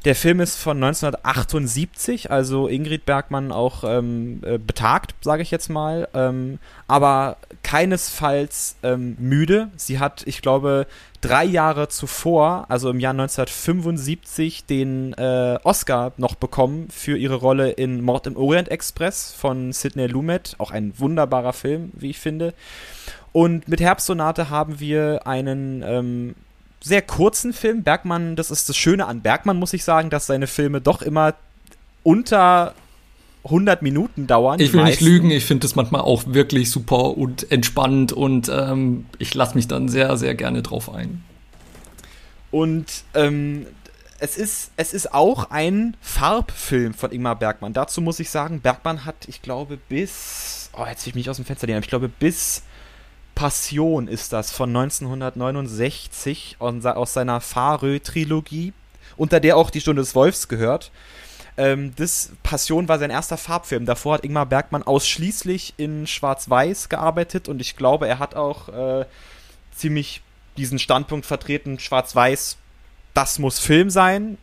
Der 0.05 0.13
Film 0.13 0.39
ist 0.39 0.57
von 0.57 0.77
1978, 0.83 2.29
also 2.29 2.67
Ingrid 2.67 3.07
Bergmann 3.07 3.51
auch 3.51 3.83
ähm, 3.83 4.39
äh, 4.45 4.59
betagt, 4.59 5.15
sage 5.21 5.41
ich 5.41 5.49
jetzt 5.49 5.67
mal, 5.67 6.07
ähm, 6.13 6.59
aber 6.87 7.37
keinesfalls 7.63 8.75
ähm, 8.83 9.17
müde. 9.17 9.71
Sie 9.77 9.97
hat, 9.97 10.21
ich 10.27 10.43
glaube, 10.43 10.85
drei 11.21 11.43
Jahre 11.43 11.87
zuvor, 11.87 12.67
also 12.69 12.91
im 12.91 12.99
Jahr 12.99 13.13
1975, 13.13 14.65
den 14.65 15.13
äh, 15.13 15.57
Oscar 15.63 16.13
noch 16.17 16.35
bekommen 16.35 16.87
für 16.91 17.17
ihre 17.17 17.35
Rolle 17.35 17.71
in 17.71 18.03
Mord 18.03 18.27
im 18.27 18.37
Orient 18.37 18.69
Express 18.69 19.33
von 19.33 19.73
Sidney 19.73 20.05
Lumet, 20.05 20.53
auch 20.59 20.69
ein 20.69 20.93
wunderbarer 20.99 21.53
Film, 21.53 21.91
wie 21.95 22.11
ich 22.11 22.19
finde. 22.19 22.53
Und 23.31 23.67
mit 23.67 23.81
Herbstsonate 23.81 24.51
haben 24.51 24.79
wir 24.79 25.25
einen 25.25 25.83
ähm, 25.83 26.35
sehr 26.85 27.01
kurzen 27.01 27.51
Film. 27.51 27.83
Bergmann, 27.83 28.35
das 28.35 28.51
ist 28.51 28.69
das 28.69 28.77
Schöne 28.77 29.07
an 29.07 29.21
Bergmann, 29.21 29.57
muss 29.57 29.73
ich 29.73 29.83
sagen, 29.83 30.11
dass 30.11 30.27
seine 30.27 30.45
Filme 30.45 30.81
doch 30.81 31.01
immer 31.01 31.33
unter 32.03 32.75
100 33.43 33.81
Minuten 33.81 34.27
dauern. 34.27 34.59
Ich 34.59 34.71
will 34.71 34.83
nicht 34.83 35.01
lügen, 35.01 35.31
ich 35.31 35.45
finde 35.45 35.61
das 35.63 35.75
manchmal 35.75 36.01
auch 36.01 36.23
wirklich 36.27 36.69
super 36.69 37.17
und 37.17 37.51
entspannend 37.51 38.13
und 38.13 38.49
ähm, 38.49 39.05
ich 39.17 39.33
lasse 39.33 39.55
mich 39.55 39.67
dann 39.67 39.89
sehr, 39.89 40.15
sehr 40.17 40.35
gerne 40.35 40.61
drauf 40.61 40.93
ein. 40.93 41.23
Und 42.51 42.85
ähm, 43.15 43.65
es, 44.19 44.37
ist, 44.37 44.71
es 44.77 44.93
ist 44.93 45.11
auch 45.11 45.49
ein 45.49 45.97
Farbfilm 46.01 46.93
von 46.93 47.11
Ingmar 47.11 47.37
Bergmann. 47.37 47.73
Dazu 47.73 47.99
muss 47.99 48.19
ich 48.19 48.29
sagen, 48.29 48.61
Bergmann 48.61 49.05
hat, 49.05 49.27
ich 49.27 49.41
glaube, 49.41 49.77
bis. 49.89 50.69
Oh, 50.73 50.85
jetzt 50.87 51.05
will 51.05 51.11
ich 51.11 51.15
mich 51.15 51.29
aus 51.29 51.37
dem 51.37 51.45
Fenster 51.45 51.65
lehnen. 51.65 51.81
Ich 51.81 51.89
glaube, 51.89 52.09
bis 52.09 52.61
Passion 53.35 54.07
ist 54.07 54.33
das 54.33 54.51
von 54.51 54.69
1969 54.69 56.57
aus 56.59 57.13
seiner 57.13 57.41
Farö-Trilogie, 57.41 58.73
unter 59.17 59.39
der 59.39 59.57
auch 59.57 59.69
die 59.69 59.81
Stunde 59.81 60.01
des 60.01 60.15
Wolfs 60.15 60.47
gehört. 60.47 60.91
Ähm, 61.57 61.93
das 61.95 62.31
Passion 62.43 62.87
war 62.87 62.99
sein 62.99 63.11
erster 63.11 63.37
Farbfilm. 63.37 63.85
Davor 63.85 64.15
hat 64.15 64.25
Ingmar 64.25 64.45
Bergmann 64.45 64.83
ausschließlich 64.83 65.73
in 65.77 66.07
Schwarz-Weiß 66.07 66.89
gearbeitet 66.89 67.47
und 67.47 67.61
ich 67.61 67.75
glaube, 67.75 68.07
er 68.07 68.19
hat 68.19 68.35
auch 68.35 68.69
äh, 68.69 69.05
ziemlich 69.75 70.21
diesen 70.57 70.79
Standpunkt 70.79 71.25
vertreten, 71.25 71.79
Schwarz-Weiß, 71.79 72.57
das 73.13 73.39
muss 73.39 73.59
Film 73.59 73.89
sein, 73.89 74.37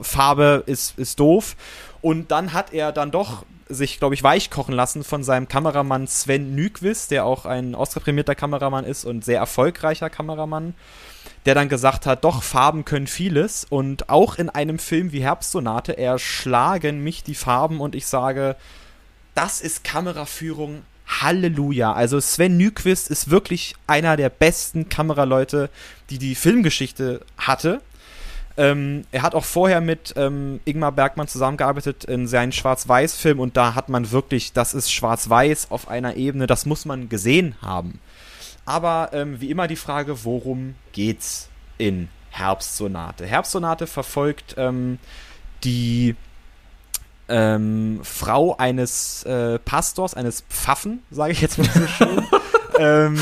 Farbe 0.00 0.62
ist, 0.66 0.98
ist 0.98 1.20
doof. 1.20 1.56
Und 2.00 2.30
dann 2.30 2.52
hat 2.52 2.72
er 2.72 2.92
dann 2.92 3.10
doch 3.10 3.44
sich, 3.68 3.98
glaube 3.98 4.14
ich, 4.14 4.22
weichkochen 4.22 4.74
lassen 4.74 5.04
von 5.04 5.22
seinem 5.22 5.48
Kameramann 5.48 6.06
Sven 6.06 6.54
Nykvist, 6.54 7.10
der 7.10 7.24
auch 7.24 7.46
ein 7.46 7.74
Oscar-prämierter 7.74 8.34
Kameramann 8.34 8.84
ist 8.84 9.04
und 9.04 9.24
sehr 9.24 9.38
erfolgreicher 9.38 10.10
Kameramann, 10.10 10.74
der 11.46 11.54
dann 11.54 11.68
gesagt 11.68 12.06
hat, 12.06 12.24
doch, 12.24 12.42
Farben 12.42 12.84
können 12.84 13.06
vieles. 13.06 13.66
Und 13.68 14.08
auch 14.08 14.36
in 14.36 14.50
einem 14.50 14.78
Film 14.78 15.12
wie 15.12 15.22
Herbstsonate 15.22 15.96
erschlagen 15.96 17.02
mich 17.02 17.22
die 17.22 17.34
Farben 17.34 17.80
und 17.80 17.94
ich 17.94 18.06
sage, 18.06 18.56
das 19.34 19.60
ist 19.60 19.84
Kameraführung. 19.84 20.82
Halleluja. 21.08 21.92
Also 21.92 22.20
Sven 22.20 22.58
Nykvist 22.58 23.08
ist 23.08 23.30
wirklich 23.30 23.74
einer 23.86 24.16
der 24.16 24.28
besten 24.28 24.88
Kameraleute, 24.88 25.70
die 26.10 26.18
die 26.18 26.34
Filmgeschichte 26.34 27.22
hatte. 27.38 27.80
Ähm, 28.58 29.04
er 29.12 29.22
hat 29.22 29.36
auch 29.36 29.44
vorher 29.44 29.80
mit 29.80 30.14
ähm, 30.16 30.58
Ingmar 30.64 30.90
Bergmann 30.90 31.28
zusammengearbeitet 31.28 32.04
in 32.04 32.26
seinen 32.26 32.50
Schwarz-Weiß-Film 32.50 33.38
und 33.38 33.56
da 33.56 33.76
hat 33.76 33.88
man 33.88 34.10
wirklich, 34.10 34.52
das 34.52 34.74
ist 34.74 34.92
Schwarz-Weiß 34.92 35.70
auf 35.70 35.86
einer 35.86 36.16
Ebene, 36.16 36.48
das 36.48 36.66
muss 36.66 36.84
man 36.84 37.08
gesehen 37.08 37.54
haben. 37.62 38.00
Aber 38.66 39.10
ähm, 39.12 39.40
wie 39.40 39.50
immer 39.50 39.68
die 39.68 39.76
Frage, 39.76 40.24
worum 40.24 40.74
geht's 40.90 41.48
in 41.78 42.08
Herbstsonate? 42.30 43.26
Herbstsonate 43.26 43.86
verfolgt 43.86 44.56
ähm, 44.58 44.98
die 45.62 46.16
ähm, 47.28 48.00
Frau 48.02 48.56
eines 48.56 49.22
äh, 49.22 49.60
Pastors, 49.60 50.14
eines 50.14 50.40
Pfaffen, 50.50 51.04
sage 51.12 51.32
ich 51.32 51.40
jetzt 51.40 51.58
mal 51.58 51.68
so 51.68 51.86
schön. 51.86 52.26
ähm, 52.80 53.20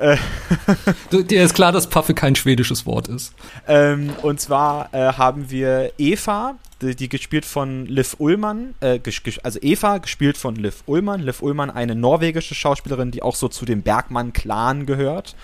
Du, 1.10 1.22
Dir 1.22 1.44
ist 1.44 1.54
klar, 1.54 1.72
dass 1.72 1.86
Paffe 1.86 2.14
kein 2.14 2.34
schwedisches 2.34 2.86
Wort 2.86 3.08
ist. 3.08 3.34
ähm, 3.68 4.10
und 4.22 4.40
zwar 4.40 4.92
äh, 4.92 5.12
haben 5.12 5.50
wir 5.50 5.92
Eva, 5.98 6.56
die, 6.80 6.96
die 6.96 7.08
gespielt 7.08 7.44
von 7.44 7.86
Liv 7.86 8.16
Ullmann, 8.18 8.74
äh, 8.80 9.00
also 9.42 9.58
Eva 9.60 9.98
gespielt 9.98 10.36
von 10.36 10.56
Liv 10.56 10.82
Ullmann. 10.86 11.20
Liv 11.20 11.42
Ullmann, 11.42 11.70
eine 11.70 11.94
norwegische 11.94 12.54
Schauspielerin, 12.54 13.10
die 13.10 13.22
auch 13.22 13.34
so 13.36 13.48
zu 13.48 13.64
dem 13.64 13.82
Bergmann-Clan 13.82 14.86
gehört. 14.86 15.36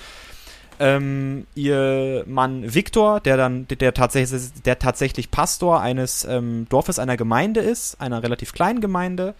Ähm, 0.78 1.46
ihr 1.54 2.24
Mann 2.26 2.74
Viktor, 2.74 3.20
der 3.20 3.36
dann, 3.36 3.66
der 3.68 3.94
tatsächlich, 3.94 4.42
der 4.64 4.78
tatsächlich 4.78 5.30
Pastor 5.30 5.80
eines 5.80 6.24
ähm, 6.24 6.66
Dorfes, 6.68 6.98
einer 6.98 7.16
Gemeinde 7.16 7.60
ist, 7.60 8.00
einer 8.00 8.22
relativ 8.22 8.52
kleinen 8.52 8.80
Gemeinde. 8.80 9.34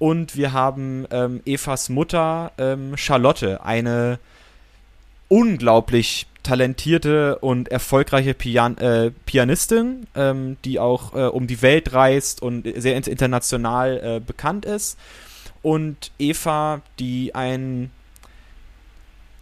Und 0.00 0.36
wir 0.36 0.52
haben 0.52 1.06
ähm, 1.12 1.40
Evas 1.46 1.88
Mutter 1.88 2.50
ähm, 2.58 2.96
Charlotte, 2.96 3.64
eine 3.64 4.18
unglaublich 5.34 6.28
talentierte 6.44 7.38
und 7.38 7.68
erfolgreiche 7.68 8.34
Pian 8.34 8.78
äh, 8.78 9.10
Pianistin, 9.26 10.06
ähm, 10.14 10.58
die 10.64 10.78
auch 10.78 11.12
äh, 11.12 11.26
um 11.26 11.48
die 11.48 11.60
Welt 11.60 11.92
reist 11.92 12.40
und 12.40 12.68
sehr 12.76 12.94
international 12.94 14.00
äh, 14.00 14.20
bekannt 14.20 14.64
ist. 14.64 14.96
Und 15.60 16.12
Eva, 16.20 16.82
die 17.00 17.34
ein, 17.34 17.90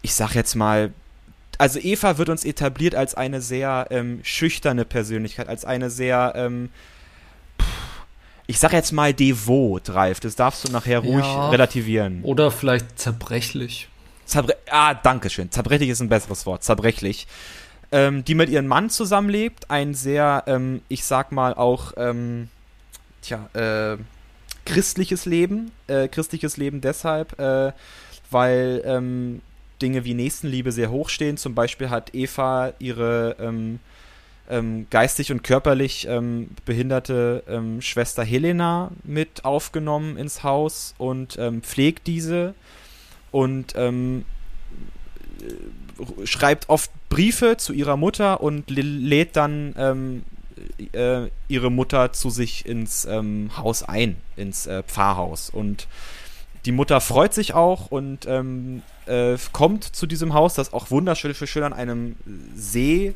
ich 0.01 0.15
sag 0.15 0.35
jetzt 0.35 0.55
mal, 0.55 0.93
also 1.59 1.79
Eva 1.79 2.17
wird 2.17 2.31
uns 2.31 2.47
etabliert 2.47 2.95
als 2.95 3.15
eine 3.15 3.43
sehr 3.43 3.89
ähm, 3.91 4.21
schüchterne 4.23 4.87
Persönlichkeit, 4.87 5.49
als 5.49 5.67
eine 5.67 5.91
sehr, 5.91 6.33
ähm, 6.37 6.71
ich 8.47 8.59
sag 8.59 8.73
jetzt 8.73 8.93
mal 8.93 9.13
devot, 9.13 9.91
Ralf. 9.91 10.21
Das 10.21 10.37
darfst 10.37 10.67
du 10.67 10.73
nachher 10.73 11.01
ruhig 11.01 11.27
ja, 11.27 11.51
relativieren. 11.51 12.23
Oder 12.23 12.51
vielleicht 12.51 12.99
zerbrechlich. 12.99 13.89
Zerbre 14.25 14.57
ah, 14.71 14.95
danke 14.95 15.31
schön. 15.31 15.51
Zerbrechlich 15.51 15.91
ist 15.91 16.01
ein 16.01 16.09
besseres 16.09 16.47
Wort. 16.47 16.63
Zerbrechlich. 16.63 17.27
Ähm, 17.91 18.25
die 18.25 18.35
mit 18.35 18.49
ihrem 18.49 18.67
Mann 18.67 18.89
zusammenlebt. 18.89 19.71
Ein 19.71 19.95
sehr, 19.95 20.45
ähm, 20.47 20.81
ich 20.89 21.05
sag 21.05 21.33
mal 21.33 21.55
auch, 21.55 21.93
ähm, 21.97 22.49
tja, 23.21 23.51
äh, 23.53 23.99
christliches 24.65 25.27
Leben. 25.27 25.73
Äh, 25.89 26.09
christliches 26.09 26.57
Leben 26.57 26.81
deshalb, 26.81 27.39
äh, 27.39 27.73
weil 28.31 28.83
ähm, 28.87 29.43
Dinge 29.83 30.05
wie 30.05 30.15
Nächstenliebe 30.15 30.73
sehr 30.73 30.91
hoch 30.91 31.09
stehen. 31.09 31.37
Zum 31.37 31.55
Beispiel 31.55 31.91
hat 31.91 32.15
Eva 32.15 32.73
ihre 32.79 33.37
ähm, 33.39 33.81
ähm, 34.49 34.87
geistig 34.91 35.31
und 35.33 35.43
körperlich 35.43 36.09
behinderte 36.65 37.43
Schwester 37.81 38.25
Helena 38.25 38.91
mit 39.05 39.45
aufgenommen 39.45 40.17
ins 40.17 40.43
Haus 40.43 40.95
und 40.99 41.39
pflegt 41.63 42.07
diese 42.07 42.55
und 43.33 43.75
ähm, 43.77 44.25
schreibt 46.25 46.69
oft 46.69 46.91
Briefe 47.09 47.57
zu 47.57 47.73
ihrer 47.73 47.97
Mutter 47.97 48.41
und 48.41 48.71
lädt 48.71 49.37
dann 49.37 49.75
ähm, 49.77 50.23
äh, 50.93 51.29
ihre 51.49 51.71
Mutter 51.71 52.13
zu 52.13 52.31
sich 52.31 52.67
ins 52.67 53.05
ähm, 53.05 53.51
Haus 53.57 53.83
ein, 53.83 54.17
ins 54.37 54.67
äh, 54.67 54.83
Pfarrhaus. 54.85 55.51
Und 55.51 55.89
die 56.65 56.73
Mutter 56.73 57.01
freut 57.01 57.35
sich 57.35 57.55
auch 57.55 57.91
und 57.91 58.27
ähm, 58.27 58.83
äh, 59.07 59.37
kommt 59.53 59.85
zu 59.85 60.07
diesem 60.07 60.33
Haus, 60.33 60.55
das 60.55 60.73
auch 60.73 60.91
wunderschön 60.91 61.35
für 61.35 61.47
schön 61.47 61.65
an 61.65 61.73
einem 61.73 62.17
See 62.55 63.15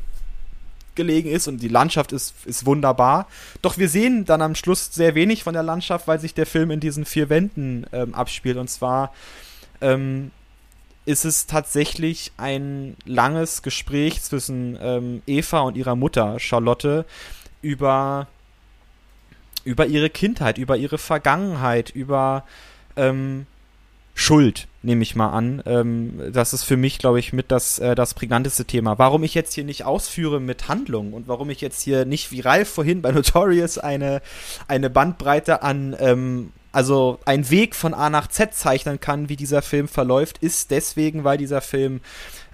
gelegen 0.95 1.29
ist 1.29 1.47
und 1.47 1.61
die 1.61 1.69
Landschaft 1.69 2.11
ist, 2.11 2.33
ist 2.45 2.65
wunderbar. 2.65 3.27
Doch 3.61 3.77
wir 3.77 3.87
sehen 3.87 4.25
dann 4.25 4.41
am 4.41 4.55
Schluss 4.55 4.93
sehr 4.93 5.15
wenig 5.15 5.43
von 5.43 5.53
der 5.53 5.63
Landschaft, 5.63 6.07
weil 6.07 6.19
sich 6.19 6.33
der 6.33 6.45
Film 6.45 6.71
in 6.71 6.79
diesen 6.79 7.05
vier 7.05 7.29
Wänden 7.29 7.85
ähm, 7.93 8.13
abspielt. 8.13 8.57
Und 8.57 8.69
zwar 8.69 9.13
ähm, 9.81 10.31
ist 11.05 11.23
es 11.23 11.47
tatsächlich 11.47 12.33
ein 12.37 12.97
langes 13.05 13.61
Gespräch 13.61 14.21
zwischen 14.21 14.77
ähm, 14.81 15.21
Eva 15.25 15.61
und 15.61 15.77
ihrer 15.77 15.95
Mutter 15.95 16.37
Charlotte 16.39 17.05
über, 17.61 18.27
über 19.63 19.85
ihre 19.85 20.09
Kindheit, 20.09 20.57
über 20.57 20.75
ihre 20.75 20.97
Vergangenheit, 20.97 21.91
über 21.91 22.43
ähm, 22.97 23.45
Schuld, 24.19 24.67
nehme 24.81 25.03
ich 25.03 25.15
mal 25.15 25.29
an. 25.29 25.61
Ähm, 25.65 26.19
das 26.33 26.51
ist 26.51 26.63
für 26.63 26.75
mich, 26.75 26.97
glaube 26.97 27.19
ich, 27.19 27.33
mit 27.33 27.51
das, 27.51 27.77
äh, 27.77 27.93
das 27.93 28.15
prägnanteste 28.15 28.65
Thema. 28.65 28.97
Warum 28.97 29.23
ich 29.23 29.33
jetzt 29.33 29.53
hier 29.53 29.63
nicht 29.63 29.85
ausführe 29.85 30.41
mit 30.41 30.67
Handlung 30.67 31.13
und 31.13 31.27
warum 31.27 31.51
ich 31.51 31.61
jetzt 31.61 31.81
hier 31.83 32.03
nicht 32.03 32.31
wie 32.31 32.41
Ralf 32.41 32.67
vorhin 32.67 33.01
bei 33.01 33.11
Notorious 33.11 33.77
eine, 33.77 34.21
eine 34.67 34.89
Bandbreite 34.89 35.61
an 35.61 35.95
ähm, 35.99 36.51
also 36.77 37.17
ein 37.25 37.49
Weg 37.49 37.73
von 37.73 37.95
A 37.95 38.11
nach 38.11 38.27
Z 38.27 38.53
zeichnen 38.53 38.99
kann, 38.99 39.29
wie 39.29 39.35
dieser 39.35 39.63
Film 39.63 39.87
verläuft, 39.87 40.37
ist 40.43 40.69
deswegen, 40.69 41.23
weil 41.23 41.39
dieser 41.39 41.59
Film 41.59 42.01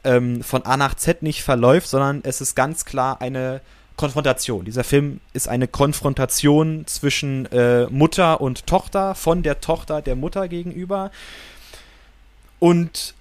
ähm, 0.05 0.41
von 0.43 0.65
A 0.65 0.77
nach 0.77 0.95
Z 0.95 1.23
nicht 1.23 1.43
verläuft, 1.43 1.89
sondern 1.89 2.21
es 2.23 2.39
ist 2.39 2.55
ganz 2.55 2.85
klar 2.85 3.19
eine 3.19 3.59
Konfrontation. 3.97 4.63
Dieser 4.63 4.85
Film 4.85 5.19
ist 5.33 5.49
eine 5.49 5.67
Konfrontation 5.67 6.87
zwischen 6.87 7.51
äh, 7.51 7.87
Mutter 7.87 8.39
und 8.39 8.65
Tochter, 8.65 9.13
von 9.13 9.43
der 9.43 9.59
Tochter 9.59 10.01
der 10.01 10.15
Mutter 10.15 10.47
gegenüber 10.47 11.11
und 12.59 13.15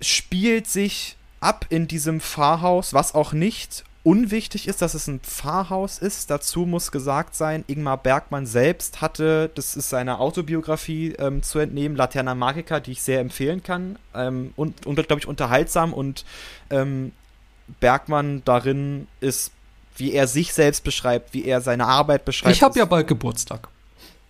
spielt 0.00 0.68
sich 0.68 1.16
ab 1.40 1.66
in 1.70 1.88
diesem 1.88 2.20
Pfarrhaus, 2.20 2.94
was 2.94 3.16
auch 3.16 3.32
nicht 3.32 3.82
unwichtig 4.02 4.66
ist, 4.66 4.80
dass 4.82 4.94
es 4.94 5.06
ein 5.06 5.20
Pfarrhaus 5.20 5.98
ist. 5.98 6.30
Dazu 6.30 6.60
muss 6.60 6.90
gesagt 6.90 7.34
sein, 7.34 7.64
Ingmar 7.66 7.98
Bergmann 7.98 8.46
selbst 8.46 9.00
hatte, 9.00 9.50
das 9.54 9.76
ist 9.76 9.90
seiner 9.90 10.20
Autobiografie 10.20 11.14
ähm, 11.18 11.42
zu 11.42 11.58
entnehmen, 11.58 11.96
Laterna 11.96 12.34
Magica, 12.34 12.80
die 12.80 12.92
ich 12.92 13.02
sehr 13.02 13.20
empfehlen 13.20 13.62
kann. 13.62 13.98
Ähm, 14.14 14.52
und, 14.56 14.86
und 14.86 14.94
glaube 14.94 15.20
ich, 15.20 15.28
unterhaltsam. 15.28 15.92
Und 15.92 16.24
ähm, 16.70 17.12
Bergmann 17.80 18.42
darin 18.44 19.06
ist, 19.20 19.52
wie 19.96 20.12
er 20.12 20.26
sich 20.26 20.54
selbst 20.54 20.82
beschreibt, 20.82 21.34
wie 21.34 21.44
er 21.44 21.60
seine 21.60 21.86
Arbeit 21.86 22.24
beschreibt. 22.24 22.56
Ich 22.56 22.62
habe 22.62 22.78
ja 22.78 22.86
bald 22.86 23.06
Geburtstag. 23.06 23.68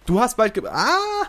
Du 0.05 0.21
hast 0.21 0.37
bald 0.37 0.55
Geburtstag. 0.55 0.85
Ah! 0.85 1.29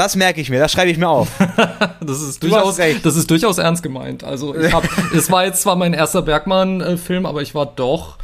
Das 0.00 0.16
merke 0.16 0.40
ich 0.40 0.48
mir, 0.48 0.58
das 0.58 0.72
schreibe 0.72 0.90
ich 0.90 0.96
mir 0.96 1.10
auf. 1.10 1.28
das, 2.00 2.22
ist 2.22 2.42
durchaus, 2.42 2.78
das 2.78 3.16
ist 3.16 3.30
durchaus 3.30 3.58
ernst 3.58 3.82
gemeint. 3.82 4.24
Also 4.24 4.56
ich 4.56 4.72
hab, 4.72 4.88
es 5.14 5.30
war 5.30 5.44
jetzt 5.44 5.60
zwar 5.60 5.76
mein 5.76 5.92
erster 5.92 6.22
Bergmann-Film, 6.22 7.26
aber 7.26 7.42
ich 7.42 7.54
war 7.54 7.66
doch 7.66 8.16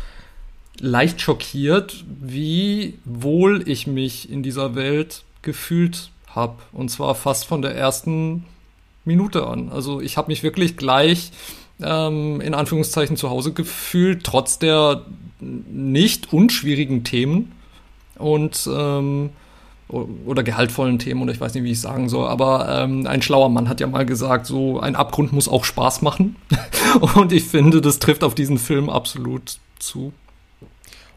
leicht 0.81 1.21
schockiert, 1.21 2.03
wie 2.07 2.99
wohl 3.05 3.69
ich 3.69 3.87
mich 3.87 4.31
in 4.31 4.43
dieser 4.43 4.75
Welt 4.75 5.25
gefühlt 5.43 6.09
habe. 6.29 6.57
Und 6.73 6.91
zwar 6.91 7.15
fast 7.15 7.45
von 7.45 7.61
der 7.61 7.75
ersten 7.75 8.47
Minute 9.05 9.47
an. 9.47 9.69
Also 9.71 10.01
ich 10.01 10.17
habe 10.17 10.29
mich 10.29 10.43
wirklich 10.43 10.79
gleich 10.79 11.31
ähm, 11.83 12.41
in 12.41 12.55
Anführungszeichen 12.55 13.19
zu 13.19 13.29
Hause 13.29 13.53
gefühlt, 13.53 14.25
trotz 14.25 14.59
der 14.59 15.03
nicht 15.41 16.33
unschwierigen 16.33 17.05
Themen. 17.05 17.53
Und 18.17 18.67
ähm, 18.67 19.29
oder 19.89 20.43
gehaltvollen 20.43 20.99
Themen 20.99 21.23
oder 21.23 21.33
ich 21.33 21.41
weiß 21.41 21.55
nicht, 21.55 21.63
wie 21.63 21.71
ich 21.71 21.81
sagen 21.81 22.09
soll, 22.09 22.29
aber 22.29 22.69
ähm, 22.69 23.07
ein 23.07 23.23
schlauer 23.23 23.49
Mann 23.49 23.69
hat 23.69 23.81
ja 23.81 23.87
mal 23.87 24.05
gesagt, 24.05 24.47
so 24.47 24.81
ein 24.81 24.97
Abgrund 24.97 25.33
muss 25.33 25.49
auch 25.49 25.65
Spaß 25.65 26.03
machen. 26.03 26.37
und 27.15 27.33
ich 27.33 27.45
finde, 27.45 27.81
das 27.81 27.99
trifft 27.99 28.25
auf 28.25 28.35
diesen 28.35 28.59
Film 28.59 28.91
absolut 28.91 29.59
zu. 29.79 30.13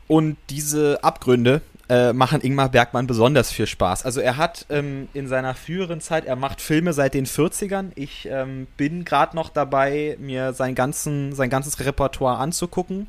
Und 0.07 0.37
diese 0.49 1.03
Abgründe 1.03 1.61
äh, 1.89 2.13
machen 2.13 2.41
Ingmar 2.41 2.69
Bergmann 2.69 3.07
besonders 3.07 3.51
viel 3.51 3.65
Spaß. 3.65 4.05
Also 4.05 4.21
er 4.21 4.37
hat 4.37 4.67
ähm, 4.69 5.07
in 5.13 5.27
seiner 5.27 5.55
früheren 5.55 6.01
Zeit, 6.01 6.25
er 6.25 6.35
macht 6.35 6.61
Filme 6.61 6.93
seit 6.93 7.15
den 7.15 7.25
40ern. 7.25 7.91
Ich 7.95 8.27
ähm, 8.31 8.67
bin 8.77 9.05
gerade 9.05 9.35
noch 9.35 9.49
dabei, 9.49 10.15
mir 10.19 10.53
sein, 10.53 10.75
ganzen, 10.75 11.33
sein 11.33 11.49
ganzes 11.49 11.79
Repertoire 11.79 12.37
anzugucken. 12.37 13.07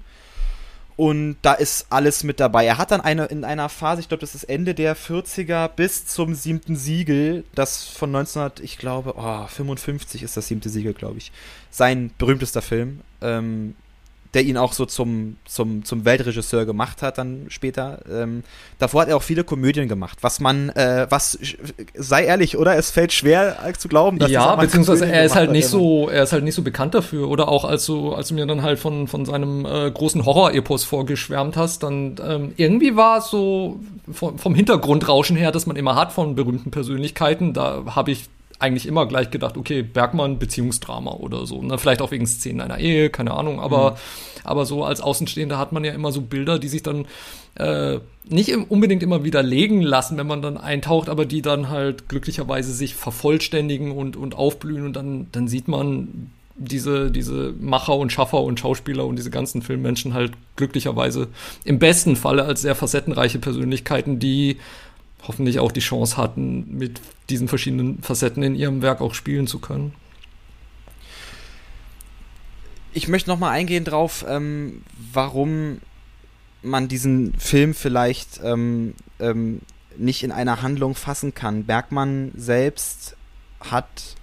Und 1.01 1.39
da 1.41 1.55
ist 1.55 1.87
alles 1.89 2.25
mit 2.25 2.41
dabei. 2.41 2.67
Er 2.67 2.77
hat 2.77 2.91
dann 2.91 3.01
eine, 3.01 3.25
in 3.25 3.43
einer 3.43 3.71
Phase, 3.71 4.03
ich 4.03 4.09
glaube, 4.09 4.21
das 4.21 4.35
ist 4.35 4.45
Ende 4.45 4.75
der 4.75 4.95
40er 4.95 5.69
bis 5.69 6.05
zum 6.05 6.35
siebten 6.35 6.77
Siegel, 6.77 7.45
das 7.55 7.87
von 7.89 8.15
1900, 8.15 8.61
ich 8.61 8.77
glaube, 8.77 9.15
oh, 9.17 9.47
55 9.47 10.23
ist 10.23 10.37
das 10.37 10.49
siebte 10.49 10.69
Siegel, 10.69 10.93
glaube 10.93 11.17
ich. 11.17 11.33
Sein 11.71 12.11
berühmtester 12.19 12.61
Film. 12.61 13.01
Ähm, 13.23 13.77
der 14.35 14.43
ihn 14.45 14.57
auch 14.57 14.73
so 14.73 14.87
zum, 14.87 15.37
zum, 15.45 15.85
zum 15.85 16.05
Weltregisseur 16.05 16.65
gemacht 16.65 17.03
hat, 17.03 17.19
dann 17.19 17.47
später. 17.49 18.01
Ähm, 18.11 18.45
davor 18.79 19.03
hat 19.03 19.09
er 19.09 19.17
auch 19.17 19.23
viele 19.23 19.43
Komödien 19.43 19.89
gemacht, 19.89 20.19
was 20.21 20.39
man, 20.39 20.69
äh, 20.71 21.07
was, 21.11 21.39
sei 21.95 22.25
ehrlich, 22.25 22.57
oder? 22.57 22.77
Es 22.77 22.91
fällt 22.91 23.13
schwer 23.13 23.57
zu 23.79 23.89
glauben, 23.89 24.19
dass 24.19 24.31
Ja, 24.31 24.55
beziehungsweise 24.55 25.07
er 25.07 25.25
ist 25.25 25.35
halt 25.35 25.51
nicht 25.51 25.67
so, 25.67 26.09
er 26.09 26.23
ist 26.23 26.33
halt 26.33 26.45
nicht 26.45 26.55
so 26.55 26.63
bekannt 26.63 26.95
dafür. 26.95 27.29
Oder 27.29 27.49
auch 27.49 27.65
als 27.65 27.87
du, 27.87 28.13
als 28.15 28.29
du 28.29 28.35
mir 28.35 28.47
dann 28.47 28.63
halt 28.63 28.79
von, 28.79 29.09
von 29.09 29.25
seinem 29.25 29.67
äh, 29.67 29.91
großen 29.91 30.25
Horror-Epos 30.25 30.85
vorgeschwärmt 30.85 31.57
hast, 31.57 31.83
dann 31.83 32.17
ähm, 32.25 32.53
irgendwie 32.57 32.97
war 32.97 33.19
es 33.19 33.29
so 33.29 33.81
vom, 34.13 34.39
vom 34.39 34.55
Hintergrundrauschen 34.55 35.37
her, 35.37 35.51
dass 35.51 35.67
man 35.67 35.77
immer 35.77 35.97
hat 35.97 36.13
von 36.13 36.37
berühmten 36.37 36.71
Persönlichkeiten. 36.71 37.53
Da 37.53 37.83
habe 37.95 38.13
ich 38.13 38.29
eigentlich 38.61 38.87
immer 38.87 39.07
gleich 39.07 39.31
gedacht, 39.31 39.57
okay, 39.57 39.83
Bergmann, 39.83 40.39
Beziehungsdrama 40.39 41.13
oder 41.13 41.47
so. 41.47 41.63
Ne? 41.63 41.79
Vielleicht 41.79 42.03
auch 42.03 42.11
wegen 42.11 42.27
Szenen 42.27 42.61
einer 42.61 42.79
Ehe, 42.79 43.11
keine 43.11 43.33
Ahnung, 43.33 43.59
aber, 43.59 43.93
mhm. 43.93 43.97
aber 44.45 44.67
so 44.67 44.85
als 44.85 45.01
Außenstehender 45.01 45.59
hat 45.59 45.73
man 45.73 45.83
ja 45.83 45.93
immer 45.93 46.13
so 46.13 46.21
Bilder, 46.21 46.59
die 46.59 46.69
sich 46.69 46.83
dann 46.83 47.07
äh, 47.55 47.99
nicht 48.29 48.55
unbedingt 48.69 49.03
immer 49.03 49.25
widerlegen 49.25 49.83
lassen, 49.83 50.17
wenn 50.19 50.27
man 50.27 50.43
dann 50.43 50.57
eintaucht, 50.57 51.09
aber 51.09 51.25
die 51.25 51.43
dann 51.43 51.71
halt 51.71 52.09
glücklicherweise 52.09 52.73
sich 52.73 52.95
vervollständigen 52.95 53.93
und, 53.93 54.17
und 54.17 54.35
aufblühen 54.37 54.85
und 54.85 54.95
dann, 54.95 55.27
dann 55.33 55.49
sieht 55.49 55.67
man 55.67 56.31
diese, 56.57 57.11
diese 57.11 57.55
Macher 57.59 57.97
und 57.97 58.13
Schaffer 58.13 58.43
und 58.43 58.61
Schauspieler 58.61 59.07
und 59.07 59.17
diese 59.17 59.31
ganzen 59.31 59.63
Filmmenschen 59.63 60.13
halt 60.13 60.33
glücklicherweise 60.57 61.29
im 61.65 61.79
besten 61.79 62.17
Falle 62.17 62.45
als 62.45 62.61
sehr 62.61 62.75
facettenreiche 62.75 63.39
Persönlichkeiten, 63.39 64.19
die 64.19 64.59
hoffentlich 65.27 65.59
auch 65.59 65.73
die 65.73 65.81
Chance 65.81 66.17
hatten, 66.17 66.77
mit 66.77 67.01
diesen 67.29 67.49
verschiedenen 67.49 68.03
Facetten 68.03 68.43
in 68.43 68.55
ihrem 68.55 68.83
Werk 68.83 69.01
auch 69.01 69.15
spielen 69.15 69.47
zu 69.47 69.59
können. 69.59 69.95
Ich 72.93 73.07
möchte 73.09 73.31
noch 73.31 73.39
mal 73.39 73.51
eingehen 73.51 73.85
drauf, 73.85 74.25
ähm, 74.29 74.83
warum 75.13 75.81
man 76.63 76.89
diesen 76.89 77.35
Film 77.39 77.75
vielleicht 77.75 78.41
ähm, 78.43 78.95
ähm, 79.21 79.61
nicht 79.97 80.23
in 80.23 80.33
einer 80.33 80.63
Handlung 80.63 80.95
fassen 80.95 81.35
kann. 81.35 81.65
Bergmann 81.65 82.33
selbst 82.35 83.17
hat 83.61 84.17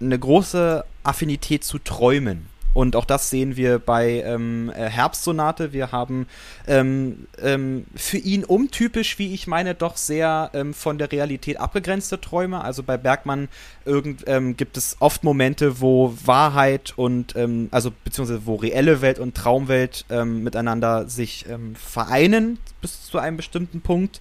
eine 0.00 0.18
große 0.18 0.84
Affinität 1.04 1.64
zu 1.64 1.78
Träumen. 1.78 2.46
Und 2.76 2.94
auch 2.94 3.06
das 3.06 3.30
sehen 3.30 3.56
wir 3.56 3.78
bei 3.78 4.20
ähm, 4.20 4.70
äh, 4.76 4.90
Herbstsonate. 4.90 5.72
Wir 5.72 5.92
haben 5.92 6.26
ähm, 6.66 7.26
ähm, 7.42 7.86
für 7.94 8.18
ihn 8.18 8.44
untypisch, 8.44 9.18
wie 9.18 9.32
ich 9.32 9.46
meine, 9.46 9.74
doch 9.74 9.96
sehr 9.96 10.50
ähm, 10.52 10.74
von 10.74 10.98
der 10.98 11.10
Realität 11.10 11.58
abgegrenzte 11.58 12.20
Träume. 12.20 12.62
Also 12.62 12.82
bei 12.82 12.98
Bergmann 12.98 13.48
irgend, 13.86 14.24
ähm, 14.26 14.58
gibt 14.58 14.76
es 14.76 14.98
oft 15.00 15.24
Momente, 15.24 15.80
wo 15.80 16.18
Wahrheit 16.26 16.92
und, 16.96 17.34
ähm, 17.34 17.68
also 17.70 17.90
beziehungsweise 18.04 18.44
wo 18.44 18.56
reelle 18.56 19.00
Welt 19.00 19.18
und 19.18 19.34
Traumwelt 19.34 20.04
miteinander 20.10 21.08
sich 21.08 21.46
vereinen 21.74 22.58
bis 22.82 23.06
zu 23.06 23.18
einem 23.18 23.38
bestimmten 23.38 23.80
Punkt. 23.80 24.20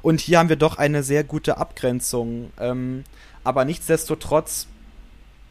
Und 0.00 0.20
hier 0.20 0.38
haben 0.38 0.48
wir 0.48 0.56
doch 0.56 0.78
eine 0.78 1.02
sehr 1.02 1.22
gute 1.24 1.58
Abgrenzung. 1.58 2.50
aber 3.44 3.64
nichtsdestotrotz 3.64 4.66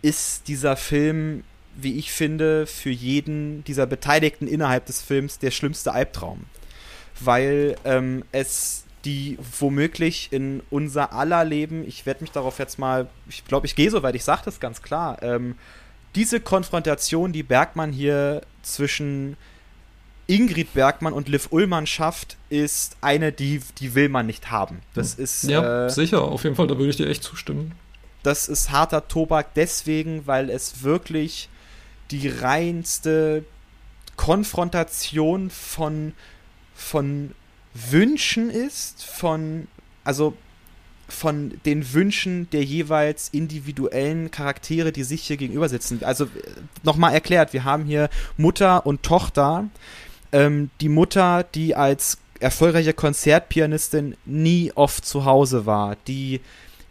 ist 0.02 0.48
dieser 0.48 0.76
Film 0.76 1.44
wie 1.76 1.98
ich 1.98 2.12
finde, 2.12 2.66
für 2.66 2.90
jeden 2.90 3.64
dieser 3.64 3.86
Beteiligten 3.86 4.48
innerhalb 4.48 4.86
des 4.86 5.02
Films 5.02 5.40
der 5.40 5.52
schlimmste 5.52 5.94
Albtraum. 5.94 6.46
Weil 7.20 7.76
ähm, 7.86 8.24
es 8.32 8.86
die 9.06 9.38
womöglich 9.60 10.28
in 10.32 10.62
unser 10.70 11.14
aller 11.14 11.46
Leben, 11.46 11.88
ich 11.88 12.06
werde 12.06 12.22
mich 12.22 12.32
darauf 12.32 12.60
jetzt 12.60 12.80
mal, 12.80 13.08
ich 13.30 13.46
glaube, 13.46 13.66
ich 13.66 13.76
gehe 13.76 13.90
so 13.90 14.04
weit, 14.04 14.16
ich 14.16 14.24
sage 14.24 14.42
das 14.46 14.60
ganz 14.60 14.82
klar, 14.82 15.22
ähm, 15.24 15.56
diese 16.16 16.40
Konfrontation, 16.40 17.32
die 17.32 17.44
Bergmann 17.44 17.92
hier 17.92 18.42
zwischen 18.62 19.38
Ingrid 20.28 20.74
Bergmann 20.74 21.14
und 21.14 21.28
Liv 21.28 21.48
Ullmann 21.52 21.88
schafft, 21.88 22.38
ist 22.50 22.98
eine, 23.02 23.32
die, 23.32 23.62
die 23.80 23.96
will 23.96 24.10
man 24.10 24.26
nicht 24.26 24.52
haben. 24.52 24.80
Das 24.94 25.16
ist. 25.16 25.44
Ja, 25.44 25.88
äh, 25.88 25.90
sicher, 25.90 26.22
auf 26.22 26.44
jeden 26.44 26.56
Fall, 26.56 26.68
da 26.68 26.78
würde 26.78 26.90
ich 26.90 26.98
dir 26.98 27.08
echt 27.08 27.24
zustimmen. 27.24 27.74
Das 28.22 28.48
ist 28.48 28.70
harter 28.70 29.08
Tobak 29.08 29.54
deswegen, 29.56 30.28
weil 30.28 30.50
es 30.50 30.84
wirklich 30.84 31.50
die 32.12 32.28
reinste 32.28 33.44
Konfrontation 34.16 35.50
von, 35.50 36.14
von 36.76 37.32
Wünschen 37.74 38.50
ist, 38.50 39.04
von, 39.06 39.68
also 40.04 40.34
von 41.08 41.60
den 41.66 41.94
Wünschen 41.94 42.50
der 42.52 42.64
jeweils 42.64 43.30
individuellen 43.30 44.32
Charaktere, 44.32 44.92
die 44.92 45.04
sich 45.04 45.24
hier 45.24 45.38
gegenüber 45.38 45.70
sitzen. 45.70 46.04
Also 46.04 46.28
nochmal 46.84 47.14
erklärt, 47.14 47.54
wir 47.54 47.64
haben 47.64 47.86
hier 47.86 48.10
Mutter 48.38 48.86
und 48.86 49.04
Tochter. 49.04 49.70
Ähm, 50.32 50.70
die 50.82 50.90
Mutter, 50.90 51.44
die 51.44 51.76
als 51.76 52.20
erfolgreiche 52.40 52.94
Konzertpianistin 52.94 54.16
nie 54.26 54.72
oft 54.76 55.06
zu 55.06 55.26
Hause 55.26 55.66
war, 55.66 55.98
die 56.08 56.42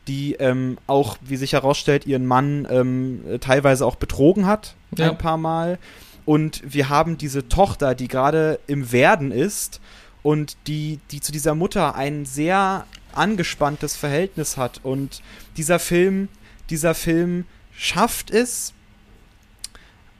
die 0.09 0.35
ähm, 0.35 0.79
auch, 0.87 1.19
wie 1.21 1.37
sich 1.37 1.53
herausstellt, 1.53 2.07
ihren 2.07 2.27
Mann 2.27 2.67
ähm, 2.71 3.23
teilweise 3.41 3.87
auch 3.87 3.97
betrogen 3.97 4.47
hat, 4.47 4.75
ja. 4.97 5.11
ein 5.11 5.19
paar 5.19 5.37
Mal. 5.37 5.79
Und 6.25 6.63
wir 6.65 6.89
haben 6.89 7.17
diese 7.19 7.49
Tochter, 7.49 7.95
die 7.95 8.09
gerade 8.09 8.59
im 8.67 8.91
Werden 8.93 9.31
ist 9.31 9.81
und 10.23 10.57
die, 10.67 10.99
die 11.11 11.21
zu 11.21 11.33
dieser 11.33 11.55
Mutter 11.55 11.95
ein 11.95 12.25
sehr 12.27 12.87
angespanntes 13.13 13.97
Verhältnis 13.97 14.57
hat. 14.57 14.81
Und 14.83 15.23
dieser 15.57 15.79
Film, 15.79 16.29
dieser 16.71 16.95
Film 16.95 17.45
schafft 17.73 18.31
es, 18.31 18.73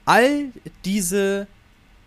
all 0.05 0.45
diese 0.85 1.47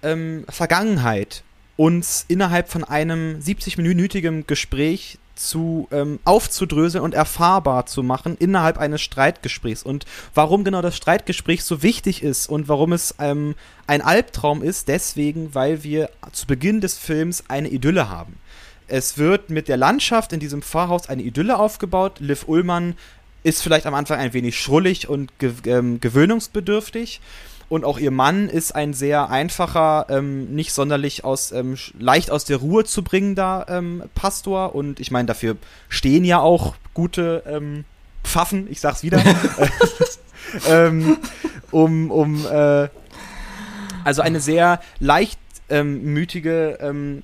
ähm, 0.02 0.44
Vergangenheit 0.48 1.44
uns 1.76 2.24
innerhalb 2.26 2.68
von 2.68 2.84
einem 2.84 3.38
70-minütigen 3.38 4.46
Gespräch 4.46 5.18
zu 5.34 5.88
ähm, 5.90 6.18
aufzudröseln 6.24 7.02
und 7.02 7.14
erfahrbar 7.14 7.86
zu 7.86 8.02
machen 8.02 8.36
innerhalb 8.38 8.78
eines 8.78 9.00
Streitgesprächs 9.00 9.82
und 9.82 10.04
warum 10.34 10.64
genau 10.64 10.82
das 10.82 10.96
Streitgespräch 10.96 11.64
so 11.64 11.82
wichtig 11.82 12.22
ist 12.22 12.48
und 12.48 12.68
warum 12.68 12.92
es 12.92 13.14
ähm, 13.18 13.54
ein 13.86 14.02
Albtraum 14.02 14.62
ist, 14.62 14.88
deswegen, 14.88 15.54
weil 15.54 15.82
wir 15.84 16.10
zu 16.32 16.46
Beginn 16.46 16.80
des 16.80 16.98
Films 16.98 17.44
eine 17.48 17.68
Idylle 17.68 18.08
haben. 18.08 18.36
Es 18.88 19.16
wird 19.16 19.48
mit 19.48 19.68
der 19.68 19.76
Landschaft 19.76 20.32
in 20.32 20.40
diesem 20.40 20.62
Pfarrhaus 20.62 21.08
eine 21.08 21.22
Idylle 21.22 21.58
aufgebaut. 21.58 22.20
Liv 22.20 22.46
Ullmann 22.46 22.94
ist 23.42 23.62
vielleicht 23.62 23.86
am 23.86 23.94
Anfang 23.94 24.18
ein 24.18 24.34
wenig 24.34 24.58
schrullig 24.60 25.08
und 25.08 25.38
ge 25.38 25.52
ähm, 25.66 26.00
gewöhnungsbedürftig 26.00 27.20
und 27.72 27.86
auch 27.86 27.98
ihr 27.98 28.10
Mann 28.10 28.50
ist 28.50 28.74
ein 28.74 28.92
sehr 28.92 29.30
einfacher, 29.30 30.04
ähm, 30.10 30.54
nicht 30.54 30.74
sonderlich 30.74 31.24
aus, 31.24 31.52
ähm, 31.52 31.78
leicht 31.98 32.30
aus 32.30 32.44
der 32.44 32.58
Ruhe 32.58 32.84
zu 32.84 33.02
bringender 33.02 33.64
ähm, 33.66 34.02
Pastor. 34.14 34.74
Und 34.74 35.00
ich 35.00 35.10
meine, 35.10 35.24
dafür 35.24 35.56
stehen 35.88 36.22
ja 36.26 36.38
auch 36.38 36.74
gute 36.92 37.42
ähm, 37.46 37.86
Pfaffen, 38.24 38.70
ich 38.70 38.78
sag's 38.78 39.02
wieder. 39.02 39.22
ähm, 40.68 41.16
um, 41.70 42.10
um, 42.10 42.44
äh, 42.44 42.90
also 44.04 44.20
eine 44.20 44.40
sehr 44.40 44.82
leichtmütige 44.98 46.76
ähm, 46.78 47.22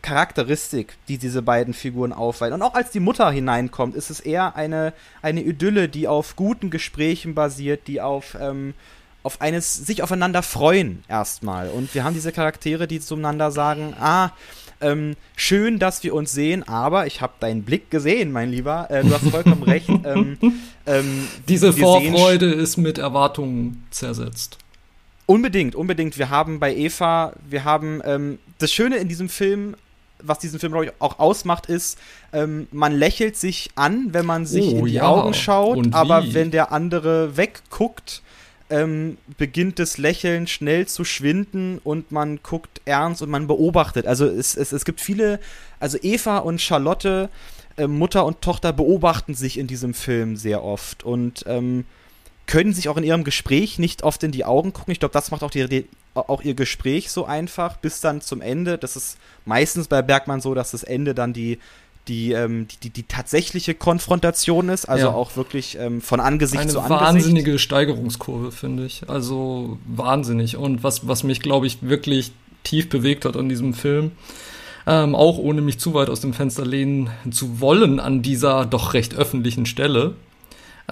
Charakteristik, 0.00 0.96
die 1.08 1.18
diese 1.18 1.42
beiden 1.42 1.74
Figuren 1.74 2.14
aufweisen. 2.14 2.54
Und 2.54 2.62
auch 2.62 2.72
als 2.72 2.92
die 2.92 3.00
Mutter 3.00 3.30
hineinkommt, 3.30 3.94
ist 3.94 4.08
es 4.08 4.20
eher 4.20 4.56
eine, 4.56 4.94
eine 5.20 5.42
Idylle, 5.42 5.90
die 5.90 6.08
auf 6.08 6.34
guten 6.34 6.70
Gesprächen 6.70 7.34
basiert, 7.34 7.88
die 7.88 8.00
auf 8.00 8.38
ähm, 8.40 8.72
auf 9.24 9.40
eines 9.40 9.74
sich 9.74 10.02
aufeinander 10.02 10.42
freuen 10.42 11.02
erstmal. 11.08 11.70
Und 11.70 11.94
wir 11.94 12.04
haben 12.04 12.14
diese 12.14 12.30
Charaktere, 12.30 12.86
die 12.86 13.00
zueinander 13.00 13.50
sagen, 13.50 13.94
ah, 13.98 14.30
ähm, 14.80 15.16
schön, 15.34 15.78
dass 15.78 16.02
wir 16.02 16.14
uns 16.14 16.32
sehen, 16.32 16.62
aber 16.68 17.06
ich 17.06 17.20
habe 17.20 17.32
deinen 17.40 17.62
Blick 17.62 17.90
gesehen, 17.90 18.32
mein 18.32 18.50
Lieber. 18.50 18.90
Äh, 18.90 19.02
du 19.02 19.14
hast 19.14 19.28
vollkommen 19.28 19.62
recht. 19.64 19.88
Ähm, 19.88 20.36
ähm, 20.86 21.26
Diese 21.48 21.72
Vorfreude 21.72 22.52
ist 22.52 22.76
mit 22.76 22.98
Erwartungen 22.98 23.86
zersetzt. 23.90 24.58
Unbedingt, 25.26 25.74
unbedingt. 25.74 26.18
Wir 26.18 26.28
haben 26.28 26.60
bei 26.60 26.76
Eva, 26.76 27.32
wir 27.48 27.64
haben 27.64 28.02
ähm, 28.04 28.38
das 28.58 28.72
Schöne 28.72 28.96
in 28.96 29.08
diesem 29.08 29.30
Film, 29.30 29.74
was 30.22 30.38
diesen 30.38 30.60
Film, 30.60 30.72
glaube 30.72 30.86
ich, 30.86 30.92
auch 30.98 31.18
ausmacht, 31.18 31.66
ist, 31.66 31.98
ähm, 32.34 32.66
man 32.72 32.92
lächelt 32.92 33.36
sich 33.36 33.70
an, 33.74 34.12
wenn 34.12 34.26
man 34.26 34.44
sich 34.44 34.66
oh, 34.66 34.78
in 34.80 34.84
die 34.84 34.92
ja. 34.94 35.04
Augen 35.04 35.32
schaut, 35.32 35.94
aber 35.94 36.34
wenn 36.34 36.50
der 36.50 36.72
andere 36.72 37.38
wegguckt, 37.38 38.22
ähm, 38.70 39.18
beginnt 39.38 39.78
das 39.78 39.98
Lächeln 39.98 40.46
schnell 40.46 40.86
zu 40.86 41.04
schwinden 41.04 41.80
und 41.84 42.12
man 42.12 42.40
guckt 42.42 42.80
ernst 42.84 43.22
und 43.22 43.30
man 43.30 43.46
beobachtet. 43.46 44.06
Also 44.06 44.26
es, 44.26 44.56
es, 44.56 44.72
es 44.72 44.84
gibt 44.84 45.00
viele, 45.00 45.40
also 45.80 45.98
Eva 46.00 46.38
und 46.38 46.60
Charlotte, 46.60 47.28
äh, 47.76 47.86
Mutter 47.86 48.24
und 48.24 48.40
Tochter, 48.40 48.72
beobachten 48.72 49.34
sich 49.34 49.58
in 49.58 49.66
diesem 49.66 49.94
Film 49.94 50.36
sehr 50.36 50.62
oft 50.64 51.02
und 51.04 51.44
ähm, 51.46 51.84
können 52.46 52.74
sich 52.74 52.88
auch 52.88 52.96
in 52.96 53.04
ihrem 53.04 53.24
Gespräch 53.24 53.78
nicht 53.78 54.02
oft 54.02 54.22
in 54.22 54.32
die 54.32 54.44
Augen 54.44 54.72
gucken. 54.72 54.92
Ich 54.92 55.00
glaube, 55.00 55.12
das 55.12 55.30
macht 55.30 55.42
auch, 55.42 55.50
die, 55.50 55.86
auch 56.14 56.42
ihr 56.42 56.54
Gespräch 56.54 57.10
so 57.10 57.24
einfach, 57.24 57.76
bis 57.78 58.00
dann 58.00 58.20
zum 58.20 58.40
Ende. 58.40 58.76
Das 58.76 58.96
ist 58.96 59.18
meistens 59.44 59.88
bei 59.88 60.02
Bergmann 60.02 60.40
so, 60.40 60.54
dass 60.54 60.72
das 60.72 60.82
Ende 60.82 61.14
dann 61.14 61.32
die 61.32 61.58
die, 62.08 62.32
ähm, 62.32 62.68
die, 62.68 62.76
die, 62.76 62.90
die, 62.90 63.02
tatsächliche 63.04 63.74
Konfrontation 63.74 64.68
ist, 64.68 64.86
also 64.86 65.06
ja. 65.06 65.12
auch 65.12 65.36
wirklich 65.36 65.78
ähm, 65.78 66.00
von 66.00 66.20
Angesicht 66.20 66.60
Eine 66.60 66.72
zu 66.72 66.80
Angesicht. 66.80 67.00
Eine 67.00 67.14
wahnsinnige 67.14 67.58
Steigerungskurve, 67.58 68.52
finde 68.52 68.84
ich. 68.84 69.08
Also 69.08 69.78
wahnsinnig. 69.86 70.56
Und 70.56 70.82
was, 70.82 71.08
was 71.08 71.22
mich, 71.22 71.40
glaube 71.40 71.66
ich, 71.66 71.78
wirklich 71.82 72.32
tief 72.62 72.88
bewegt 72.88 73.24
hat 73.24 73.36
an 73.36 73.48
diesem 73.48 73.74
Film, 73.74 74.12
ähm, 74.86 75.14
auch 75.14 75.38
ohne 75.38 75.62
mich 75.62 75.78
zu 75.78 75.94
weit 75.94 76.10
aus 76.10 76.20
dem 76.20 76.34
Fenster 76.34 76.66
lehnen 76.66 77.10
zu 77.30 77.60
wollen 77.60 78.00
an 78.00 78.20
dieser 78.22 78.66
doch 78.66 78.92
recht 78.92 79.14
öffentlichen 79.14 79.64
Stelle, 79.64 80.14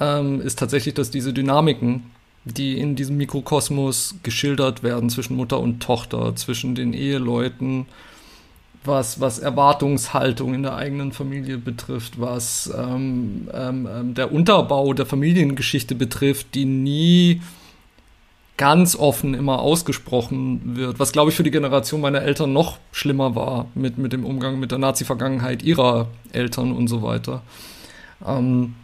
ähm, 0.00 0.40
ist 0.40 0.58
tatsächlich, 0.58 0.94
dass 0.94 1.10
diese 1.10 1.32
Dynamiken, 1.34 2.10
die 2.44 2.78
in 2.78 2.96
diesem 2.96 3.18
Mikrokosmos 3.18 4.16
geschildert 4.22 4.82
werden 4.82 5.10
zwischen 5.10 5.36
Mutter 5.36 5.60
und 5.60 5.82
Tochter, 5.82 6.34
zwischen 6.36 6.74
den 6.74 6.94
Eheleuten, 6.94 7.86
was, 8.84 9.20
was 9.20 9.38
Erwartungshaltung 9.38 10.54
in 10.54 10.62
der 10.62 10.76
eigenen 10.76 11.12
Familie 11.12 11.58
betrifft, 11.58 12.20
was 12.20 12.72
ähm, 12.76 13.48
ähm, 13.52 13.88
ähm, 13.90 14.14
der 14.14 14.32
Unterbau 14.32 14.92
der 14.92 15.06
Familiengeschichte 15.06 15.94
betrifft, 15.94 16.54
die 16.54 16.64
nie 16.64 17.42
ganz 18.56 18.96
offen 18.96 19.34
immer 19.34 19.60
ausgesprochen 19.60 20.76
wird, 20.76 20.98
was 20.98 21.12
glaube 21.12 21.30
ich 21.30 21.36
für 21.36 21.42
die 21.42 21.50
Generation 21.50 22.00
meiner 22.00 22.22
Eltern 22.22 22.52
noch 22.52 22.78
schlimmer 22.92 23.34
war 23.34 23.66
mit, 23.74 23.98
mit 23.98 24.12
dem 24.12 24.24
Umgang 24.24 24.60
mit 24.60 24.70
der 24.70 24.78
Nazi-Vergangenheit 24.78 25.62
ihrer 25.62 26.08
Eltern 26.32 26.72
und 26.72 26.88
so 26.88 27.02
weiter. 27.02 27.42
Ähm, 28.26 28.74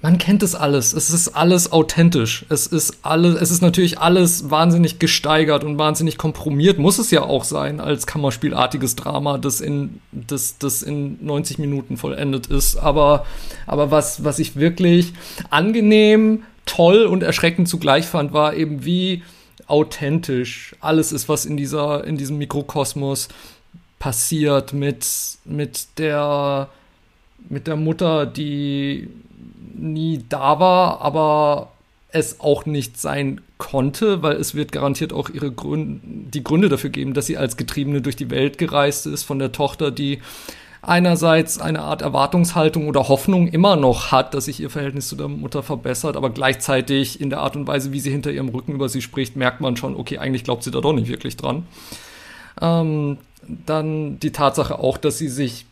man 0.00 0.18
kennt 0.18 0.44
es 0.44 0.54
alles. 0.54 0.92
Es 0.92 1.10
ist 1.10 1.28
alles 1.28 1.72
authentisch. 1.72 2.46
Es 2.48 2.68
ist 2.68 2.98
alles, 3.02 3.40
es 3.40 3.50
ist 3.50 3.62
natürlich 3.62 3.98
alles 3.98 4.48
wahnsinnig 4.48 5.00
gesteigert 5.00 5.64
und 5.64 5.76
wahnsinnig 5.76 6.18
kompromiert. 6.18 6.78
Muss 6.78 6.98
es 6.98 7.10
ja 7.10 7.22
auch 7.22 7.42
sein 7.42 7.80
als 7.80 8.06
Kammerspielartiges 8.06 8.94
Drama, 8.94 9.38
das 9.38 9.60
in, 9.60 10.00
das, 10.12 10.56
das 10.58 10.82
in 10.82 11.24
90 11.24 11.58
Minuten 11.58 11.96
vollendet 11.96 12.46
ist. 12.46 12.76
Aber, 12.76 13.26
aber 13.66 13.90
was, 13.90 14.22
was 14.22 14.38
ich 14.38 14.54
wirklich 14.54 15.14
angenehm, 15.50 16.44
toll 16.64 17.04
und 17.04 17.24
erschreckend 17.24 17.68
zugleich 17.68 18.06
fand, 18.06 18.32
war 18.32 18.54
eben 18.54 18.84
wie 18.84 19.22
authentisch 19.66 20.76
alles 20.80 21.10
ist, 21.10 21.28
was 21.28 21.44
in 21.44 21.56
dieser, 21.56 22.04
in 22.04 22.16
diesem 22.16 22.38
Mikrokosmos 22.38 23.28
passiert 23.98 24.72
mit, 24.72 25.04
mit 25.44 25.98
der, 25.98 26.68
mit 27.48 27.66
der 27.66 27.76
Mutter, 27.76 28.26
die 28.26 29.08
nie 29.78 30.24
da 30.28 30.60
war, 30.60 31.00
aber 31.00 31.70
es 32.10 32.40
auch 32.40 32.66
nicht 32.66 33.00
sein 33.00 33.40
konnte, 33.58 34.22
weil 34.22 34.36
es 34.36 34.54
wird 34.54 34.72
garantiert 34.72 35.12
auch 35.12 35.28
ihre 35.28 35.50
Gründe, 35.50 36.00
die 36.02 36.44
Gründe 36.44 36.68
dafür 36.68 36.90
geben, 36.90 37.12
dass 37.12 37.26
sie 37.26 37.36
als 37.36 37.56
Getriebene 37.56 38.00
durch 38.00 38.16
die 38.16 38.30
Welt 38.30 38.56
gereist 38.56 39.06
ist 39.06 39.24
von 39.24 39.38
der 39.38 39.52
Tochter, 39.52 39.90
die 39.90 40.20
einerseits 40.80 41.60
eine 41.60 41.82
Art 41.82 42.02
Erwartungshaltung 42.02 42.88
oder 42.88 43.08
Hoffnung 43.08 43.48
immer 43.48 43.76
noch 43.76 44.12
hat, 44.12 44.32
dass 44.32 44.46
sich 44.46 44.60
ihr 44.60 44.70
Verhältnis 44.70 45.08
zu 45.08 45.16
der 45.16 45.28
Mutter 45.28 45.62
verbessert, 45.62 46.16
aber 46.16 46.30
gleichzeitig 46.30 47.20
in 47.20 47.30
der 47.30 47.40
Art 47.40 47.56
und 47.56 47.66
Weise, 47.66 47.92
wie 47.92 48.00
sie 48.00 48.10
hinter 48.10 48.30
ihrem 48.30 48.48
Rücken 48.48 48.72
über 48.72 48.88
sie 48.88 49.02
spricht, 49.02 49.36
merkt 49.36 49.60
man 49.60 49.76
schon, 49.76 49.96
okay, 49.96 50.18
eigentlich 50.18 50.44
glaubt 50.44 50.62
sie 50.62 50.70
da 50.70 50.80
doch 50.80 50.92
nicht 50.92 51.08
wirklich 51.08 51.36
dran. 51.36 51.66
Ähm, 52.60 53.18
dann 53.66 54.18
die 54.20 54.32
Tatsache 54.32 54.78
auch, 54.78 54.98
dass 54.98 55.18
sie 55.18 55.28
sich 55.28 55.66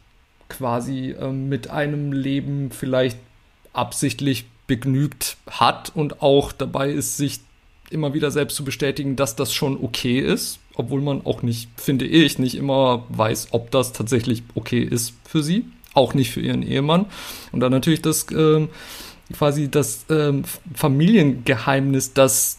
quasi 0.48 1.14
ähm, 1.18 1.48
mit 1.48 1.70
einem 1.70 2.12
Leben 2.12 2.70
vielleicht 2.70 3.18
absichtlich 3.76 4.46
begnügt 4.66 5.36
hat 5.48 5.92
und 5.94 6.22
auch 6.22 6.52
dabei 6.52 6.90
ist, 6.90 7.16
sich 7.16 7.40
immer 7.90 8.14
wieder 8.14 8.30
selbst 8.30 8.56
zu 8.56 8.64
bestätigen, 8.64 9.16
dass 9.16 9.36
das 9.36 9.52
schon 9.52 9.76
okay 9.82 10.18
ist, 10.18 10.58
obwohl 10.74 11.00
man 11.00 11.24
auch 11.24 11.42
nicht, 11.42 11.68
finde 11.76 12.04
ich, 12.04 12.38
nicht 12.38 12.56
immer 12.56 13.04
weiß, 13.08 13.48
ob 13.52 13.70
das 13.70 13.92
tatsächlich 13.92 14.42
okay 14.54 14.82
ist 14.82 15.14
für 15.24 15.42
sie, 15.42 15.64
auch 15.94 16.14
nicht 16.14 16.32
für 16.32 16.40
ihren 16.40 16.62
Ehemann. 16.62 17.06
Und 17.52 17.60
dann 17.60 17.70
natürlich 17.70 18.02
das 18.02 18.26
ähm, 18.32 18.68
quasi 19.32 19.70
das 19.70 20.06
ähm, 20.10 20.42
Familiengeheimnis, 20.74 22.12
das 22.12 22.58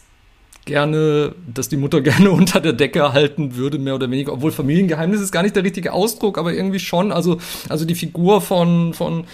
gerne, 0.68 1.34
dass 1.52 1.68
die 1.68 1.76
Mutter 1.76 2.00
gerne 2.02 2.30
unter 2.30 2.60
der 2.60 2.72
Decke 2.74 3.12
halten 3.12 3.56
würde, 3.56 3.78
mehr 3.78 3.96
oder 3.96 4.08
weniger. 4.08 4.32
Obwohl 4.32 4.52
Familiengeheimnis 4.52 5.20
ist 5.20 5.32
gar 5.32 5.42
nicht 5.42 5.56
der 5.56 5.64
richtige 5.64 5.92
Ausdruck, 5.92 6.38
aber 6.38 6.52
irgendwie 6.52 6.78
schon. 6.78 7.10
Also, 7.10 7.38
also 7.68 7.84
die 7.84 7.96
Figur 7.96 8.40
von, 8.40 8.94
von, 8.94 9.24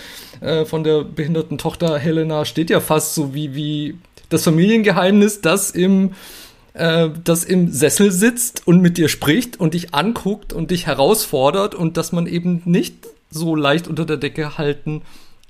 äh, 0.40 0.64
von 0.64 0.82
der 0.82 1.04
behinderten 1.04 1.58
Tochter 1.58 1.98
Helena 1.98 2.46
steht 2.46 2.70
ja 2.70 2.80
fast 2.80 3.14
so 3.14 3.34
wie, 3.34 3.54
wie 3.54 3.98
das 4.30 4.44
Familiengeheimnis, 4.44 5.42
das 5.42 5.70
im, 5.70 6.12
äh, 6.72 7.10
das 7.22 7.44
im 7.44 7.70
Sessel 7.70 8.10
sitzt 8.10 8.66
und 8.66 8.80
mit 8.80 8.96
dir 8.96 9.08
spricht 9.08 9.60
und 9.60 9.74
dich 9.74 9.94
anguckt 9.94 10.54
und 10.54 10.70
dich 10.70 10.86
herausfordert 10.86 11.74
und 11.74 11.98
dass 11.98 12.12
man 12.12 12.26
eben 12.26 12.62
nicht 12.64 12.94
so 13.30 13.54
leicht 13.54 13.88
unter 13.88 14.06
der 14.06 14.16
Decke 14.16 14.56
halten 14.56 15.02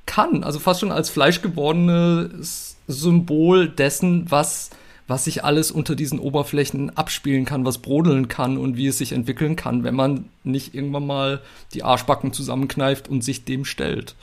kann. 0.07 0.43
Also 0.43 0.59
fast 0.59 0.81
schon 0.81 0.93
als 0.93 1.11
fleischgewordenes 1.11 2.77
Symbol 2.89 3.69
dessen, 3.69 4.31
was 4.31 4.71
was 5.07 5.25
sich 5.25 5.45
alles 5.45 5.71
unter 5.71 5.97
diesen 5.97 6.19
Oberflächen 6.19 6.97
abspielen 6.97 7.45
kann, 7.45 7.65
was 7.65 7.79
brodeln 7.79 8.29
kann 8.29 8.57
und 8.57 8.77
wie 8.77 8.87
es 8.87 8.99
sich 8.99 9.13
entwickeln 9.13 9.57
kann, 9.57 9.85
wenn 9.85 9.95
man 9.95 10.27
nicht 10.45 10.75
irgendwann 10.75 11.07
mal 11.07 11.43
die 11.75 11.83
Arschbacken 11.83 12.33
zusammenkneift 12.33 13.09
und 13.09 13.23
sich 13.23 13.45
dem 13.45 13.65
stellt. 13.65 14.15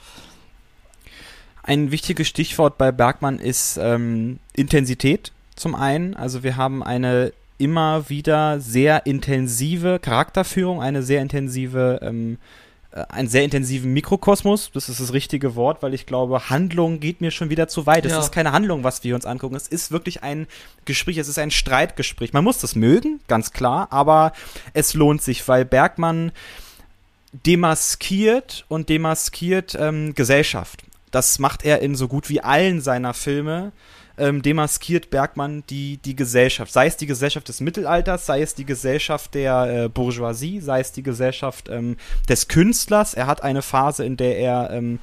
Ein 1.63 1.91
wichtiges 1.91 2.27
Stichwort 2.27 2.77
bei 2.79 2.91
Bergmann 2.91 3.37
ist 3.37 3.77
ähm, 3.79 4.39
Intensität 4.53 5.31
zum 5.55 5.75
einen. 5.75 6.15
Also 6.15 6.41
wir 6.41 6.57
haben 6.57 6.81
eine 6.81 7.33
immer 7.59 8.09
wieder 8.09 8.59
sehr 8.59 9.05
intensive 9.05 9.99
Charakterführung, 9.99 10.81
eine 10.81 11.03
sehr 11.03 11.21
intensive 11.21 11.99
ähm, 12.01 12.33
äh, 12.33 12.37
einen 12.91 13.29
sehr 13.29 13.43
intensiven 13.43 13.93
Mikrokosmos. 13.93 14.71
Das 14.73 14.89
ist 14.89 14.99
das 14.99 15.13
richtige 15.13 15.55
Wort, 15.55 15.81
weil 15.81 15.93
ich 15.93 16.05
glaube, 16.05 16.49
Handlung 16.49 16.99
geht 16.99 17.21
mir 17.21 17.31
schon 17.31 17.49
wieder 17.49 17.67
zu 17.67 17.85
weit. 17.85 18.05
Es 18.05 18.11
ja. 18.11 18.19
ist 18.19 18.31
keine 18.31 18.51
Handlung, 18.51 18.83
was 18.83 19.03
wir 19.03 19.15
uns 19.15 19.25
angucken. 19.25 19.55
Es 19.55 19.67
ist 19.67 19.91
wirklich 19.91 20.23
ein 20.23 20.47
Gespräch, 20.85 21.17
es 21.17 21.29
ist 21.29 21.39
ein 21.39 21.51
Streitgespräch. 21.51 22.33
Man 22.33 22.43
muss 22.43 22.57
das 22.57 22.75
mögen, 22.75 23.21
ganz 23.27 23.51
klar, 23.53 23.87
aber 23.91 24.33
es 24.73 24.93
lohnt 24.93 25.21
sich, 25.21 25.47
weil 25.47 25.63
Bergmann 25.63 26.31
demaskiert 27.31 28.65
und 28.67 28.89
demaskiert 28.89 29.77
ähm, 29.79 30.13
Gesellschaft. 30.13 30.83
Das 31.11 31.39
macht 31.39 31.63
er 31.63 31.81
in 31.81 31.95
so 31.95 32.07
gut 32.07 32.29
wie 32.29 32.41
allen 32.41 32.81
seiner 32.81 33.13
Filme 33.13 33.71
ähm, 34.17 34.41
demaskiert 34.41 35.09
Bergmann 35.09 35.63
die, 35.69 35.97
die 35.97 36.15
Gesellschaft. 36.15 36.71
Sei 36.71 36.87
es 36.87 36.97
die 36.97 37.07
Gesellschaft 37.07 37.47
des 37.47 37.61
Mittelalters, 37.61 38.25
sei 38.25 38.41
es 38.41 38.55
die 38.55 38.65
Gesellschaft 38.65 39.33
der 39.33 39.85
äh, 39.85 39.89
Bourgeoisie, 39.89 40.59
sei 40.59 40.79
es 40.79 40.91
die 40.91 41.03
Gesellschaft 41.03 41.69
ähm, 41.69 41.97
des 42.29 42.47
Künstlers. 42.47 43.13
Er 43.13 43.27
hat 43.27 43.43
eine 43.43 43.61
Phase, 43.61 44.05
in 44.05 44.17
der 44.17 44.37
er 44.37 44.69
ähm, 44.71 44.99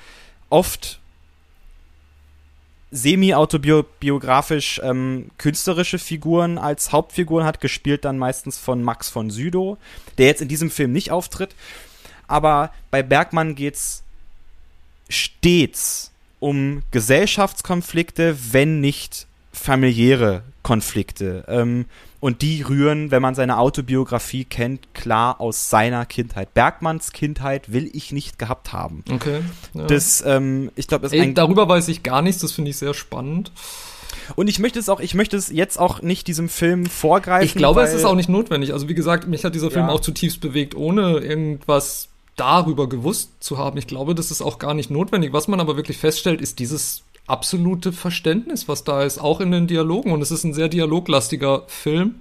oft 0.51 1.01
semi-autobiografisch 2.91 4.81
ähm, 4.83 5.31
künstlerische 5.37 5.99
Figuren 5.99 6.57
als 6.57 6.93
Hauptfiguren 6.93 7.45
hat, 7.45 7.61
gespielt 7.61 8.05
dann 8.05 8.17
meistens 8.19 8.57
von 8.59 8.83
Max 8.83 9.11
von 9.11 9.31
Südow, 9.31 9.77
der 10.17 10.27
jetzt 10.27 10.41
in 10.41 10.49
diesem 10.49 10.71
Film 10.71 10.93
nicht 10.93 11.11
auftritt. 11.11 11.55
Aber 12.27 12.73
bei 12.91 13.03
Bergmann 13.03 13.55
geht's 13.55 14.03
stets 15.09 16.13
um 16.41 16.83
Gesellschaftskonflikte, 16.91 18.37
wenn 18.53 18.81
nicht 18.81 19.27
familiäre 19.53 20.43
Konflikte. 20.63 21.45
Ähm, 21.49 21.87
und 22.21 22.43
die 22.43 22.63
rühren, 22.63 23.11
wenn 23.11 23.23
man 23.23 23.35
seine 23.35 23.59
Autobiografie 23.59 24.45
kennt, 24.45 24.93
klar 24.93 25.41
aus 25.41 25.71
seiner 25.71 26.05
Kindheit. 26.05 26.53
Bergmanns 26.53 27.13
Kindheit 27.13 27.73
will 27.73 27.89
ich 27.93 28.13
nicht 28.13 28.39
gehabt 28.39 28.73
haben. 28.73 29.05
Okay. 29.11 29.41
Ja. 29.75 29.87
Das, 29.87 30.23
ähm, 30.27 30.71
ich 30.75 30.89
glaube, 30.89 31.09
darüber 31.33 31.69
weiß 31.69 31.87
ich 31.89 32.03
gar 32.03 32.23
nichts. 32.23 32.43
Das 32.43 32.53
finde 32.53 32.71
ich 32.71 32.77
sehr 32.77 32.95
spannend. 32.95 33.53
Und 34.35 34.49
ich 34.49 34.59
möchte 34.59 34.79
es 34.79 34.89
auch, 34.89 35.01
ich 35.01 35.15
möchte 35.15 35.37
es 35.37 35.49
jetzt 35.49 35.79
auch 35.79 36.03
nicht 36.03 36.27
diesem 36.27 36.49
Film 36.49 36.87
vorgreifen. 36.87 37.47
Ich 37.47 37.55
glaube, 37.55 37.83
es 37.83 37.95
ist 37.95 38.05
auch 38.05 38.17
nicht 38.17 38.29
notwendig. 38.29 38.73
Also 38.73 38.89
wie 38.89 38.95
gesagt, 38.95 39.29
mich 39.29 39.45
hat 39.45 39.55
dieser 39.55 39.71
Film 39.71 39.87
ja. 39.87 39.93
auch 39.93 40.01
zutiefst 40.01 40.41
bewegt, 40.41 40.75
ohne 40.75 41.19
irgendwas 41.19 42.09
darüber 42.39 42.89
gewusst 42.89 43.33
zu 43.41 43.59
haben. 43.59 43.77
Ich 43.79 43.87
glaube, 43.87 44.15
das 44.15 44.31
ist 44.31 44.43
auch 44.43 44.59
gar 44.59 44.75
nicht 44.75 44.91
notwendig. 44.91 45.33
Was 45.33 45.49
man 45.49 45.61
aber 45.61 45.77
wirklich 45.77 45.99
feststellt, 45.99 46.41
ist 46.41 46.59
dieses 46.59 47.03
absolute 47.27 47.93
Verständnis, 47.93 48.69
was 48.69 48.85
da 48.85 49.03
ist, 49.03 49.19
auch 49.19 49.41
in 49.41 49.51
den 49.51 49.67
Dialogen. 49.67 50.13
Und 50.13 50.23
es 50.23 50.31
ist 50.31 50.45
ein 50.45 50.55
sehr 50.55 50.69
dialoglastiger 50.69 51.65
Film. 51.67 52.17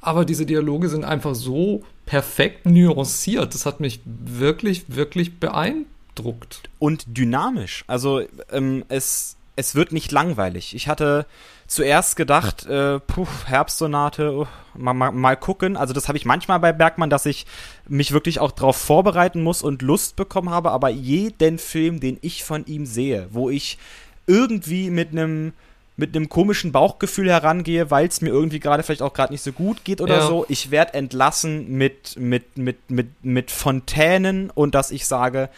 Aber 0.00 0.24
diese 0.24 0.46
Dialoge 0.46 0.88
sind 0.88 1.04
einfach 1.04 1.34
so 1.34 1.82
perfekt 2.06 2.66
nuanciert. 2.66 3.54
Das 3.54 3.66
hat 3.66 3.80
mich 3.80 4.00
wirklich, 4.04 4.84
wirklich 4.88 5.40
beeindruckt. 5.40 6.60
Und 6.78 7.04
dynamisch. 7.08 7.84
Also 7.88 8.22
ähm, 8.52 8.84
es, 8.88 9.36
es 9.56 9.74
wird 9.74 9.92
nicht 9.92 10.12
langweilig. 10.12 10.74
Ich 10.74 10.86
hatte 10.86 11.26
zuerst 11.68 12.16
gedacht, 12.16 12.66
äh, 12.66 12.98
puh, 12.98 13.26
Herbstsonate, 13.46 14.32
uh, 14.32 14.46
mal, 14.74 14.94
mal, 14.94 15.12
mal 15.12 15.36
gucken. 15.36 15.76
Also 15.76 15.94
das 15.94 16.08
habe 16.08 16.18
ich 16.18 16.24
manchmal 16.24 16.58
bei 16.58 16.72
Bergmann, 16.72 17.10
dass 17.10 17.26
ich 17.26 17.46
mich 17.86 18.12
wirklich 18.12 18.40
auch 18.40 18.50
darauf 18.50 18.76
vorbereiten 18.76 19.42
muss 19.42 19.62
und 19.62 19.82
Lust 19.82 20.16
bekommen 20.16 20.50
habe. 20.50 20.72
Aber 20.72 20.88
jeden 20.88 21.58
Film, 21.58 22.00
den 22.00 22.18
ich 22.22 22.42
von 22.42 22.66
ihm 22.66 22.86
sehe, 22.86 23.28
wo 23.30 23.50
ich 23.50 23.78
irgendwie 24.26 24.90
mit 24.90 25.12
einem 25.12 25.52
mit 25.98 26.14
einem 26.14 26.28
komischen 26.28 26.70
Bauchgefühl 26.70 27.28
herangehe, 27.28 27.90
weil 27.90 28.06
es 28.06 28.20
mir 28.20 28.28
irgendwie 28.28 28.60
gerade 28.60 28.84
vielleicht 28.84 29.02
auch 29.02 29.12
gerade 29.12 29.32
nicht 29.32 29.42
so 29.42 29.50
gut 29.50 29.82
geht 29.82 30.00
oder 30.00 30.18
ja. 30.18 30.26
so. 30.28 30.46
Ich 30.48 30.70
werde 30.70 30.94
entlassen 30.94 31.72
mit, 31.72 32.16
mit, 32.16 32.56
mit, 32.56 32.88
mit, 32.88 33.08
mit 33.24 33.50
Fontänen 33.50 34.50
und 34.50 34.76
dass 34.76 34.92
ich 34.92 35.08
sage, 35.08 35.50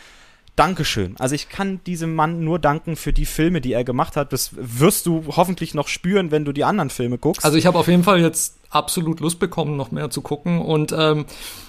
Dankeschön. 0.60 1.14
Also 1.18 1.34
ich 1.34 1.48
kann 1.48 1.80
diesem 1.84 2.14
Mann 2.14 2.44
nur 2.44 2.58
danken 2.58 2.94
für 2.96 3.14
die 3.14 3.24
Filme, 3.24 3.62
die 3.62 3.72
er 3.72 3.82
gemacht 3.82 4.14
hat. 4.14 4.34
Das 4.34 4.50
wirst 4.52 5.06
du 5.06 5.24
hoffentlich 5.28 5.72
noch 5.72 5.88
spüren, 5.88 6.30
wenn 6.32 6.44
du 6.44 6.52
die 6.52 6.64
anderen 6.64 6.90
Filme 6.90 7.16
guckst. 7.16 7.46
Also 7.46 7.56
ich 7.56 7.64
habe 7.64 7.78
auf 7.78 7.88
jeden 7.88 8.04
Fall 8.04 8.20
jetzt 8.20 8.58
absolut 8.68 9.20
Lust 9.20 9.38
bekommen, 9.38 9.78
noch 9.78 9.90
mehr 9.90 10.10
zu 10.10 10.20
gucken. 10.20 10.60
Und, 10.60 10.94
ähm, 10.94 11.24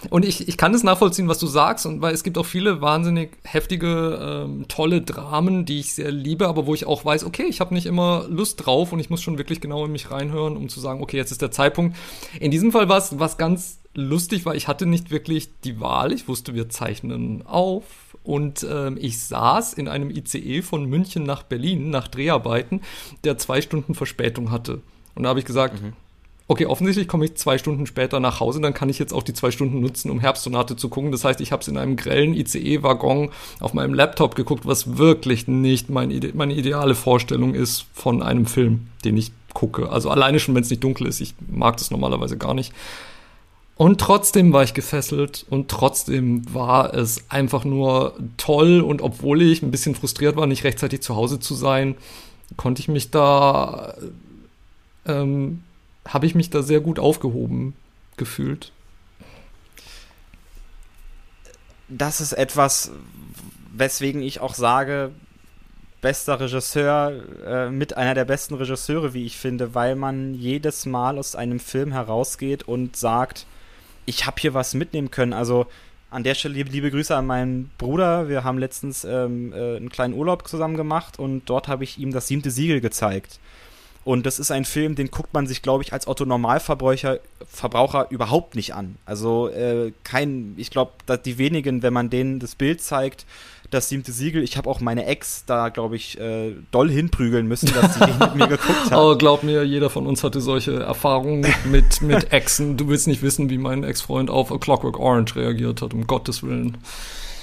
und 0.10 0.26
ich, 0.26 0.50
ich 0.50 0.58
kann 0.58 0.74
es 0.74 0.84
nachvollziehen, 0.84 1.30
was 1.30 1.40
du 1.40 1.48
sagst, 1.48 1.86
und 1.86 2.02
weil 2.02 2.14
es 2.14 2.22
gibt 2.22 2.38
auch 2.38 2.46
viele 2.46 2.82
wahnsinnig 2.82 3.38
heftige, 3.44 4.44
ähm, 4.46 4.66
tolle 4.68 5.02
Dramen, 5.02 5.64
die 5.64 5.80
ich 5.80 5.94
sehr 5.94 6.12
liebe, 6.12 6.50
aber 6.50 6.66
wo 6.66 6.74
ich 6.74 6.86
auch 6.86 7.06
weiß, 7.06 7.24
okay, 7.24 7.46
ich 7.48 7.62
habe 7.62 7.74
nicht 7.74 7.86
immer 7.86 8.26
Lust 8.28 8.66
drauf 8.66 8.92
und 8.92 9.00
ich 9.00 9.10
muss 9.10 9.22
schon 9.22 9.38
wirklich 9.38 9.62
genau 9.62 9.86
in 9.86 9.94
mich 9.94 10.12
reinhören, 10.12 10.58
um 10.58 10.68
zu 10.68 10.82
sagen, 10.82 11.02
okay, 11.02 11.16
jetzt 11.16 11.32
ist 11.32 11.42
der 11.42 11.52
Zeitpunkt. 11.52 11.96
In 12.42 12.52
diesem 12.52 12.74
Fall 12.74 12.90
war 12.90 12.98
es 12.98 13.18
was 13.18 13.38
ganz 13.38 13.81
lustig, 13.94 14.46
weil 14.46 14.58
ich 14.58 14.68
hatte 14.68 14.86
nicht 14.86 15.12
wirklich 15.12 15.50
die 15.64 15.80
Wahl. 15.80 16.12
Ich 16.12 16.28
wusste, 16.28 16.54
wir 16.54 16.70
zeichnen 16.70 17.46
auf 17.46 17.84
und 18.24 18.66
ähm, 18.70 18.98
ich 19.00 19.20
saß 19.20 19.74
in 19.74 19.88
einem 19.88 20.10
ICE 20.10 20.62
von 20.62 20.86
München 20.86 21.24
nach 21.24 21.44
Berlin 21.44 21.90
nach 21.90 22.08
Dreharbeiten, 22.08 22.82
der 23.24 23.38
zwei 23.38 23.62
Stunden 23.62 23.96
Verspätung 23.96 24.52
hatte. 24.52 24.82
Und 25.16 25.24
da 25.24 25.30
habe 25.30 25.40
ich 25.40 25.46
gesagt, 25.46 25.82
mhm. 25.82 25.94
okay, 26.48 26.68
offensichtlich 26.68 27.08
komme 27.08 27.26
ich 27.26 27.36
zwei 27.36 27.58
Stunden 27.58 27.86
später 27.86 28.20
nach 28.20 28.40
Hause, 28.40 28.62
dann 28.62 28.74
kann 28.74 28.90
ich 28.90 29.00
jetzt 29.00 29.14
auch 29.14 29.24
die 29.24 29.34
zwei 29.34 29.52
Stunden 29.52 29.82
nutzen, 29.82 30.12
um 30.12 30.20
Herbstsonate 30.20 30.76
zu 30.76 30.88
gucken. 30.88 31.12
Das 31.12 31.26
heißt, 31.26 31.42
ich 31.42 31.52
habe 31.52 31.62
es 31.62 31.68
in 31.68 31.78
einem 31.78 31.96
grellen 31.96 32.34
ICE-Waggon 32.34 33.32
auf 33.60 33.74
meinem 33.74 33.94
Laptop 33.94 34.36
geguckt, 34.36 34.66
was 34.66 34.98
wirklich 34.98 35.48
nicht 35.48 35.90
mein 35.90 36.12
Ide 36.12 36.32
meine 36.34 36.54
ideale 36.54 36.96
Vorstellung 36.96 37.56
ist 37.56 37.86
von 37.94 38.22
einem 38.22 38.46
Film, 38.46 38.88
den 39.04 39.18
ich 39.18 39.32
gucke. 39.54 39.90
Also 39.90 40.10
alleine 40.10 40.40
schon, 40.40 40.56
wenn 40.56 40.64
es 40.64 40.70
nicht 40.70 40.84
dunkel 40.84 41.08
ist. 41.08 41.20
Ich 41.20 41.34
mag 41.50 41.78
das 41.78 41.92
normalerweise 41.92 42.38
gar 42.38 42.54
nicht. 42.54 42.72
Und 43.82 44.00
trotzdem 44.00 44.54
war 44.54 44.62
ich 44.62 44.76
gefesselt 44.76 45.44
und 45.50 45.72
trotzdem 45.72 46.44
war 46.54 46.94
es 46.94 47.32
einfach 47.32 47.66
nur 47.66 48.14
toll. 48.38 48.80
Und 48.80 49.02
obwohl 49.02 49.42
ich 49.42 49.64
ein 49.64 49.72
bisschen 49.72 49.96
frustriert 49.96 50.36
war, 50.36 50.46
nicht 50.46 50.64
rechtzeitig 50.64 51.02
zu 51.02 51.16
Hause 51.16 51.40
zu 51.40 51.56
sein, 51.56 51.96
konnte 52.58 52.80
ich 52.80 52.90
mich 52.90 53.10
da, 53.10 53.96
ähm, 55.08 55.64
habe 56.08 56.28
ich 56.28 56.36
mich 56.36 56.52
da 56.52 56.62
sehr 56.62 56.80
gut 56.80 57.00
aufgehoben 57.00 57.74
gefühlt. 58.18 58.72
Das 61.90 62.22
ist 62.22 62.34
etwas, 62.34 62.92
weswegen 63.74 64.22
ich 64.22 64.42
auch 64.42 64.54
sage, 64.54 65.10
bester 66.02 66.40
Regisseur, 66.40 67.14
äh, 67.44 67.70
mit 67.72 67.98
einer 67.98 68.14
der 68.14 68.26
besten 68.26 68.54
Regisseure, 68.54 69.16
wie 69.16 69.26
ich 69.26 69.40
finde, 69.40 69.74
weil 69.74 69.96
man 69.96 70.36
jedes 70.36 70.86
Mal 70.86 71.18
aus 71.18 71.36
einem 71.36 71.60
Film 71.60 71.92
herausgeht 71.92 72.62
und 72.62 72.96
sagt, 72.96 73.48
ich 74.06 74.26
habe 74.26 74.40
hier 74.40 74.54
was 74.54 74.74
mitnehmen 74.74 75.12
können. 75.12 75.34
Also 75.34 75.68
an 76.10 76.24
der 76.24 76.36
Stelle 76.36 76.62
liebe, 76.62 76.92
Grüße 76.92 77.16
an 77.16 77.26
meinen 77.26 77.72
Bruder. 77.78 78.28
Wir 78.28 78.44
haben 78.44 78.58
letztens 78.58 79.04
ähm, 79.06 79.54
äh, 79.54 79.78
einen 79.78 79.90
kleinen 79.90 80.14
Urlaub 80.14 80.48
zusammen 80.48 80.76
gemacht 80.76 81.20
und 81.20 81.44
dort 81.46 81.68
habe 81.68 81.84
ich 81.84 81.98
ihm 81.98 82.12
das 82.12 82.28
siebte 82.28 82.52
Siegel 82.52 82.82
gezeigt. 82.82 83.40
Und 84.04 84.26
das 84.26 84.40
ist 84.40 84.52
ein 84.52 84.66
Film, 84.66 84.96
den 84.96 85.12
guckt 85.12 85.34
man 85.34 85.46
sich, 85.46 85.62
glaube 85.62 85.84
ich, 85.84 85.94
als 85.94 86.08
Otto 86.08 86.26
Normalverbraucher 86.26 87.20
Verbraucher 87.48 88.08
überhaupt 88.10 88.56
nicht 88.56 88.74
an. 88.74 88.98
Also 89.06 89.50
äh, 89.50 89.94
kein, 90.04 90.54
ich 90.58 90.72
glaube, 90.72 90.92
die 91.24 91.38
wenigen, 91.38 91.84
wenn 91.84 91.94
man 91.94 92.10
denen 92.10 92.40
das 92.40 92.56
Bild 92.56 92.82
zeigt, 92.82 93.26
das 93.72 93.90
siebte 93.90 94.12
Siegel. 94.12 94.44
Ich 94.44 94.58
habe 94.58 94.70
auch 94.70 94.80
meine 94.82 95.06
Ex 95.06 95.46
da, 95.46 95.70
glaube 95.70 95.96
ich, 95.96 96.20
äh, 96.20 96.56
doll 96.72 96.90
hinprügeln 96.90 97.48
müssen, 97.48 97.74
dass 97.74 97.96
sie 97.96 98.06
mit 98.20 98.36
mir 98.36 98.48
geguckt 98.48 98.86
hat. 98.86 98.94
Aber 98.94 99.18
glaub 99.18 99.44
mir, 99.44 99.64
jeder 99.64 99.90
von 99.90 100.06
uns 100.06 100.24
hatte 100.24 100.42
solche 100.42 100.80
Erfahrungen 100.80 101.46
mit, 101.66 102.02
mit 102.02 102.32
Exen. 102.34 102.78
Du 102.78 102.90
willst 102.90 103.08
nicht 103.08 103.22
wissen, 103.24 103.50
wie 103.50 103.58
mein 103.58 103.84
Ex-Freund 103.84 104.30
auf 104.30 104.52
A 104.52 104.58
Clockwork 104.58 105.00
Orange 105.00 105.36
reagiert 105.36 105.82
hat, 105.82 105.94
um 105.94 106.06
Gottes 106.06 106.44
Willen. 106.44 106.78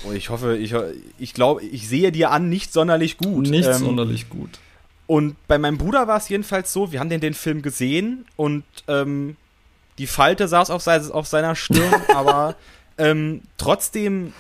Oh, 0.07 0.13
ich 0.13 0.31
hoffe, 0.31 0.57
ich, 0.57 0.75
ich 1.19 1.35
glaube, 1.35 1.65
ich 1.65 1.89
sehe 1.89 2.13
dir 2.13 2.31
an, 2.31 2.49
nicht 2.49 2.73
sonderlich 2.73 3.17
gut. 3.17 3.49
Nicht 3.49 3.67
ähm, 3.67 3.75
sonderlich 3.75 4.29
gut. 4.29 4.51
Und 5.07 5.37
bei 5.49 5.59
meinem 5.59 5.79
Bruder 5.79 6.07
war 6.07 6.19
es 6.19 6.29
jedenfalls 6.29 6.73
so, 6.73 6.93
wir 6.93 7.01
haben 7.01 7.09
den, 7.09 7.23
den 7.23 7.35
Film 7.35 7.63
gesehen 7.63 8.27
und 8.37 8.65
ähm, 8.87 9.37
die 9.97 10.07
Falte 10.07 10.47
saß 10.47 10.71
auf, 10.71 10.83
se 10.83 11.11
auf 11.13 11.27
seiner 11.27 11.57
Stirn, 11.57 11.95
aber 12.15 12.55
ähm, 12.99 13.41
trotzdem 13.57 14.35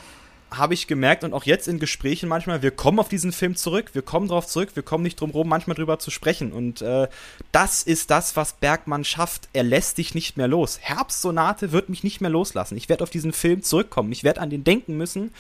habe 0.51 0.75
ich 0.75 0.87
gemerkt 0.87 1.25
und 1.25 1.35
auch 1.35 1.45
jetzt 1.45 1.69
in 1.69 1.79
Gesprächen 1.79 2.29
manchmal, 2.29 2.63
wir 2.63 2.71
kommen 2.71 2.99
auf 2.99 3.09
diesen 3.09 3.33
Film 3.33 3.57
zurück, 3.57 3.91
wir 3.93 4.03
kommen 4.03 4.29
drauf 4.29 4.47
zurück, 4.47 4.71
wir 4.75 4.83
kommen 4.83 5.03
nicht 5.03 5.21
drum 5.21 5.31
rum, 5.31 5.49
manchmal 5.49 5.77
drüber 5.77 5.99
zu 5.99 6.11
sprechen. 6.11 6.53
Und 6.53 6.81
äh, 6.81 7.09
das 7.53 7.83
ist 7.83 8.11
das, 8.11 8.37
was 8.37 8.55
Bergmann 8.55 9.05
schafft. 9.05 9.49
Er 9.53 9.63
lässt 9.63 9.99
dich 9.99 10.15
nicht 10.15 10.37
mehr 10.37 10.49
los. 10.49 10.79
Herbstsonate 10.81 11.73
wird 11.73 11.89
mich 11.89 12.03
nicht 12.03 12.21
mehr 12.21 12.31
loslassen. 12.31 12.77
Ich 12.77 12.89
werde 12.89 13.05
auf 13.05 13.11
diesen 13.11 13.33
Film 13.33 13.63
zurückkommen. 13.63 14.13
Ich 14.13 14.25
werde 14.25 14.41
an 14.41 14.51
den 14.51 14.65
denken 14.65 14.97
müssen. 14.97 15.33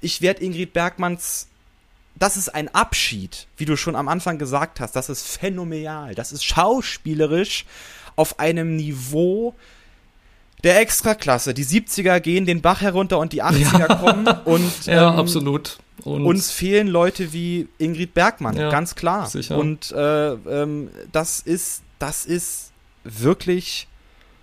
Ich 0.00 0.22
werde 0.22 0.42
Ingrid 0.42 0.72
Bergmanns. 0.72 1.48
Das 2.16 2.36
ist 2.36 2.48
ein 2.48 2.72
Abschied, 2.74 3.48
wie 3.56 3.64
du 3.64 3.76
schon 3.76 3.96
am 3.96 4.08
Anfang 4.08 4.38
gesagt 4.38 4.80
hast. 4.80 4.94
Das 4.96 5.08
ist 5.08 5.26
phänomenal. 5.26 6.14
Das 6.14 6.32
ist 6.32 6.44
schauspielerisch 6.44 7.66
auf 8.16 8.38
einem 8.38 8.76
Niveau, 8.76 9.54
der 10.64 10.80
Extraklasse. 10.80 11.54
Die 11.54 11.64
70er 11.64 12.20
gehen 12.20 12.46
den 12.46 12.60
Bach 12.62 12.80
herunter 12.80 13.18
und 13.18 13.32
die 13.32 13.42
80er 13.42 13.78
ja. 13.78 13.94
kommen 13.94 14.26
und 14.44 14.86
ja, 14.86 15.12
ähm, 15.12 15.18
absolut. 15.18 15.78
Und 16.02 16.24
uns 16.26 16.50
fehlen 16.50 16.88
Leute 16.88 17.32
wie 17.32 17.68
Ingrid 17.78 18.14
Bergmann, 18.14 18.56
ja, 18.56 18.70
ganz 18.70 18.94
klar. 18.94 19.26
Sicher. 19.26 19.56
Und 19.56 19.92
äh, 19.92 20.32
ähm, 20.32 20.88
das 21.12 21.40
ist, 21.40 21.82
das 21.98 22.26
ist 22.26 22.72
wirklich. 23.04 23.86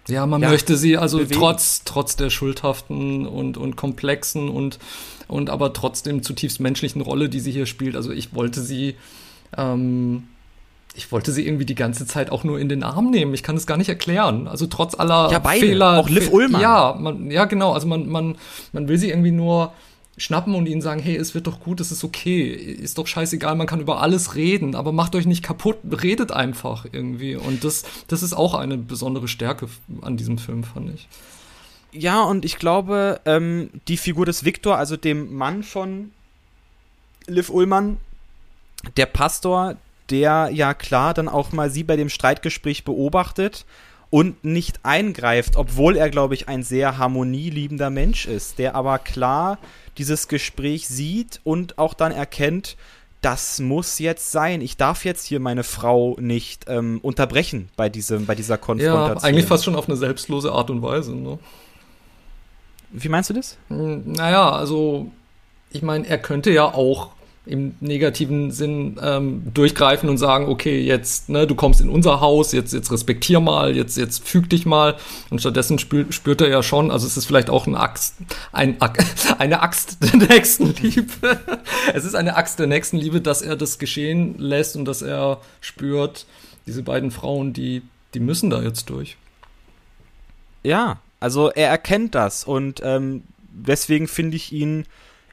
Ja, 0.07 0.25
man 0.25 0.41
ja, 0.41 0.49
möchte 0.49 0.77
sie 0.77 0.97
also 0.97 1.19
bewegen. 1.19 1.39
trotz, 1.39 1.83
trotz 1.83 2.15
der 2.15 2.29
schuldhaften 2.29 3.27
und, 3.27 3.57
und 3.57 3.75
komplexen 3.75 4.49
und, 4.49 4.79
und 5.27 5.49
aber 5.49 5.73
trotzdem 5.73 6.23
zutiefst 6.23 6.59
menschlichen 6.59 7.01
Rolle, 7.01 7.29
die 7.29 7.39
sie 7.39 7.51
hier 7.51 7.65
spielt. 7.65 7.95
Also 7.95 8.11
ich 8.11 8.33
wollte 8.33 8.61
sie 8.61 8.95
ähm, 9.55 10.23
ich 10.95 11.11
wollte 11.11 11.31
sie 11.31 11.45
irgendwie 11.45 11.65
die 11.65 11.75
ganze 11.75 12.05
Zeit 12.05 12.31
auch 12.31 12.43
nur 12.43 12.59
in 12.59 12.67
den 12.67 12.83
Arm 12.83 13.11
nehmen. 13.11 13.33
Ich 13.33 13.43
kann 13.43 13.55
es 13.55 13.65
gar 13.65 13.77
nicht 13.77 13.89
erklären. 13.89 14.47
Also 14.47 14.67
trotz 14.67 14.93
aller 14.93 15.31
ja, 15.31 15.39
beide. 15.39 15.65
Fehler. 15.65 15.99
Auch 15.99 16.09
Liv 16.09 16.31
Ullmann. 16.31 16.61
Ja, 16.61 16.97
man, 16.99 17.31
ja, 17.31 17.45
genau. 17.45 17.71
Also 17.71 17.87
man, 17.87 18.09
man, 18.09 18.37
man 18.73 18.87
will 18.87 18.97
sie 18.97 19.09
irgendwie 19.09 19.31
nur 19.31 19.71
schnappen 20.17 20.53
und 20.53 20.67
ihnen 20.67 20.81
sagen, 20.81 21.01
hey, 21.01 21.15
es 21.15 21.33
wird 21.33 21.47
doch 21.47 21.61
gut, 21.61 21.79
es 21.79 21.91
ist 21.91 22.03
okay, 22.03 22.43
ist 22.43 22.97
doch 22.97 23.07
scheißegal, 23.07 23.55
man 23.55 23.65
kann 23.65 23.79
über 23.79 24.01
alles 24.01 24.35
reden, 24.35 24.75
aber 24.75 24.91
macht 24.91 25.15
euch 25.15 25.25
nicht 25.25 25.41
kaputt, 25.41 25.77
redet 26.03 26.31
einfach 26.31 26.85
irgendwie. 26.91 27.35
Und 27.35 27.63
das, 27.63 27.83
das 28.07 28.21
ist 28.21 28.33
auch 28.33 28.53
eine 28.53 28.77
besondere 28.77 29.27
Stärke 29.27 29.67
an 30.01 30.17
diesem 30.17 30.37
Film, 30.37 30.63
fand 30.63 30.93
ich. 30.93 31.07
Ja, 31.93 32.21
und 32.21 32.45
ich 32.45 32.57
glaube, 32.57 33.19
ähm, 33.25 33.69
die 33.87 33.97
Figur 33.97 34.25
des 34.25 34.45
Viktor, 34.45 34.77
also 34.77 34.95
dem 34.95 35.33
Mann 35.33 35.63
von 35.63 36.11
Liv 37.27 37.49
Ullmann, 37.49 37.97
der 38.97 39.07
Pastor, 39.07 39.75
der 40.11 40.49
ja 40.53 40.73
klar 40.73 41.13
dann 41.13 41.29
auch 41.29 41.51
mal 41.51 41.69
sie 41.69 41.83
bei 41.83 41.95
dem 41.95 42.09
Streitgespräch 42.09 42.83
beobachtet 42.83 43.65
und 44.09 44.43
nicht 44.43 44.81
eingreift, 44.83 45.55
obwohl 45.55 45.95
er, 45.95 46.09
glaube 46.09 46.33
ich, 46.35 46.47
ein 46.47 46.63
sehr 46.63 46.97
harmonieliebender 46.97 47.89
Mensch 47.89 48.27
ist, 48.27 48.59
der 48.59 48.75
aber 48.75 48.99
klar 48.99 49.57
dieses 49.97 50.27
Gespräch 50.27 50.87
sieht 50.87 51.39
und 51.43 51.77
auch 51.77 51.93
dann 51.93 52.11
erkennt, 52.11 52.75
das 53.21 53.59
muss 53.59 53.99
jetzt 53.99 54.31
sein. 54.31 54.61
Ich 54.61 54.77
darf 54.77 55.05
jetzt 55.05 55.25
hier 55.27 55.39
meine 55.39 55.63
Frau 55.63 56.17
nicht 56.19 56.65
ähm, 56.67 56.99
unterbrechen 57.03 57.69
bei, 57.77 57.87
diesem, 57.87 58.25
bei 58.25 58.35
dieser 58.35 58.57
Konfrontation. 58.57 59.17
Ja, 59.17 59.23
eigentlich 59.23 59.45
fast 59.45 59.63
schon 59.63 59.75
auf 59.75 59.87
eine 59.87 59.95
selbstlose 59.95 60.51
Art 60.51 60.69
und 60.71 60.81
Weise. 60.81 61.15
Ne? 61.15 61.39
Wie 62.89 63.09
meinst 63.09 63.29
du 63.29 63.35
das? 63.35 63.57
Hm, 63.69 64.11
naja, 64.11 64.51
also 64.51 65.11
ich 65.69 65.83
meine, 65.83 66.07
er 66.07 66.17
könnte 66.17 66.51
ja 66.51 66.65
auch 66.65 67.11
im 67.45 67.73
negativen 67.79 68.51
Sinn 68.51 68.99
ähm, 69.01 69.41
durchgreifen 69.51 70.09
und 70.09 70.17
sagen, 70.17 70.47
okay, 70.47 70.79
jetzt, 70.79 71.27
ne, 71.27 71.47
du 71.47 71.55
kommst 71.55 71.81
in 71.81 71.89
unser 71.89 72.21
Haus, 72.21 72.51
jetzt, 72.51 72.71
jetzt 72.71 72.91
respektier 72.91 73.39
mal, 73.39 73.75
jetzt, 73.75 73.97
jetzt 73.97 74.27
füg 74.27 74.47
dich 74.49 74.67
mal. 74.67 74.95
Und 75.31 75.39
stattdessen 75.39 75.79
spürt, 75.79 76.13
spürt 76.13 76.41
er 76.41 76.49
ja 76.49 76.61
schon, 76.61 76.91
also 76.91 77.07
es 77.07 77.17
ist 77.17 77.25
vielleicht 77.25 77.49
auch 77.49 77.65
ein 77.65 77.75
Axt, 77.75 78.17
ein, 78.51 78.77
eine 79.39 79.61
Axt 79.63 79.97
der 80.03 80.17
Nächstenliebe. 80.17 81.39
es 81.93 82.05
ist 82.05 82.13
eine 82.13 82.35
Axt 82.35 82.59
der 82.59 82.67
Nächstenliebe, 82.67 83.21
dass 83.21 83.41
er 83.41 83.55
das 83.55 83.79
geschehen 83.79 84.37
lässt 84.37 84.75
und 84.75 84.85
dass 84.85 85.01
er 85.01 85.41
spürt, 85.61 86.27
diese 86.67 86.83
beiden 86.83 87.09
Frauen, 87.09 87.53
die, 87.53 87.81
die 88.13 88.19
müssen 88.19 88.51
da 88.51 88.61
jetzt 88.61 88.89
durch. 88.91 89.17
Ja, 90.61 90.99
also 91.19 91.49
er 91.49 91.69
erkennt 91.69 92.13
das 92.13 92.43
und 92.43 92.81
ähm, 92.83 93.23
deswegen 93.51 94.07
finde 94.07 94.37
ich 94.37 94.51
ihn 94.51 94.85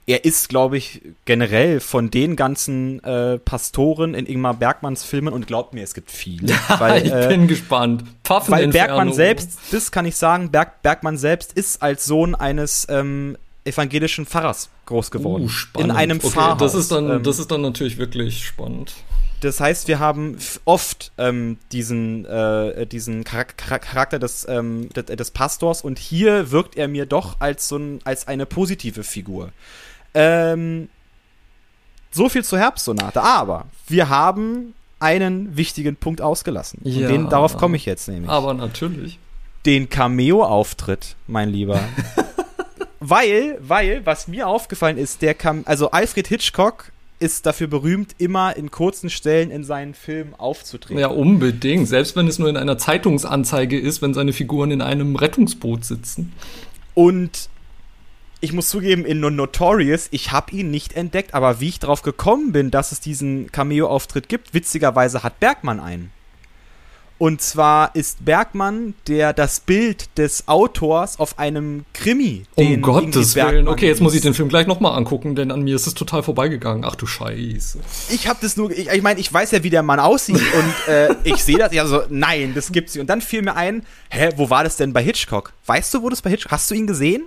er 0.08 0.24
ist, 0.24 0.48
glaube 0.48 0.78
ich, 0.78 1.02
generell 1.26 1.80
von 1.80 2.10
den 2.10 2.34
ganzen 2.34 3.04
äh, 3.04 3.38
Pastoren 3.38 4.14
in 4.14 4.24
Ingmar 4.24 4.54
Bergmanns 4.54 5.04
Filmen 5.04 5.34
und 5.34 5.46
glaubt 5.46 5.74
mir, 5.74 5.84
es 5.84 5.92
gibt 5.92 6.10
viele. 6.10 6.48
Weil, 6.78 7.06
ich 7.06 7.12
äh, 7.12 7.28
bin 7.28 7.46
gespannt. 7.46 8.04
Pfaffen 8.24 8.52
weil 8.52 8.68
Bergmann 8.68 9.12
selbst, 9.12 9.58
das 9.70 9.92
kann 9.92 10.06
ich 10.06 10.16
sagen, 10.16 10.50
Berg, 10.50 10.80
Bergmann 10.82 11.18
selbst 11.18 11.52
ist 11.52 11.82
als 11.82 12.06
Sohn 12.06 12.34
eines 12.34 12.86
ähm, 12.88 13.36
evangelischen 13.64 14.24
Pfarrers 14.24 14.70
groß 14.86 15.10
geworden. 15.10 15.44
Uh, 15.44 15.48
spannend. 15.48 15.90
In 15.90 15.96
einem 15.96 16.18
okay, 16.18 16.30
Pfarrhaus. 16.30 16.58
Das 16.58 16.74
ist, 16.74 16.90
dann, 16.90 17.10
ähm, 17.10 17.22
das 17.22 17.38
ist 17.38 17.50
dann 17.50 17.60
natürlich 17.60 17.98
wirklich 17.98 18.46
spannend. 18.46 18.94
Das 19.42 19.60
heißt, 19.60 19.88
wir 19.88 19.98
haben 19.98 20.38
oft 20.64 21.12
ähm, 21.18 21.58
diesen, 21.70 22.24
äh, 22.24 22.86
diesen 22.86 23.24
Charakter 23.24 24.18
des, 24.18 24.48
ähm, 24.48 24.88
des, 24.88 25.04
des, 25.04 25.30
Pastors 25.30 25.82
und 25.82 25.98
hier 25.98 26.50
wirkt 26.50 26.76
er 26.76 26.88
mir 26.88 27.04
doch 27.04 27.36
als, 27.40 27.68
so 27.68 27.76
ein, 27.76 28.00
als 28.04 28.26
eine 28.26 28.46
positive 28.46 29.04
Figur. 29.04 29.52
Ähm, 30.14 30.88
so 32.10 32.28
viel 32.28 32.44
zur 32.44 32.58
Herbstsonate. 32.58 33.22
Aber 33.22 33.66
wir 33.86 34.08
haben 34.08 34.74
einen 35.00 35.56
wichtigen 35.56 35.96
Punkt 35.96 36.20
ausgelassen. 36.20 36.80
Ja, 36.82 37.06
und 37.06 37.12
den, 37.12 37.28
darauf 37.28 37.56
komme 37.56 37.76
ich 37.76 37.86
jetzt 37.86 38.08
nämlich. 38.08 38.30
Aber 38.30 38.54
natürlich. 38.54 39.18
Den 39.64 39.88
Cameo-Auftritt, 39.88 41.16
mein 41.26 41.50
Lieber. 41.50 41.80
weil, 43.00 43.58
weil, 43.60 44.04
was 44.06 44.28
mir 44.28 44.48
aufgefallen 44.48 44.98
ist, 44.98 45.22
der 45.22 45.34
kam, 45.34 45.62
also 45.66 45.90
Alfred 45.90 46.26
Hitchcock 46.28 46.92
ist 47.20 47.46
dafür 47.46 47.66
berühmt, 47.66 48.14
immer 48.18 48.56
in 48.56 48.70
kurzen 48.70 49.10
Stellen 49.10 49.50
in 49.50 49.64
seinen 49.64 49.94
Filmen 49.94 50.34
aufzutreten. 50.38 51.00
Ja, 51.00 51.08
unbedingt. 51.08 51.88
Selbst 51.88 52.14
wenn 52.14 52.28
es 52.28 52.38
nur 52.38 52.48
in 52.48 52.56
einer 52.56 52.78
Zeitungsanzeige 52.78 53.78
ist, 53.78 54.02
wenn 54.02 54.14
seine 54.14 54.32
Figuren 54.32 54.70
in 54.70 54.80
einem 54.80 55.16
Rettungsboot 55.16 55.84
sitzen. 55.84 56.32
Und 56.94 57.48
ich 58.40 58.52
muss 58.52 58.68
zugeben, 58.68 59.04
in 59.04 59.20
Notorious, 59.20 60.08
ich 60.10 60.32
habe 60.32 60.52
ihn 60.52 60.70
nicht 60.70 60.94
entdeckt, 60.94 61.34
aber 61.34 61.60
wie 61.60 61.68
ich 61.68 61.80
darauf 61.80 62.02
gekommen 62.02 62.52
bin, 62.52 62.70
dass 62.70 62.92
es 62.92 63.00
diesen 63.00 63.50
Cameo-Auftritt 63.50 64.28
gibt, 64.28 64.54
witzigerweise 64.54 65.22
hat 65.22 65.40
Bergmann 65.40 65.80
einen. 65.80 66.12
Und 67.18 67.42
zwar 67.42 67.96
ist 67.96 68.24
Bergmann 68.24 68.94
der 69.08 69.32
das 69.32 69.58
Bild 69.58 70.16
des 70.18 70.46
Autors 70.46 71.18
auf 71.18 71.36
einem 71.40 71.84
Krimi. 71.92 72.44
Um 72.54 72.80
Gottes 72.80 73.34
Willen. 73.34 73.66
Okay, 73.66 73.88
jetzt 73.88 74.00
muss 74.00 74.14
ich 74.14 74.20
den 74.20 74.34
Film 74.34 74.48
gleich 74.48 74.68
nochmal 74.68 74.96
angucken, 74.96 75.34
denn 75.34 75.50
an 75.50 75.62
mir 75.62 75.74
ist 75.74 75.88
es 75.88 75.94
total 75.94 76.22
vorbeigegangen. 76.22 76.84
Ach 76.84 76.94
du 76.94 77.06
Scheiße. 77.06 77.80
Ich 78.10 78.28
habe 78.28 78.38
das 78.40 78.56
nur, 78.56 78.70
ich, 78.70 78.88
ich 78.88 79.02
meine, 79.02 79.18
ich 79.18 79.32
weiß 79.32 79.50
ja, 79.50 79.64
wie 79.64 79.70
der 79.70 79.82
Mann 79.82 79.98
aussieht 79.98 80.36
und 80.54 80.94
äh, 80.94 81.16
ich 81.24 81.42
sehe 81.42 81.58
das 81.58 81.72
ja 81.72 81.86
so, 81.86 82.02
nein, 82.08 82.52
das 82.54 82.70
gibt's 82.70 82.94
nicht. 82.94 83.00
Und 83.00 83.10
dann 83.10 83.20
fiel 83.20 83.42
mir 83.42 83.56
ein, 83.56 83.84
hä, 84.10 84.30
wo 84.36 84.48
war 84.48 84.62
das 84.62 84.76
denn 84.76 84.92
bei 84.92 85.02
Hitchcock? 85.02 85.52
Weißt 85.66 85.92
du, 85.94 86.02
wo 86.02 86.10
das 86.10 86.22
bei 86.22 86.30
Hitchcock? 86.30 86.52
Hast 86.52 86.70
du 86.70 86.76
ihn 86.76 86.86
gesehen? 86.86 87.24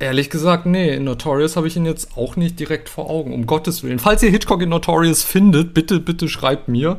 Ehrlich 0.00 0.30
gesagt, 0.30 0.64
nee. 0.66 0.94
In 0.94 1.04
Notorious 1.04 1.56
habe 1.56 1.68
ich 1.68 1.76
ihn 1.76 1.84
jetzt 1.86 2.16
auch 2.16 2.34
nicht 2.34 2.58
direkt 2.58 2.88
vor 2.88 3.08
Augen, 3.10 3.32
um 3.34 3.46
Gottes 3.46 3.82
Willen. 3.82 3.98
Falls 3.98 4.22
ihr 4.22 4.30
Hitchcock 4.30 4.62
in 4.62 4.70
Notorious 4.70 5.22
findet, 5.22 5.74
bitte, 5.74 6.00
bitte 6.00 6.26
schreibt 6.28 6.68
mir. 6.68 6.98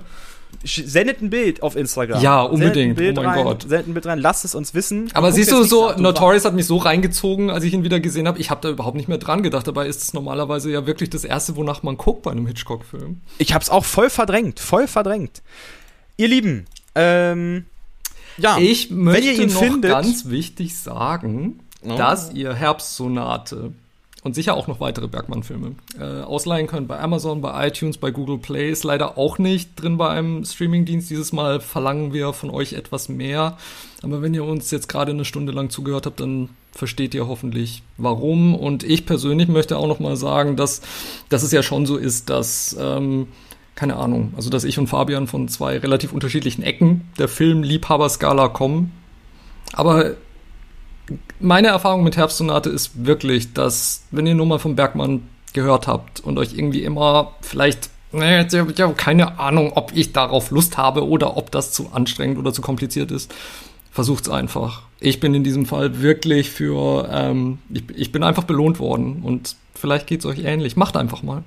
sendet 0.63 1.19
ein 1.21 1.31
Bild 1.31 1.63
auf 1.63 1.75
Instagram. 1.75 2.21
Ja, 2.21 2.43
unbedingt. 2.43 2.75
Sendet 2.75 2.89
ein 2.89 2.95
Bild 2.95 3.17
oh 3.17 3.23
mein 3.23 3.37
rein, 3.37 3.43
Gott. 3.43 3.61
Sendet 3.63 3.87
ein 3.87 3.93
Bild 3.95 4.05
rein, 4.05 4.19
lasst 4.19 4.45
es 4.45 4.53
uns 4.53 4.75
wissen. 4.75 5.09
Aber 5.15 5.31
siehst 5.31 5.51
du, 5.51 5.63
so, 5.63 5.91
Notorious 5.97 6.45
hat 6.45 6.53
mich 6.53 6.67
so 6.67 6.77
reingezogen, 6.77 7.49
als 7.49 7.63
ich 7.63 7.73
ihn 7.73 7.83
wieder 7.83 7.99
gesehen 7.99 8.27
habe. 8.27 8.37
Ich 8.39 8.51
habe 8.51 8.61
da 8.61 8.69
überhaupt 8.69 8.95
nicht 8.97 9.07
mehr 9.07 9.17
dran 9.17 9.41
gedacht. 9.41 9.65
Dabei 9.65 9.87
ist 9.87 10.03
es 10.03 10.13
normalerweise 10.13 10.69
ja 10.71 10.85
wirklich 10.85 11.09
das 11.09 11.23
Erste, 11.23 11.55
wonach 11.55 11.81
man 11.81 11.97
guckt 11.97 12.21
bei 12.21 12.29
einem 12.31 12.45
Hitchcock-Film. 12.45 13.21
Ich 13.39 13.55
hab's 13.55 13.69
auch 13.71 13.83
voll 13.85 14.11
verdrängt, 14.11 14.59
voll 14.59 14.87
verdrängt. 14.87 15.41
Ihr 16.17 16.27
Lieben, 16.27 16.65
ähm, 16.93 17.65
ja, 18.37 18.57
Ich 18.59 18.91
möchte 18.91 19.25
ihr 19.31 19.41
ihn 19.41 19.51
noch 19.51 19.59
findet- 19.59 19.89
ganz 19.91 20.29
wichtig 20.29 20.77
sagen, 20.77 21.61
Oh. 21.83 21.95
dass 21.95 22.31
ihr 22.33 22.53
Herbstsonate 22.53 23.71
und 24.23 24.35
sicher 24.35 24.55
auch 24.55 24.67
noch 24.67 24.79
weitere 24.79 25.07
Bergmann-Filme 25.07 25.75
äh, 25.99 26.21
ausleihen 26.21 26.67
könnt 26.67 26.87
bei 26.87 26.99
Amazon, 26.99 27.41
bei 27.41 27.67
iTunes, 27.67 27.97
bei 27.97 28.11
Google 28.11 28.37
Play. 28.37 28.69
Ist 28.69 28.83
leider 28.83 29.17
auch 29.17 29.39
nicht 29.39 29.81
drin 29.81 29.97
bei 29.97 30.09
einem 30.09 30.45
Streamingdienst. 30.45 31.09
Dieses 31.09 31.33
Mal 31.33 31.59
verlangen 31.59 32.13
wir 32.13 32.33
von 32.33 32.51
euch 32.51 32.73
etwas 32.73 33.09
mehr. 33.09 33.57
Aber 34.03 34.21
wenn 34.21 34.35
ihr 34.35 34.43
uns 34.43 34.69
jetzt 34.69 34.87
gerade 34.89 35.11
eine 35.11 35.25
Stunde 35.25 35.51
lang 35.51 35.71
zugehört 35.71 36.05
habt, 36.05 36.19
dann 36.19 36.49
versteht 36.71 37.15
ihr 37.15 37.27
hoffentlich 37.27 37.81
warum. 37.97 38.53
Und 38.53 38.83
ich 38.83 39.07
persönlich 39.07 39.47
möchte 39.47 39.77
auch 39.77 39.87
noch 39.87 39.99
mal 39.99 40.15
sagen, 40.15 40.55
dass, 40.55 40.81
dass 41.29 41.41
es 41.41 41.51
ja 41.51 41.63
schon 41.63 41.87
so 41.87 41.97
ist, 41.97 42.29
dass 42.29 42.77
ähm, 42.79 43.27
keine 43.73 43.95
Ahnung, 43.95 44.33
also 44.35 44.51
dass 44.51 44.65
ich 44.65 44.77
und 44.77 44.87
Fabian 44.87 45.25
von 45.25 45.47
zwei 45.47 45.79
relativ 45.79 46.13
unterschiedlichen 46.13 46.61
Ecken 46.61 47.09
der 47.17 47.27
Filmliebhaberskala 47.27 48.49
kommen. 48.49 48.91
Aber 49.73 50.15
meine 51.39 51.67
Erfahrung 51.67 52.03
mit 52.03 52.17
Herbstsonate 52.17 52.69
ist 52.69 53.05
wirklich, 53.05 53.53
dass, 53.53 54.03
wenn 54.11 54.27
ihr 54.27 54.35
nur 54.35 54.45
mal 54.45 54.59
vom 54.59 54.75
Bergmann 54.75 55.27
gehört 55.53 55.87
habt 55.87 56.19
und 56.19 56.37
euch 56.37 56.53
irgendwie 56.53 56.83
immer 56.83 57.33
vielleicht, 57.41 57.89
ne, 58.11 58.47
ich 58.47 58.81
habe 58.81 58.93
keine 58.93 59.39
Ahnung, 59.39 59.73
ob 59.75 59.91
ich 59.95 60.13
darauf 60.13 60.51
Lust 60.51 60.77
habe 60.77 61.07
oder 61.07 61.37
ob 61.37 61.51
das 61.51 61.71
zu 61.71 61.89
anstrengend 61.91 62.37
oder 62.37 62.53
zu 62.53 62.61
kompliziert 62.61 63.11
ist, 63.11 63.33
versucht's 63.91 64.29
einfach. 64.29 64.83
Ich 64.99 65.19
bin 65.19 65.33
in 65.33 65.43
diesem 65.43 65.65
Fall 65.65 66.01
wirklich 66.01 66.49
für, 66.49 67.09
ähm, 67.11 67.59
ich, 67.69 67.83
ich 67.95 68.11
bin 68.11 68.23
einfach 68.23 68.43
belohnt 68.43 68.79
worden 68.79 69.21
und 69.23 69.55
vielleicht 69.75 70.07
geht's 70.07 70.25
euch 70.25 70.39
ähnlich. 70.39 70.77
Macht 70.77 70.95
einfach 70.95 71.23
mal. 71.23 71.43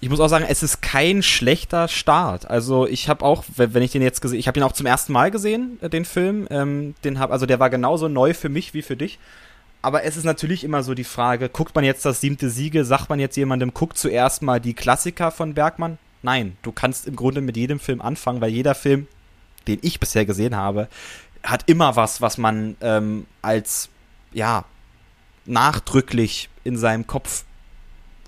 Ich 0.00 0.10
muss 0.10 0.20
auch 0.20 0.28
sagen, 0.28 0.44
es 0.48 0.62
ist 0.62 0.82
kein 0.82 1.22
schlechter 1.22 1.88
Start. 1.88 2.48
Also 2.50 2.86
ich 2.86 3.08
habe 3.08 3.24
auch, 3.24 3.44
wenn 3.56 3.82
ich 3.82 3.92
den 3.92 4.02
jetzt 4.02 4.20
gesehen, 4.20 4.38
ich 4.38 4.46
habe 4.46 4.60
ihn 4.60 4.62
auch 4.62 4.72
zum 4.72 4.86
ersten 4.86 5.12
Mal 5.12 5.30
gesehen, 5.30 5.78
äh, 5.80 5.88
den 5.88 6.04
Film. 6.04 6.46
Ähm, 6.50 6.94
den 7.04 7.18
hab, 7.18 7.30
also 7.30 7.46
der 7.46 7.60
war 7.60 7.70
genauso 7.70 8.08
neu 8.08 8.34
für 8.34 8.48
mich 8.48 8.74
wie 8.74 8.82
für 8.82 8.96
dich. 8.96 9.18
Aber 9.82 10.04
es 10.04 10.16
ist 10.16 10.24
natürlich 10.24 10.64
immer 10.64 10.82
so 10.82 10.94
die 10.94 11.04
Frage, 11.04 11.48
guckt 11.48 11.74
man 11.74 11.84
jetzt 11.84 12.04
das 12.04 12.20
siebte 12.20 12.50
Siege, 12.50 12.84
sagt 12.84 13.08
man 13.08 13.20
jetzt 13.20 13.36
jemandem, 13.36 13.72
guckt 13.72 13.96
zuerst 13.96 14.42
mal 14.42 14.60
die 14.60 14.74
Klassiker 14.74 15.30
von 15.30 15.54
Bergmann? 15.54 15.98
Nein, 16.22 16.56
du 16.62 16.72
kannst 16.72 17.06
im 17.06 17.14
Grunde 17.14 17.40
mit 17.40 17.56
jedem 17.56 17.78
Film 17.78 18.00
anfangen, 18.00 18.40
weil 18.40 18.50
jeder 18.50 18.74
Film, 18.74 19.06
den 19.68 19.78
ich 19.82 20.00
bisher 20.00 20.26
gesehen 20.26 20.56
habe, 20.56 20.88
hat 21.42 21.68
immer 21.68 21.94
was, 21.94 22.20
was 22.20 22.36
man 22.36 22.76
ähm, 22.80 23.26
als, 23.42 23.88
ja, 24.32 24.64
nachdrücklich 25.44 26.48
in 26.64 26.76
seinem 26.76 27.06
Kopf 27.06 27.44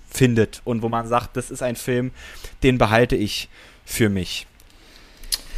findet 0.09 0.61
und 0.65 0.81
wo 0.81 0.89
man 0.89 1.07
sagt, 1.07 1.37
das 1.37 1.51
ist 1.51 1.61
ein 1.61 1.75
Film, 1.75 2.11
den 2.63 2.77
behalte 2.77 3.15
ich 3.15 3.49
für 3.85 4.09
mich. 4.09 4.47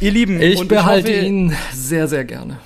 Ihr 0.00 0.10
Lieben, 0.10 0.40
Ich 0.40 0.58
und 0.58 0.68
behalte 0.68 1.12
hoffe, 1.12 1.26
ihn 1.26 1.56
sehr, 1.72 2.08
sehr 2.08 2.24
gerne. 2.24 2.58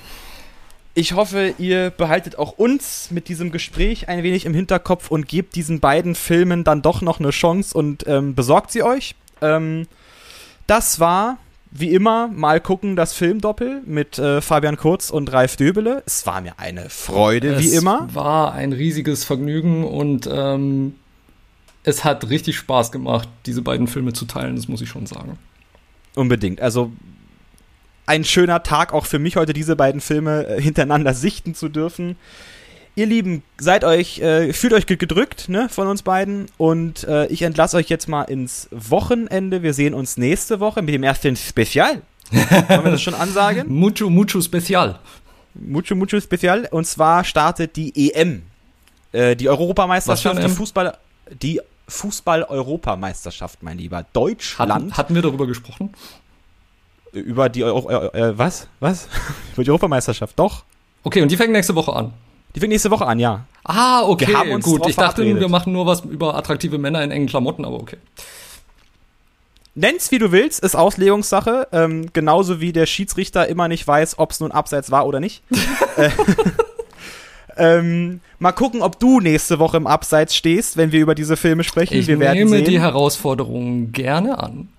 ich 0.95 1.13
hoffe, 1.13 1.53
ihr 1.59 1.91
behaltet 1.91 2.37
auch 2.39 2.53
uns 2.53 3.09
mit 3.11 3.27
diesem 3.29 3.51
Gespräch 3.51 4.09
ein 4.09 4.23
wenig 4.23 4.45
im 4.45 4.53
Hinterkopf 4.55 5.11
und 5.11 5.27
gebt 5.27 5.55
diesen 5.55 5.79
beiden 5.79 6.15
Filmen 6.15 6.63
dann 6.63 6.81
doch 6.81 7.01
noch 7.01 7.19
eine 7.19 7.29
Chance 7.29 7.77
und 7.77 8.05
ähm, 8.07 8.33
besorgt 8.33 8.71
sie 8.71 8.81
euch. 8.81 9.15
Ähm, 9.41 9.85
das 10.65 10.99
war, 10.99 11.37
wie 11.69 11.93
immer, 11.93 12.27
mal 12.27 12.59
gucken, 12.59 12.95
das 12.95 13.13
Filmdoppel 13.13 13.81
mit 13.85 14.17
äh, 14.17 14.41
Fabian 14.41 14.75
Kurz 14.77 15.11
und 15.11 15.31
Ralf 15.31 15.57
Döbele. 15.57 16.01
Es 16.07 16.25
war 16.25 16.41
mir 16.41 16.53
eine 16.57 16.89
Freude, 16.89 17.59
wie 17.59 17.67
es 17.67 17.73
immer. 17.73 18.09
war 18.13 18.53
ein 18.53 18.73
riesiges 18.73 19.23
Vergnügen 19.25 19.83
und 19.83 20.27
ähm, 20.31 20.95
es 21.87 22.03
hat 22.03 22.29
richtig 22.29 22.57
Spaß 22.57 22.91
gemacht, 22.91 23.27
diese 23.45 23.61
beiden 23.61 23.87
Filme 23.87 24.13
zu 24.13 24.25
teilen, 24.25 24.55
das 24.55 24.67
muss 24.67 24.81
ich 24.81 24.89
schon 24.89 25.05
sagen. 25.05 25.37
Unbedingt. 26.15 26.61
Also 26.61 26.91
ein 28.05 28.23
schöner 28.23 28.63
Tag 28.63 28.93
auch 28.93 29.05
für 29.05 29.19
mich 29.19 29.35
heute, 29.35 29.53
diese 29.53 29.75
beiden 29.75 30.01
Filme 30.01 30.47
äh, 30.47 30.61
hintereinander 30.61 31.13
sichten 31.13 31.55
zu 31.55 31.69
dürfen. 31.69 32.15
Ihr 32.95 33.05
Lieben, 33.05 33.43
seid 33.59 33.83
euch, 33.83 34.19
äh, 34.19 34.53
fühlt 34.53 34.73
euch 34.73 34.85
ge- 34.87 34.97
gedrückt, 34.97 35.49
ne, 35.49 35.69
von 35.69 35.87
uns 35.87 36.01
beiden. 36.01 36.47
Und 36.57 37.03
äh, 37.03 37.27
ich 37.27 37.43
entlasse 37.43 37.77
euch 37.77 37.89
jetzt 37.89 38.07
mal 38.07 38.23
ins 38.23 38.67
Wochenende. 38.71 39.61
Wir 39.61 39.73
sehen 39.73 39.93
uns 39.93 40.17
nächste 40.17 40.59
Woche 40.59 40.81
mit 40.81 40.93
dem 40.95 41.03
ersten 41.03 41.35
Spezial. 41.35 42.01
Wollen 42.31 42.83
wir 42.85 42.91
das 42.91 43.01
schon 43.01 43.13
ansagen? 43.13 43.65
Mucho, 43.79 44.09
mucho 44.09 44.41
Spezial. 44.41 44.99
Mucho, 45.53 45.95
mucho 45.95 46.19
Spezial. 46.19 46.67
Und 46.71 46.85
zwar 46.87 47.23
startet 47.23 47.75
die 47.75 48.11
EM. 48.11 48.41
Äh, 49.11 49.35
die 49.35 49.47
Europameisterschaft, 49.47 50.25
Was 50.25 50.31
für 50.31 50.41
ein 50.41 50.45
die 50.47 50.51
M? 50.51 50.57
Fußball, 50.57 50.97
die 51.41 51.61
Fußball-Europameisterschaft, 51.87 53.63
mein 53.63 53.77
Lieber. 53.77 53.97
Hatten, 53.97 54.09
Deutschland 54.13 54.97
hatten 54.97 55.15
wir 55.15 55.21
darüber 55.21 55.47
gesprochen? 55.47 55.93
über 57.11 57.49
die 57.49 57.63
Euro, 57.63 57.89
äh, 57.89 58.29
äh, 58.29 58.37
was? 58.37 58.67
Was? 58.79 59.07
über 59.53 59.63
die 59.63 59.69
Europameisterschaft, 59.69 60.37
doch. 60.37 60.63
Okay, 61.03 61.21
und 61.21 61.31
die 61.31 61.37
fängt 61.37 61.51
nächste 61.51 61.75
Woche 61.75 61.93
an. 61.93 62.13
Die 62.55 62.59
fängt 62.59 62.71
nächste 62.71 62.91
Woche 62.91 63.05
an, 63.05 63.19
ja. 63.19 63.45
Ah, 63.63 64.03
okay, 64.03 64.27
Wir 64.27 64.37
haben 64.37 64.51
uns 64.51 64.65
gut. 64.65 64.87
Ich 64.87 64.95
dachte, 64.95 65.21
verabredet. 65.21 65.41
wir 65.41 65.49
machen 65.49 65.73
nur 65.73 65.85
was 65.85 66.01
über 66.01 66.35
attraktive 66.35 66.77
Männer 66.77 67.03
in 67.03 67.11
engen 67.11 67.27
Klamotten, 67.27 67.65
aber 67.65 67.75
okay. 67.75 67.97
Nenn's 69.75 70.09
wie 70.09 70.17
du 70.17 70.31
willst, 70.31 70.63
ist 70.63 70.75
Auslegungssache. 70.75 71.67
Ähm, 71.71 72.09
genauso 72.11 72.59
wie 72.59 72.73
der 72.73 72.87
Schiedsrichter 72.87 73.47
immer 73.47 73.67
nicht 73.67 73.87
weiß, 73.87 74.17
ob 74.17 74.31
es 74.31 74.39
nun 74.39 74.51
abseits 74.51 74.89
war 74.89 75.05
oder 75.05 75.19
nicht. 75.19 75.43
äh, 77.57 77.77
ähm, 77.77 78.21
mal 78.39 78.51
gucken, 78.51 78.81
ob 78.81 78.99
du 78.99 79.19
nächste 79.19 79.59
Woche 79.59 79.77
im 79.77 79.87
Abseits 79.87 80.35
stehst, 80.35 80.77
wenn 80.77 80.91
wir 80.91 81.01
über 81.01 81.15
diese 81.15 81.37
Filme 81.37 81.63
sprechen. 81.63 81.95
Ich 81.95 82.07
wir 82.07 82.19
werden 82.19 82.37
nehme 82.37 82.57
sehen. 82.57 82.65
die 82.65 82.79
Herausforderung 82.79 83.91
gerne 83.91 84.39
an. 84.39 84.69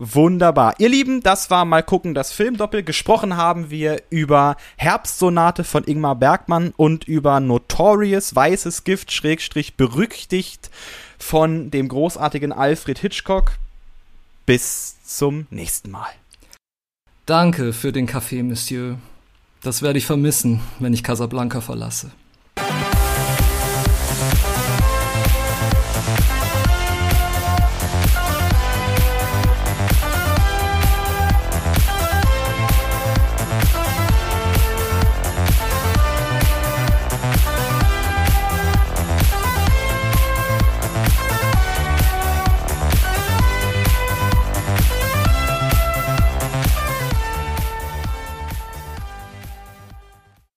Wunderbar. 0.00 0.74
Ihr 0.78 0.88
Lieben, 0.88 1.24
das 1.24 1.50
war 1.50 1.64
mal 1.64 1.82
gucken, 1.82 2.14
das 2.14 2.30
Filmdoppel. 2.32 2.84
Gesprochen 2.84 3.36
haben 3.36 3.70
wir 3.70 4.00
über 4.10 4.56
Herbstsonate 4.76 5.64
von 5.64 5.82
Ingmar 5.84 6.14
Bergmann 6.14 6.72
und 6.76 7.04
über 7.08 7.40
Notorious 7.40 8.34
Weißes 8.34 8.84
Gift, 8.84 9.10
Schrägstrich, 9.10 9.74
berüchtigt 9.74 10.70
von 11.18 11.72
dem 11.72 11.88
großartigen 11.88 12.52
Alfred 12.52 13.00
Hitchcock. 13.00 13.52
Bis 14.46 15.02
zum 15.04 15.48
nächsten 15.50 15.90
Mal. 15.90 16.10
Danke 17.26 17.72
für 17.72 17.90
den 17.90 18.06
Kaffee, 18.06 18.42
Monsieur. 18.44 18.98
Das 19.62 19.82
werde 19.82 19.98
ich 19.98 20.06
vermissen, 20.06 20.60
wenn 20.78 20.92
ich 20.92 21.02
Casablanca 21.02 21.60
verlasse. 21.60 22.10